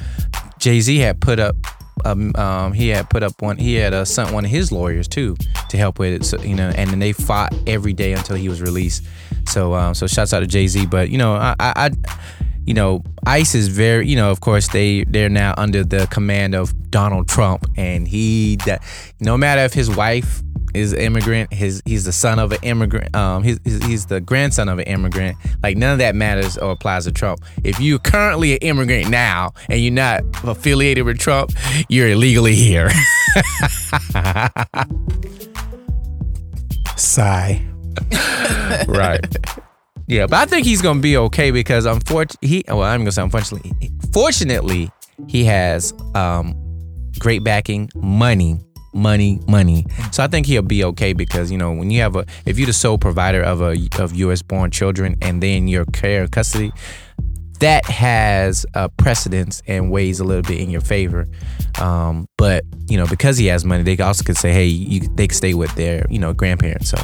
Jay 0.59 0.81
Z 0.81 0.97
had 0.97 1.19
put 1.21 1.39
up. 1.39 1.55
Um, 2.05 2.35
um, 2.35 2.73
he 2.73 2.89
had 2.89 3.09
put 3.09 3.23
up 3.23 3.41
one. 3.41 3.57
He 3.57 3.75
had 3.75 3.93
uh, 3.93 4.05
sent 4.05 4.31
one 4.31 4.45
of 4.45 4.51
his 4.51 4.71
lawyers 4.71 5.07
too 5.07 5.35
to 5.69 5.77
help 5.77 5.99
with 5.99 6.13
it. 6.13 6.25
So 6.25 6.41
you 6.41 6.55
know, 6.55 6.71
and 6.75 6.89
then 6.89 6.99
they 6.99 7.13
fought 7.13 7.53
every 7.65 7.93
day 7.93 8.13
until 8.13 8.35
he 8.35 8.49
was 8.49 8.61
released. 8.61 9.03
So 9.47 9.73
um, 9.73 9.93
so 9.93 10.07
shouts 10.07 10.33
out 10.33 10.39
to 10.41 10.47
Jay 10.47 10.67
Z. 10.67 10.85
But 10.87 11.09
you 11.09 11.17
know, 11.17 11.33
I, 11.33 11.55
I, 11.59 11.73
I, 11.75 11.89
you 12.65 12.73
know, 12.73 13.03
ICE 13.25 13.55
is 13.55 13.67
very. 13.67 14.07
You 14.07 14.15
know, 14.15 14.31
of 14.31 14.41
course 14.41 14.67
they 14.69 15.03
they're 15.05 15.29
now 15.29 15.53
under 15.57 15.83
the 15.83 16.07
command 16.07 16.55
of 16.55 16.73
Donald 16.91 17.27
Trump, 17.27 17.65
and 17.77 18.07
he 18.07 18.57
no 19.19 19.37
matter 19.37 19.61
if 19.61 19.73
his 19.73 19.89
wife 19.89 20.41
is 20.77 20.93
immigrant, 20.93 21.51
his 21.51 21.81
he's 21.85 22.05
the 22.05 22.11
son 22.11 22.39
of 22.39 22.51
an 22.51 22.59
immigrant. 22.61 23.15
Um, 23.15 23.43
he's 23.43 23.59
he's 23.63 23.83
he's 23.85 24.05
the 24.05 24.21
grandson 24.21 24.69
of 24.69 24.79
an 24.79 24.85
immigrant. 24.85 25.37
Like 25.63 25.77
none 25.77 25.93
of 25.93 25.99
that 25.99 26.15
matters 26.15 26.57
or 26.57 26.71
applies 26.71 27.05
to 27.05 27.11
Trump. 27.11 27.41
If 27.63 27.79
you're 27.79 27.99
currently 27.99 28.53
an 28.53 28.59
immigrant 28.59 29.09
now 29.09 29.53
and 29.69 29.79
you're 29.81 29.93
not 29.93 30.23
affiliated 30.43 31.05
with 31.05 31.19
Trump, 31.19 31.51
you're 31.89 32.09
illegally 32.09 32.55
here. 32.55 32.89
Sigh. 36.95 37.65
right. 38.87 39.25
Yeah, 40.07 40.25
but 40.27 40.37
I 40.37 40.45
think 40.45 40.65
he's 40.65 40.81
gonna 40.81 41.01
be 41.01 41.17
okay 41.17 41.51
because 41.51 41.85
unfortunately, 41.85 42.47
he 42.47 42.63
well, 42.67 42.83
I'm 42.83 43.01
gonna 43.01 43.11
say 43.11 43.23
unfortunately, 43.23 43.73
fortunately, 44.13 44.89
he 45.27 45.43
has 45.43 45.93
um 46.15 46.55
great 47.19 47.43
backing, 47.43 47.89
money, 47.95 48.57
money, 48.93 49.39
money. 49.47 49.85
So 50.11 50.23
I 50.23 50.27
think 50.27 50.45
he'll 50.45 50.61
be 50.61 50.83
okay 50.85 51.13
because 51.13 51.51
you 51.51 51.57
know 51.57 51.71
when 51.71 51.91
you 51.91 52.01
have 52.01 52.15
a 52.15 52.25
if 52.45 52.57
you're 52.57 52.67
the 52.67 52.73
sole 52.73 52.97
provider 52.97 53.41
of 53.41 53.61
a 53.61 53.75
of 53.99 54.15
U.S. 54.15 54.41
born 54.41 54.71
children 54.71 55.15
and 55.21 55.41
then 55.41 55.67
your 55.67 55.85
care 55.85 56.23
and 56.23 56.31
custody, 56.31 56.71
that 57.59 57.85
has 57.85 58.65
a 58.73 58.89
precedence 58.89 59.61
and 59.67 59.91
weighs 59.91 60.19
a 60.19 60.23
little 60.23 60.43
bit 60.43 60.59
in 60.59 60.69
your 60.69 60.81
favor. 60.81 61.27
Um, 61.79 62.27
but 62.37 62.63
you 62.87 62.97
know 62.97 63.07
because 63.07 63.37
he 63.37 63.47
has 63.47 63.63
money, 63.65 63.83
they 63.83 64.01
also 64.01 64.23
could 64.23 64.37
say, 64.37 64.51
hey, 64.51 64.65
you, 64.65 65.01
they 65.15 65.27
can 65.27 65.35
stay 65.35 65.53
with 65.53 65.73
their 65.75 66.05
you 66.09 66.19
know 66.19 66.33
grandparents. 66.33 66.89
So. 66.89 66.97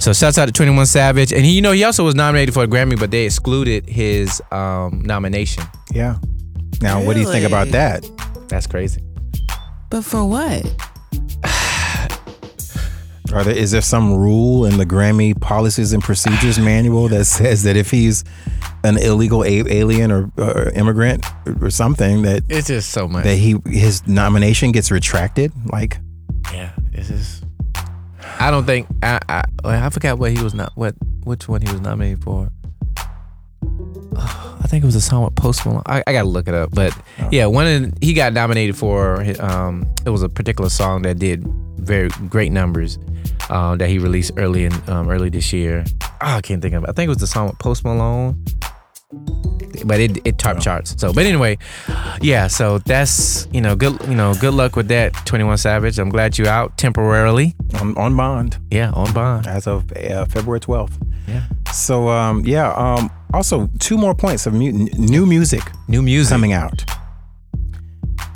So 0.00 0.12
shouts 0.12 0.36
out 0.36 0.44
to 0.46 0.52
21 0.52 0.84
Savage. 0.84 1.32
And 1.32 1.42
he, 1.42 1.52
you 1.52 1.62
know, 1.62 1.72
he 1.72 1.82
also 1.82 2.04
was 2.04 2.14
nominated 2.14 2.52
for 2.52 2.64
a 2.64 2.66
Grammy, 2.66 3.00
but 3.00 3.10
they 3.10 3.24
excluded 3.24 3.88
his 3.88 4.42
um, 4.50 5.00
nomination. 5.02 5.64
Yeah. 5.90 6.18
Now, 6.82 7.02
what 7.02 7.14
do 7.14 7.20
you 7.20 7.26
think 7.26 7.46
about 7.46 7.68
that? 7.68 8.06
That's 8.48 8.66
crazy. 8.66 9.05
But 9.90 10.04
for 10.04 10.24
what? 10.24 10.64
Are 13.32 13.42
there 13.42 13.56
is 13.56 13.72
there 13.72 13.80
some 13.82 14.14
rule 14.14 14.64
in 14.66 14.76
the 14.78 14.86
Grammy 14.86 15.38
policies 15.40 15.92
and 15.92 16.02
procedures 16.02 16.58
manual 16.60 17.08
that 17.08 17.24
says 17.38 17.64
that 17.64 17.76
if 17.76 17.90
he's 17.90 18.22
an 18.84 18.96
illegal 18.98 19.42
a- 19.44 19.68
alien 19.72 20.12
or, 20.12 20.30
or 20.38 20.70
immigrant 20.70 21.26
or 21.60 21.70
something 21.70 22.22
that 22.22 22.44
It's 22.48 22.68
just 22.68 22.90
so 22.90 23.08
much. 23.08 23.24
that 23.24 23.34
he 23.36 23.56
his 23.66 24.06
nomination 24.06 24.70
gets 24.70 24.90
retracted? 24.92 25.52
Like, 25.72 25.98
yeah, 26.52 26.70
it's 26.92 27.08
just. 27.08 27.44
I 28.38 28.50
don't 28.50 28.64
think 28.64 28.86
I, 29.02 29.18
I 29.28 29.42
I 29.64 29.90
forgot 29.90 30.18
what 30.18 30.30
he 30.32 30.40
was 30.42 30.54
not 30.54 30.72
what 30.76 30.94
which 31.24 31.48
one 31.48 31.62
he 31.62 31.70
was 31.72 31.80
nominated 31.80 32.22
for. 32.22 32.50
Oh, 34.18 34.45
I 34.62 34.68
think 34.68 34.82
it 34.82 34.86
was 34.86 34.94
a 34.96 35.00
song 35.00 35.24
with 35.24 35.34
Post 35.36 35.64
Malone. 35.66 35.82
I, 35.86 36.02
I 36.06 36.12
gotta 36.12 36.28
look 36.28 36.48
it 36.48 36.54
up, 36.54 36.70
but 36.74 36.96
yeah, 37.30 37.46
one 37.46 37.92
he 38.00 38.12
got 38.14 38.32
nominated 38.32 38.76
for. 38.76 39.22
Um, 39.40 39.86
it 40.04 40.10
was 40.10 40.22
a 40.22 40.28
particular 40.28 40.70
song 40.70 41.02
that 41.02 41.18
did 41.18 41.44
very 41.78 42.08
great 42.28 42.50
numbers 42.52 42.98
uh, 43.50 43.76
that 43.76 43.88
he 43.88 43.98
released 43.98 44.32
early 44.36 44.64
in 44.64 44.72
um, 44.88 45.08
early 45.08 45.28
this 45.28 45.52
year. 45.52 45.84
Oh, 46.02 46.08
I 46.20 46.40
can't 46.40 46.60
think 46.62 46.74
of 46.74 46.84
it. 46.84 46.90
I 46.90 46.92
think 46.92 47.06
it 47.06 47.10
was 47.10 47.18
the 47.18 47.26
song 47.26 47.46
with 47.48 47.58
Post 47.58 47.84
Malone, 47.84 48.42
but 49.84 50.00
it 50.00 50.18
it 50.26 50.38
top 50.38 50.58
charts. 50.60 50.94
So, 50.98 51.12
but 51.12 51.26
anyway, 51.26 51.58
yeah. 52.20 52.46
So 52.48 52.78
that's 52.78 53.46
you 53.52 53.60
know 53.60 53.76
good 53.76 54.00
you 54.08 54.14
know 54.14 54.34
good 54.40 54.54
luck 54.54 54.74
with 54.76 54.88
that. 54.88 55.12
Twenty 55.26 55.44
One 55.44 55.58
Savage. 55.58 55.98
I'm 55.98 56.08
glad 56.08 56.38
you 56.38 56.46
out 56.46 56.76
temporarily. 56.78 57.54
on, 57.80 57.96
on 57.96 58.16
bond 58.16 58.58
Yeah, 58.70 58.90
on 58.92 59.12
bond. 59.12 59.46
as 59.46 59.66
of 59.66 59.92
uh, 59.92 60.24
February 60.26 60.60
12th. 60.60 60.92
Yeah. 61.28 61.42
So, 61.72 62.08
um, 62.08 62.44
yeah. 62.46 62.72
Um, 62.72 63.10
also, 63.36 63.68
two 63.78 63.96
more 63.98 64.14
points 64.14 64.46
of 64.46 64.52
mu- 64.54 64.72
new 64.98 65.26
music 65.26 65.62
New 65.88 66.02
music 66.02 66.30
coming 66.32 66.52
out. 66.52 66.84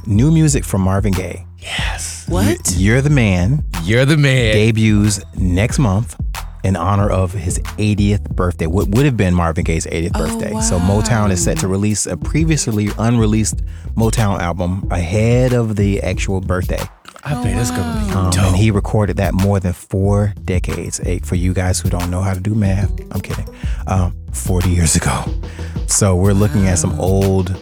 New 0.07 0.31
music 0.31 0.65
from 0.65 0.81
Marvin 0.83 1.13
Gaye. 1.13 1.47
Yes. 1.59 2.25
What? 2.29 2.75
You're 2.77 3.01
the 3.03 3.11
man. 3.11 3.65
You're 3.83 4.05
the 4.07 4.17
man. 4.17 4.55
debuts 4.55 5.21
next 5.37 5.79
month 5.79 6.17
in 6.65 6.77
honor 6.77 7.09
of 7.11 7.33
his 7.33 7.59
80th 7.79 8.31
birthday. 8.31 8.67
What 8.67 8.89
would 8.89 9.05
have 9.05 9.17
been 9.17 9.35
Marvin 9.35 9.65
Gaye's 9.65 9.87
80th 9.87 10.13
Oh, 10.15 10.19
birthday. 10.27 10.61
So. 10.61 10.79
Motown 10.79 11.31
is 11.31 11.43
set 11.43 11.59
to 11.59 11.69
release 11.69 12.07
a 12.07 12.17
previously 12.17 12.89
unreleased 12.99 13.63
Motown 13.95 14.41
album 14.41 14.87
ahead 14.91 15.53
of 15.53 15.77
the 15.77 16.03
actual 16.03 16.41
birthday. 16.41 16.81
I 17.23 17.35
bet 17.43 17.59
it's 17.61 17.71
gonna 17.71 18.07
be 18.07 18.13
Um, 18.15 18.31
dope. 18.31 18.43
and 18.45 18.57
he 18.57 18.71
recorded 18.71 19.19
that 19.19 19.35
more 19.35 19.61
than 19.61 19.75
four 19.75 20.33
decades. 20.47 20.99
For 21.25 21.35
you 21.35 21.53
guys 21.53 21.79
who 21.79 21.91
don't 21.91 22.11
know 22.11 22.23
how 22.23 22.33
to 22.33 22.41
do 22.41 22.55
math, 22.55 22.91
I'm 23.13 23.21
kidding. 23.21 23.47
Um, 23.87 24.15
40 24.33 24.71
years 24.71 24.97
ago. 24.97 25.25
So 25.87 26.15
we're 26.17 26.33
looking 26.35 26.67
at 26.69 26.79
some 26.79 26.99
old 27.01 27.61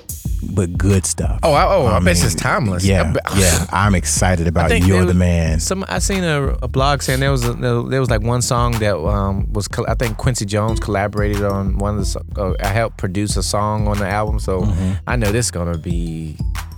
but 0.54 0.78
good 0.78 1.04
stuff. 1.04 1.40
Oh, 1.42 1.52
I, 1.52 1.64
oh, 1.66 1.86
I, 1.86 1.92
bet 1.98 2.16
mean, 2.16 2.24
it's 2.24 2.34
timeless. 2.34 2.84
Yeah, 2.84 3.12
yeah. 3.36 3.66
I'm 3.72 3.94
excited 3.94 4.46
about 4.46 4.70
You're 4.70 4.80
there 4.80 5.00
the 5.00 5.06
was- 5.08 5.16
Man. 5.16 5.60
Some 5.60 5.84
I 5.88 5.98
seen 5.98 6.22
a, 6.24 6.48
a 6.62 6.68
blog 6.68 7.02
saying 7.02 7.20
there 7.20 7.30
was 7.32 7.44
a, 7.46 7.52
there 7.54 8.00
was 8.00 8.08
like 8.10 8.22
one 8.22 8.40
song 8.42 8.72
that 8.78 8.96
um 8.96 9.52
was 9.52 9.68
I 9.88 9.94
think 9.94 10.16
Quincy 10.16 10.44
Jones 10.46 10.78
collaborated 10.80 11.42
on 11.44 11.78
one 11.78 11.98
of 11.98 12.04
the 12.12 12.24
uh, 12.40 12.54
I 12.62 12.68
helped 12.68 12.98
produce 12.98 13.36
a 13.36 13.42
song 13.42 13.88
on 13.88 13.98
the 13.98 14.08
album, 14.08 14.38
so 14.38 14.60
Mm-hmm. 14.62 14.92
I 15.06 15.16
know 15.16 15.32
this 15.32 15.46
is 15.46 15.50
gonna 15.50 15.78
be 15.78 16.36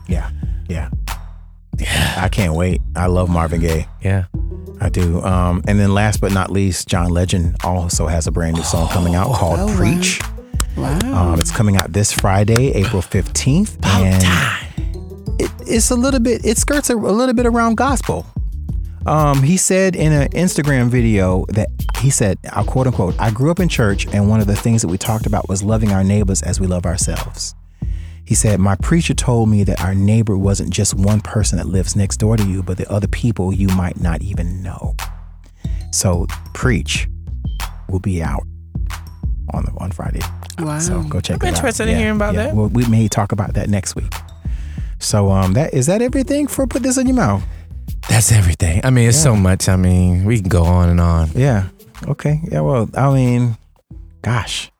Yeah, 0.08 0.30
yeah. 0.68 0.88
I 1.78 2.28
can't 2.30 2.54
wait. 2.54 2.80
I 2.96 3.06
love 3.06 3.28
Marvin 3.30 3.60
Gaye. 3.60 3.86
yeah. 4.02 4.24
I 4.82 4.88
do. 4.88 5.20
Um, 5.22 5.62
and 5.68 5.78
then 5.78 5.92
last 5.92 6.20
but 6.22 6.32
not 6.32 6.50
least, 6.50 6.88
John 6.88 7.10
Legend 7.10 7.56
also 7.64 8.06
has 8.06 8.26
a 8.26 8.30
brand 8.30 8.56
new 8.56 8.62
song 8.62 8.88
coming 8.88 9.14
out 9.14 9.30
called 9.34 9.58
Oh. 9.60 9.76
Preach. 9.76 10.20
Wow. 10.76 10.98
Um, 11.32 11.38
it's 11.38 11.50
coming 11.50 11.76
out 11.76 11.92
this 11.92 12.12
Friday, 12.12 12.72
April 12.72 13.02
15th. 13.02 13.76
and 13.84 14.24
It, 15.38 15.50
it's 15.66 15.90
a 15.90 15.94
little 15.96 16.20
bit, 16.20 16.44
it 16.46 16.56
skirts 16.56 16.88
a, 16.88 16.94
a 16.96 16.96
little 16.96 17.34
bit 17.34 17.44
around 17.44 17.76
gospel. 17.76 18.24
Um, 19.06 19.42
he 19.42 19.56
said 19.58 19.96
in 19.96 20.12
an 20.12 20.28
Instagram 20.30 20.88
video 20.88 21.44
that 21.50 21.68
he 22.00 22.08
said, 22.10 22.38
I'll 22.52 22.64
quote 22.64 22.86
unquote, 22.86 23.14
I 23.18 23.30
grew 23.30 23.50
up 23.50 23.60
in 23.60 23.68
church, 23.68 24.06
and 24.14 24.28
one 24.30 24.40
of 24.40 24.46
the 24.46 24.56
things 24.56 24.80
that 24.82 24.88
we 24.88 24.96
talked 24.98 25.26
about 25.26 25.48
was 25.48 25.62
loving 25.62 25.92
our 25.92 26.04
neighbors 26.04 26.40
as 26.42 26.58
we 26.60 26.66
love 26.66 26.86
ourselves. 26.86 27.54
He 28.24 28.34
said, 28.34 28.60
My 28.60 28.76
preacher 28.76 29.14
told 29.14 29.48
me 29.48 29.64
that 29.64 29.80
our 29.80 29.94
neighbor 29.94 30.36
wasn't 30.36 30.70
just 30.70 30.94
one 30.94 31.20
person 31.20 31.58
that 31.58 31.66
lives 31.66 31.96
next 31.96 32.18
door 32.18 32.36
to 32.36 32.44
you, 32.44 32.62
but 32.62 32.76
the 32.78 32.90
other 32.90 33.08
people 33.08 33.52
you 33.52 33.68
might 33.68 34.00
not 34.00 34.22
even 34.22 34.62
know. 34.62 34.94
So, 35.92 36.26
Preach 36.54 37.08
will 37.88 37.98
be 37.98 38.22
out 38.22 38.42
on 39.52 39.64
the, 39.64 39.72
on 39.78 39.90
Friday. 39.90 40.20
Wow. 40.58 40.78
So 40.78 41.02
go 41.02 41.20
check 41.20 41.42
I'm 41.42 41.48
it 41.48 41.50
out. 41.50 41.56
interested 41.56 41.88
in 41.88 41.96
hearing 41.96 42.16
about 42.16 42.34
that. 42.34 42.54
Well, 42.54 42.68
we 42.68 42.86
may 42.86 43.08
talk 43.08 43.32
about 43.32 43.54
that 43.54 43.68
next 43.68 43.96
week. 43.96 44.12
So 44.98 45.30
um, 45.30 45.54
that 45.54 45.72
is 45.74 45.86
that 45.86 46.02
everything 46.02 46.46
for 46.46 46.66
put 46.66 46.82
this 46.82 46.98
in 46.98 47.06
your 47.06 47.16
mouth. 47.16 47.42
That's 48.08 48.32
everything. 48.32 48.80
I 48.84 48.90
mean, 48.90 49.08
it's 49.08 49.20
so 49.20 49.34
much. 49.34 49.68
I 49.68 49.76
mean, 49.76 50.24
we 50.24 50.40
can 50.40 50.48
go 50.48 50.64
on 50.64 50.88
and 50.88 51.00
on. 51.00 51.30
Yeah. 51.34 51.68
Okay. 52.06 52.40
Yeah. 52.50 52.60
Well, 52.60 52.88
I 52.94 53.12
mean, 53.12 53.56
gosh, 54.22 54.70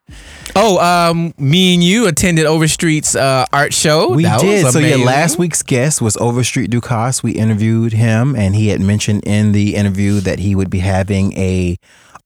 Oh, 0.57 0.79
um, 0.79 1.33
me 1.39 1.75
and 1.75 1.83
you 1.85 2.07
attended 2.09 2.45
Overstreet's 2.47 3.15
uh, 3.15 3.47
art 3.53 3.73
show. 3.73 4.11
we 4.15 4.25
That 4.25 4.41
did. 4.41 4.67
So 4.73 4.79
yeah, 4.79 4.97
last 4.97 5.39
week's 5.39 5.63
guest 5.63 6.03
was 6.03 6.17
Overstreet 6.17 6.71
Ducasse. 6.71 7.23
We 7.23 7.33
interviewed 7.33 7.93
him, 7.93 8.35
and 8.37 8.55
he 8.57 8.69
had 8.69 8.81
mentioned 8.81 9.23
in 9.25 9.53
the 9.53 9.77
interview 9.77 10.21
that 10.21 10.39
he 10.41 10.55
would 10.55 10.71
be 10.71 10.81
having 10.81 11.33
a 11.39 11.77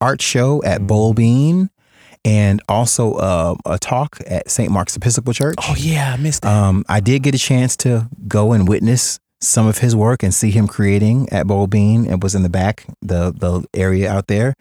art 0.01 0.21
show 0.23 0.61
Mm. 0.61 0.67
at 0.69 0.87
Bold 0.87 1.17
Bean, 1.17 1.71
and 2.25 2.63
also 2.69 3.15
uh, 3.15 3.55
a 3.67 3.79
talk 3.79 4.19
at 4.27 4.51
St. 4.51 4.71
Mark's 4.71 4.97
Episcopal 4.97 5.33
Church. 5.35 5.57
Oh 5.61 5.75
yeah, 5.77 6.15
I 6.15 6.17
missed 6.17 6.43
that. 6.43 6.53
Um, 6.53 6.85
I 6.89 7.01
did 7.01 7.23
get 7.23 7.35
a 7.35 7.39
chance 7.39 7.77
to 7.79 8.09
go 8.27 8.53
and 8.53 8.67
witness 8.67 9.19
some 9.41 9.67
of 9.67 9.79
his 9.79 9.95
work 9.95 10.23
and 10.23 10.33
see 10.33 10.51
him 10.51 10.67
creating 10.67 11.29
at 11.31 11.47
Bold 11.47 11.69
Bean. 11.69 12.07
It 12.07 12.23
was 12.23 12.35
in 12.35 12.43
the 12.43 12.49
back, 12.49 12.87
the 13.03 13.31
the 13.33 13.67
area 13.75 14.11
out 14.11 14.27
there, 14.29 14.55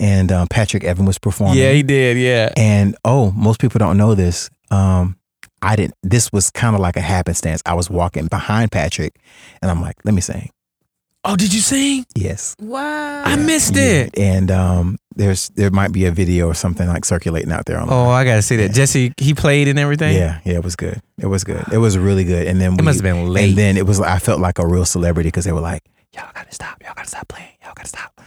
and 0.00 0.32
um, 0.32 0.48
Patrick 0.48 0.82
Evan 0.82 1.04
was 1.06 1.18
performing. 1.18 1.58
Yeah, 1.58 1.70
he 1.72 1.84
did. 1.84 2.16
Yeah. 2.16 2.52
And 2.56 2.96
oh, 3.04 3.30
most 3.32 3.60
people 3.60 3.78
don't 3.78 3.96
know 3.96 4.14
this. 4.16 4.50
Um, 4.72 5.16
I 5.62 5.76
didn't. 5.76 5.94
This 6.02 6.32
was 6.32 6.50
kind 6.50 6.74
of 6.74 6.80
like 6.80 6.96
a 6.96 7.00
happenstance. 7.02 7.62
I 7.66 7.74
was 7.74 7.88
walking 7.90 8.26
behind 8.26 8.72
Patrick, 8.72 9.14
and 9.62 9.70
I'm 9.70 9.80
like, 9.82 9.96
"Let 10.04 10.14
me 10.14 10.20
sing." 10.22 10.50
Oh, 11.22 11.36
did 11.36 11.52
you 11.52 11.60
sing? 11.60 12.06
Yes. 12.16 12.56
Wow. 12.58 13.24
I 13.26 13.36
missed 13.36 13.76
Yeah. 13.76 13.82
it. 13.82 14.18
And 14.18 14.50
um, 14.50 14.96
there's 15.16 15.50
there 15.50 15.70
might 15.70 15.92
be 15.92 16.06
a 16.06 16.10
video 16.10 16.46
or 16.46 16.54
something 16.54 16.88
like 16.88 17.04
circulating 17.04 17.52
out 17.52 17.66
there 17.66 17.78
on. 17.78 17.88
Oh, 17.90 18.08
I 18.08 18.24
gotta 18.24 18.40
see 18.40 18.56
that. 18.56 18.72
Jesse, 18.72 19.12
he 19.18 19.34
played 19.34 19.68
and 19.68 19.78
everything. 19.78 20.16
Yeah, 20.16 20.40
yeah, 20.46 20.54
it 20.54 20.64
was 20.64 20.76
good. 20.76 20.98
It 21.18 21.26
was 21.26 21.44
good. 21.44 21.62
It 21.70 21.76
was 21.76 21.98
really 21.98 22.24
good. 22.24 22.46
And 22.46 22.58
then 22.58 22.72
It 22.78 22.82
must 22.82 23.02
have 23.02 23.14
been 23.14 23.26
late. 23.28 23.50
And 23.50 23.58
then 23.58 23.76
it 23.76 23.86
was. 23.86 24.00
I 24.00 24.18
felt 24.18 24.40
like 24.40 24.58
a 24.58 24.66
real 24.66 24.86
celebrity 24.86 25.28
because 25.28 25.44
they 25.44 25.52
were 25.52 25.60
like, 25.60 25.82
"Y'all 26.14 26.30
gotta 26.34 26.54
stop. 26.54 26.82
Y'all 26.82 26.94
gotta 26.96 27.08
stop 27.10 27.28
playing. 27.28 27.50
Y'all 27.62 27.74
gotta 27.76 27.88
stop." 27.88 28.18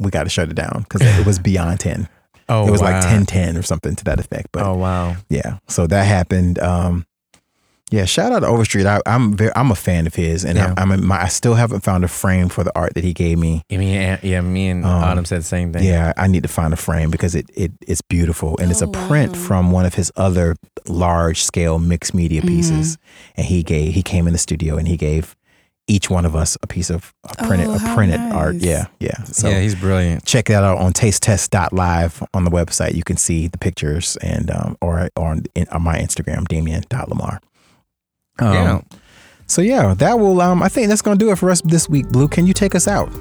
We 0.00 0.10
got 0.10 0.24
to 0.24 0.28
shut 0.30 0.48
it 0.50 0.54
down 0.54 0.84
because 0.88 1.02
it 1.02 1.24
was 1.26 1.38
beyond 1.38 1.78
ten. 1.80 2.08
Oh, 2.52 2.66
it 2.66 2.72
was 2.72 2.80
like 2.80 2.94
wow. 3.00 3.08
10 3.08 3.26
10 3.26 3.56
or 3.56 3.62
something 3.62 3.94
to 3.94 4.02
that 4.06 4.18
effect. 4.18 4.48
But 4.50 4.66
Oh 4.66 4.74
wow. 4.74 5.14
yeah, 5.28 5.58
so 5.68 5.86
that 5.86 6.02
happened. 6.02 6.58
Um, 6.58 7.06
yeah, 7.92 8.04
shout 8.06 8.32
out 8.32 8.40
to 8.40 8.46
Overstreet. 8.48 8.86
I, 8.86 9.00
I'm 9.06 9.36
very, 9.36 9.52
I'm 9.54 9.70
a 9.70 9.76
fan 9.76 10.08
of 10.08 10.16
his, 10.16 10.44
and 10.44 10.56
Yeah. 10.56 10.74
I, 10.76 10.82
I'm 10.82 10.90
a, 10.90 10.96
my, 10.96 11.22
I 11.22 11.28
still 11.28 11.54
haven't 11.54 11.80
found 11.84 12.02
a 12.02 12.08
frame 12.08 12.48
for 12.48 12.64
the 12.64 12.72
art 12.76 12.94
that 12.94 13.04
he 13.04 13.12
gave 13.12 13.38
me. 13.38 13.62
I 13.70 13.76
mean, 13.76 13.94
yeah, 13.94 14.18
yeah, 14.24 14.40
me 14.40 14.68
and 14.68 14.84
Um, 14.84 14.90
Autumn 15.04 15.24
said 15.24 15.40
the 15.42 15.44
same 15.44 15.72
thing. 15.72 15.84
Yeah, 15.84 16.12
I 16.16 16.26
need 16.26 16.42
to 16.42 16.48
find 16.48 16.72
a 16.72 16.76
frame 16.76 17.10
because 17.12 17.36
it, 17.36 17.48
it 17.54 17.70
it's 17.86 18.02
beautiful 18.02 18.56
and 18.60 18.72
it's 18.72 18.82
a 18.82 18.86
Oh, 18.86 19.06
print 19.08 19.32
wow. 19.36 19.38
from 19.38 19.70
one 19.70 19.86
of 19.86 19.94
his 19.94 20.10
other 20.16 20.56
large 20.88 21.44
scale 21.44 21.78
mixed 21.78 22.14
media 22.14 22.42
pieces. 22.42 22.98
And 23.36 23.46
he 23.46 23.62
gave 23.62 23.94
he 23.94 24.02
came 24.02 24.26
in 24.26 24.32
the 24.32 24.38
studio 24.40 24.76
and 24.76 24.88
he 24.88 24.96
gave 24.96 25.36
each 25.90 26.08
one 26.08 26.24
of 26.24 26.34
us 26.36 26.56
a 26.62 26.66
piece 26.66 26.88
of 26.90 27.12
a 27.28 27.34
printed 27.46 27.66
Oh, 27.68 27.74
a 27.74 27.78
how 27.78 27.94
printed 27.96 28.20
art. 28.20 28.56
Yeah, 28.56 28.86
yeah. 29.00 29.22
So 29.24 29.48
yeah, 29.48 29.60
he's 29.60 29.74
brilliant. 29.74 30.24
check 30.24 30.46
that 30.46 30.62
out 30.62 30.78
on 30.78 30.92
tastetest.live 30.92 32.22
on 32.32 32.44
the 32.44 32.50
website. 32.50 32.94
You 32.94 33.02
can 33.02 33.16
see 33.16 33.48
the 33.48 33.58
pictures 33.58 34.16
and 34.22 34.50
um, 34.50 34.76
or 34.80 35.08
or 35.16 35.28
on, 35.28 35.44
in, 35.54 35.66
on 35.68 35.82
my 35.82 35.98
Instagram, 35.98 36.46
Damien.lamar. 36.48 37.40
Um, 38.38 38.54
yeah. 38.54 38.80
So 39.46 39.62
yeah, 39.62 39.94
that 39.94 40.18
will 40.18 40.40
um 40.40 40.62
I 40.62 40.68
think 40.68 40.88
that's 40.88 41.02
gonna 41.02 41.16
do 41.18 41.30
it 41.32 41.36
for 41.38 41.50
us 41.50 41.60
this 41.62 41.88
week, 41.88 42.08
Blue. 42.08 42.28
Can 42.28 42.46
you 42.46 42.54
take 42.54 42.74
us 42.74 42.86
out? 42.86 43.12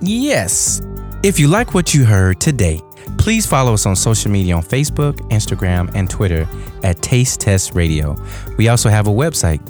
Yes. 0.00 0.80
If 1.22 1.38
you 1.38 1.48
like 1.48 1.74
what 1.74 1.94
you 1.94 2.04
heard 2.04 2.40
today, 2.40 2.80
please 3.18 3.46
follow 3.46 3.74
us 3.74 3.86
on 3.86 3.94
social 3.94 4.30
media 4.30 4.56
on 4.56 4.62
Facebook, 4.62 5.14
Instagram, 5.30 5.92
and 5.94 6.08
Twitter 6.10 6.48
at 6.82 7.00
Taste 7.02 7.40
Test 7.40 7.74
Radio. 7.74 8.16
We 8.58 8.68
also 8.68 8.88
have 8.88 9.06
a 9.06 9.10
website, 9.10 9.60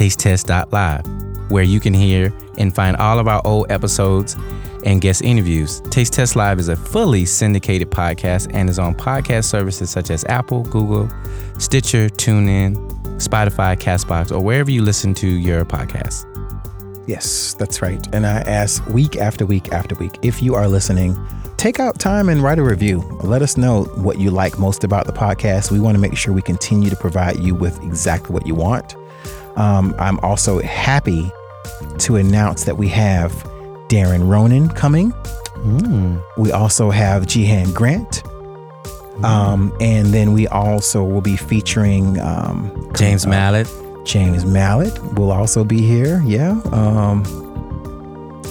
www.tastetest.live, 0.00 1.50
where 1.50 1.62
you 1.62 1.80
can 1.80 1.94
hear 1.94 2.32
and 2.58 2.74
find 2.74 2.96
all 2.96 3.18
of 3.18 3.28
our 3.28 3.42
old 3.44 3.70
episodes 3.70 4.36
and 4.84 5.00
guest 5.00 5.22
interviews. 5.22 5.80
Taste 5.90 6.14
Test 6.14 6.36
Live 6.36 6.58
is 6.58 6.68
a 6.68 6.76
fully 6.76 7.24
syndicated 7.24 7.90
podcast 7.90 8.50
and 8.54 8.70
is 8.70 8.78
on 8.78 8.94
podcast 8.94 9.44
services 9.44 9.90
such 9.90 10.10
as 10.10 10.24
Apple, 10.24 10.62
Google, 10.64 11.10
Stitcher, 11.58 12.08
TuneIn, 12.08 12.76
Spotify, 13.16 13.76
Castbox, 13.78 14.32
or 14.32 14.40
wherever 14.40 14.70
you 14.70 14.82
listen 14.82 15.12
to 15.14 15.28
your 15.28 15.64
podcast. 15.64 16.26
Yes, 17.06 17.54
that's 17.54 17.82
right. 17.82 18.06
And 18.14 18.26
I 18.26 18.40
ask 18.42 18.86
week 18.86 19.16
after 19.16 19.44
week 19.44 19.72
after 19.72 19.94
week 19.96 20.18
if 20.22 20.42
you 20.42 20.54
are 20.54 20.68
listening, 20.68 21.18
take 21.56 21.80
out 21.80 21.98
time 21.98 22.28
and 22.28 22.42
write 22.42 22.58
a 22.58 22.62
review. 22.62 23.00
Let 23.22 23.42
us 23.42 23.56
know 23.56 23.84
what 23.96 24.18
you 24.18 24.30
like 24.30 24.58
most 24.58 24.84
about 24.84 25.06
the 25.06 25.12
podcast. 25.12 25.70
We 25.70 25.80
want 25.80 25.96
to 25.96 26.00
make 26.00 26.16
sure 26.16 26.32
we 26.32 26.42
continue 26.42 26.88
to 26.88 26.96
provide 26.96 27.38
you 27.38 27.54
with 27.54 27.82
exactly 27.82 28.32
what 28.32 28.46
you 28.46 28.54
want. 28.54 28.94
Um, 29.56 29.94
I'm 29.98 30.18
also 30.20 30.60
happy 30.60 31.30
to 31.98 32.16
announce 32.16 32.64
that 32.64 32.76
we 32.76 32.88
have 32.88 33.32
Darren 33.88 34.28
Ronan 34.28 34.68
coming. 34.70 35.12
We 36.36 36.52
also 36.52 36.90
have 36.90 37.24
Jihan 37.26 37.74
Grant. 37.74 38.22
Um, 39.24 39.76
and 39.80 40.06
then 40.08 40.32
we 40.32 40.48
also 40.48 41.04
will 41.04 41.20
be 41.20 41.36
featuring 41.36 42.18
um, 42.20 42.90
James 42.96 43.26
uh, 43.26 43.30
Mallet. 43.30 43.68
James 44.06 44.46
Mallet 44.46 44.98
will 45.14 45.30
also 45.30 45.62
be 45.64 45.82
here. 45.82 46.22
Yeah. 46.24 46.58
Um, 46.72 47.22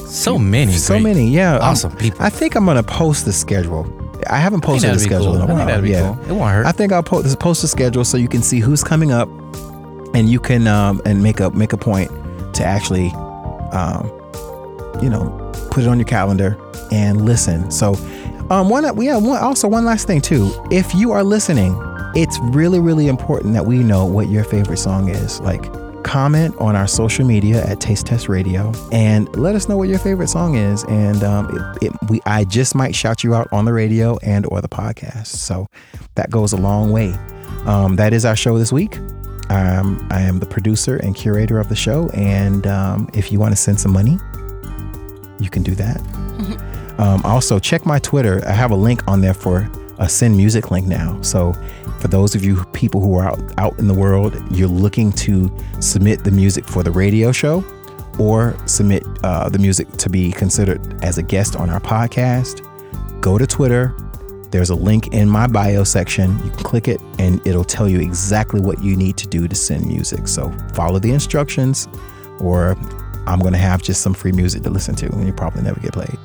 So 0.06 0.38
many. 0.38 0.74
so 0.74 0.94
great, 0.96 1.04
many. 1.04 1.30
Yeah. 1.30 1.56
Um, 1.56 1.62
Awesome 1.64 1.96
people. 1.96 2.22
I 2.22 2.30
think 2.30 2.56
I'm 2.56 2.66
gonna 2.66 2.84
post 2.84 3.26
the 3.26 3.34
schedule. 3.34 3.88
I 4.30 4.38
haven't 4.38 4.64
I 4.64 4.68
posted 4.68 4.94
the 4.94 5.00
schedule 5.00 5.34
cool. 5.34 5.36
in 5.36 5.42
a 5.42 5.44
I 5.46 5.48
think 5.48 5.58
while. 5.58 5.68
that'd 5.68 5.84
be 5.84 5.90
yeah. 5.92 6.16
cool. 6.16 6.30
It 6.30 6.40
won't 6.40 6.52
hurt. 6.54 6.66
I 6.68 6.72
think 6.72 6.92
I'll 6.92 7.02
post 7.02 7.40
post 7.40 7.62
the 7.64 7.68
schedule 7.68 8.06
so 8.06 8.18
you 8.18 8.28
can 8.28 8.44
see 8.44 8.60
who's 8.60 8.84
coming 8.84 9.12
up, 9.12 9.28
and 10.14 10.30
you 10.30 10.40
can 10.40 10.68
um, 10.68 11.02
and 11.06 11.24
make 11.24 11.40
a 11.40 11.50
make 11.52 11.74
a 11.74 11.78
point 11.78 12.10
to 12.56 12.64
actually, 12.64 13.12
um, 13.72 14.08
you 15.02 15.10
know, 15.10 15.52
put 15.72 15.84
it 15.84 15.88
on 15.88 16.00
your 16.00 16.08
calendar 16.08 16.58
and 16.92 17.26
listen. 17.26 17.70
So, 17.72 17.94
um, 18.50 18.70
one 18.70 18.96
we 18.96 19.06
have 19.06 19.24
one 19.24 19.42
also 19.42 19.68
one 19.68 19.86
last 19.86 20.08
thing 20.08 20.22
too. 20.22 20.52
If 20.72 20.94
you 20.96 21.12
are 21.12 21.24
listening, 21.24 21.76
it's 22.16 22.38
really 22.42 22.80
really 22.80 23.08
important 23.08 23.54
that 23.54 23.66
we 23.66 23.80
know 23.80 24.06
what 24.06 24.30
your 24.30 24.44
favorite 24.44 24.78
song 24.78 25.10
is. 25.10 25.40
Like 25.42 25.72
comment 26.04 26.56
on 26.58 26.76
our 26.76 26.88
social 26.88 27.26
media 27.26 27.64
at 27.66 27.80
Taste 27.80 28.08
Test 28.08 28.30
Radio 28.30 28.72
and 28.92 29.34
let 29.38 29.54
us 29.54 29.70
know 29.70 29.78
what 29.78 29.90
your 29.90 30.00
favorite 30.00 30.30
song 30.30 30.56
is. 30.56 30.84
And 30.86 31.24
um, 31.24 31.76
it, 31.82 31.88
it, 31.88 32.10
we 32.10 32.22
I 32.26 32.46
just 32.46 32.74
might 32.74 32.96
shout 32.96 33.24
you 33.24 33.36
out 33.36 33.48
on 33.52 33.66
the 33.66 33.74
radio 33.74 34.18
and 34.24 34.46
or 34.48 34.62
the 34.62 34.70
podcast. 34.70 35.28
So 35.28 35.68
that 36.16 36.32
goes 36.32 36.54
a 36.54 36.58
long 36.58 36.92
way. 36.92 37.14
Um, 37.66 37.96
that 37.98 38.14
is 38.14 38.26
our 38.26 38.36
show 38.36 38.58
this 38.58 38.72
week. 38.72 38.98
Um, 39.50 40.08
I 40.12 40.22
am 40.22 40.40
the 40.40 40.46
producer 40.46 40.98
and 40.98 41.16
curator 41.16 41.60
of 41.60 41.70
the 41.70 41.76
show, 41.76 42.10
and 42.10 42.68
um, 42.68 43.10
if 43.14 43.32
you 43.32 43.40
want 43.40 43.52
to 43.52 43.56
send 43.56 43.80
some 43.80 43.92
money, 43.92 44.20
you 45.40 45.50
can 45.50 45.64
do 45.64 45.76
that. 45.76 46.02
Um, 47.00 47.22
also, 47.24 47.60
check 47.60 47.86
my 47.86 47.98
Twitter. 48.00 48.42
I 48.46 48.52
have 48.52 48.72
a 48.72 48.76
link 48.76 49.08
on 49.08 49.22
there 49.22 49.34
for 49.34 49.70
a 50.00 50.10
send 50.10 50.36
music 50.36 50.70
link 50.70 50.86
now. 50.86 51.22
So, 51.22 51.54
for 52.00 52.08
those 52.08 52.36
of 52.36 52.44
you 52.44 52.64
people 52.74 53.02
who 53.02 53.16
are 53.16 53.28
out, 53.28 53.40
out 53.58 53.80
in 53.80 53.88
the 53.88 53.94
world, 53.94 54.36
you're 54.52 54.68
looking 54.68 55.12
to 55.14 55.52
submit 55.80 56.24
the 56.24 56.32
music 56.32 56.66
for 56.66 56.84
the 56.84 56.92
radio 56.92 57.32
show 57.32 57.64
or 58.20 58.56
submit 58.66 59.04
uh, 59.24 59.50
the 59.50 59.58
music 59.58 59.90
to 59.94 60.10
be 60.10 60.32
considered 60.32 61.04
as 61.04 61.18
a 61.18 61.24
guest 61.24 61.56
on 61.56 61.70
our 61.70 61.80
podcast, 61.80 62.62
go 63.22 63.38
to 63.38 63.48
Twitter. 63.48 63.96
There's 64.52 64.70
a 64.70 64.76
link 64.76 65.14
in 65.14 65.30
my 65.30 65.48
bio 65.48 65.84
section. 65.84 66.38
You 66.44 66.50
can 66.52 66.64
click 66.64 66.88
it 66.88 67.00
and 67.20 67.46
it'll 67.46 67.64
tell 67.64 67.88
you 67.88 68.00
exactly 68.00 68.60
what 68.60 68.84
you 68.84 68.96
need 68.96 69.18
to 69.18 69.28
do 69.28 69.48
to 69.48 69.56
send 69.56 69.86
music. 69.86 70.28
So, 70.28 70.52
follow 70.74 71.00
the 71.00 71.12
instructions, 71.12 71.88
or 72.40 72.76
I'm 73.28 73.40
going 73.40 73.54
to 73.54 73.60
have 73.60 73.84
just 73.84 74.02
some 74.02 74.14
free 74.14 74.32
music 74.32 74.64
to 74.64 74.70
listen 74.70 74.96
to 74.96 75.06
and 75.06 75.28
you 75.28 75.34
probably 75.34 75.62
never 75.62 75.80
get 75.80 75.94
played. 75.94 76.18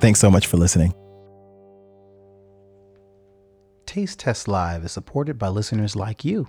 Thanks 0.00 0.18
so 0.18 0.30
much 0.30 0.46
for 0.46 0.56
listening. 0.56 0.94
Taste 3.86 4.20
Test 4.20 4.46
Live 4.46 4.84
is 4.84 4.92
supported 4.92 5.36
by 5.38 5.48
listeners 5.48 5.96
like 5.96 6.24
you. 6.24 6.48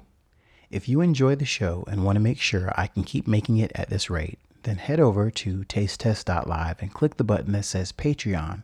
If 0.70 0.88
you 0.88 1.02
enjoy 1.02 1.34
the 1.34 1.44
show 1.44 1.84
and 1.88 2.06
want 2.06 2.16
to 2.16 2.22
make 2.22 2.40
sure 2.40 2.72
I 2.76 2.86
can 2.86 3.04
keep 3.04 3.28
making 3.28 3.58
it 3.58 3.72
at 3.74 3.90
this 3.90 4.12
rate, 4.12 4.38
then 4.62 4.78
head 4.78 5.00
over 5.00 5.32
to 5.32 5.64
tastetest.live 5.64 6.82
and 6.82 6.94
click 6.94 7.18
the 7.18 7.24
button 7.24 7.54
that 7.54 7.66
says 7.66 7.92
Patreon. 7.92 8.62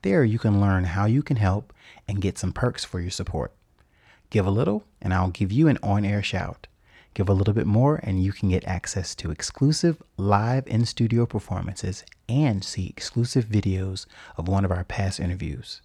There 0.00 0.24
you 0.24 0.38
can 0.38 0.58
learn 0.58 0.84
how 0.84 1.04
you 1.04 1.22
can 1.22 1.36
help 1.36 1.73
and 2.08 2.20
get 2.20 2.38
some 2.38 2.52
perks 2.52 2.84
for 2.84 3.00
your 3.00 3.10
support. 3.10 3.52
Give 4.30 4.46
a 4.46 4.50
little, 4.50 4.84
and 5.00 5.14
I'll 5.14 5.30
give 5.30 5.52
you 5.52 5.68
an 5.68 5.78
on 5.82 6.04
air 6.04 6.22
shout. 6.22 6.66
Give 7.14 7.28
a 7.28 7.32
little 7.32 7.54
bit 7.54 7.66
more, 7.66 8.00
and 8.02 8.22
you 8.22 8.32
can 8.32 8.48
get 8.48 8.66
access 8.66 9.14
to 9.16 9.30
exclusive 9.30 10.02
live 10.16 10.66
in 10.66 10.84
studio 10.84 11.26
performances 11.26 12.04
and 12.28 12.64
see 12.64 12.88
exclusive 12.88 13.46
videos 13.46 14.06
of 14.36 14.48
one 14.48 14.64
of 14.64 14.72
our 14.72 14.82
past 14.82 15.20
interviews. 15.20 15.80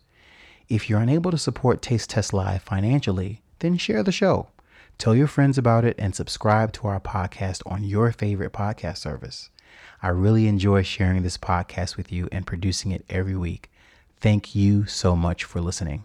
If 0.67 0.89
you're 0.89 0.99
unable 0.99 1.31
to 1.31 1.37
support 1.37 1.81
Taste 1.81 2.09
Test 2.09 2.33
Live 2.33 2.63
financially, 2.63 3.41
then 3.59 3.77
share 3.77 4.01
the 4.01 4.11
show. 4.11 4.47
Tell 4.97 5.15
your 5.15 5.27
friends 5.27 5.57
about 5.57 5.85
it 5.85 5.95
and 5.97 6.15
subscribe 6.15 6.73
to 6.73 6.87
our 6.87 6.99
podcast 6.99 7.61
on 7.65 7.83
your 7.83 8.11
favorite 8.11 8.51
podcast 8.51 8.97
service. 8.97 9.49
I 10.01 10.09
really 10.09 10.47
enjoy 10.47 10.83
sharing 10.83 11.23
this 11.23 11.37
podcast 11.37 11.95
with 11.95 12.11
you 12.11 12.27
and 12.31 12.47
producing 12.47 12.91
it 12.91 13.05
every 13.09 13.35
week. 13.35 13.69
Thank 14.19 14.55
you 14.55 14.85
so 14.85 15.15
much 15.15 15.43
for 15.43 15.61
listening. 15.61 16.03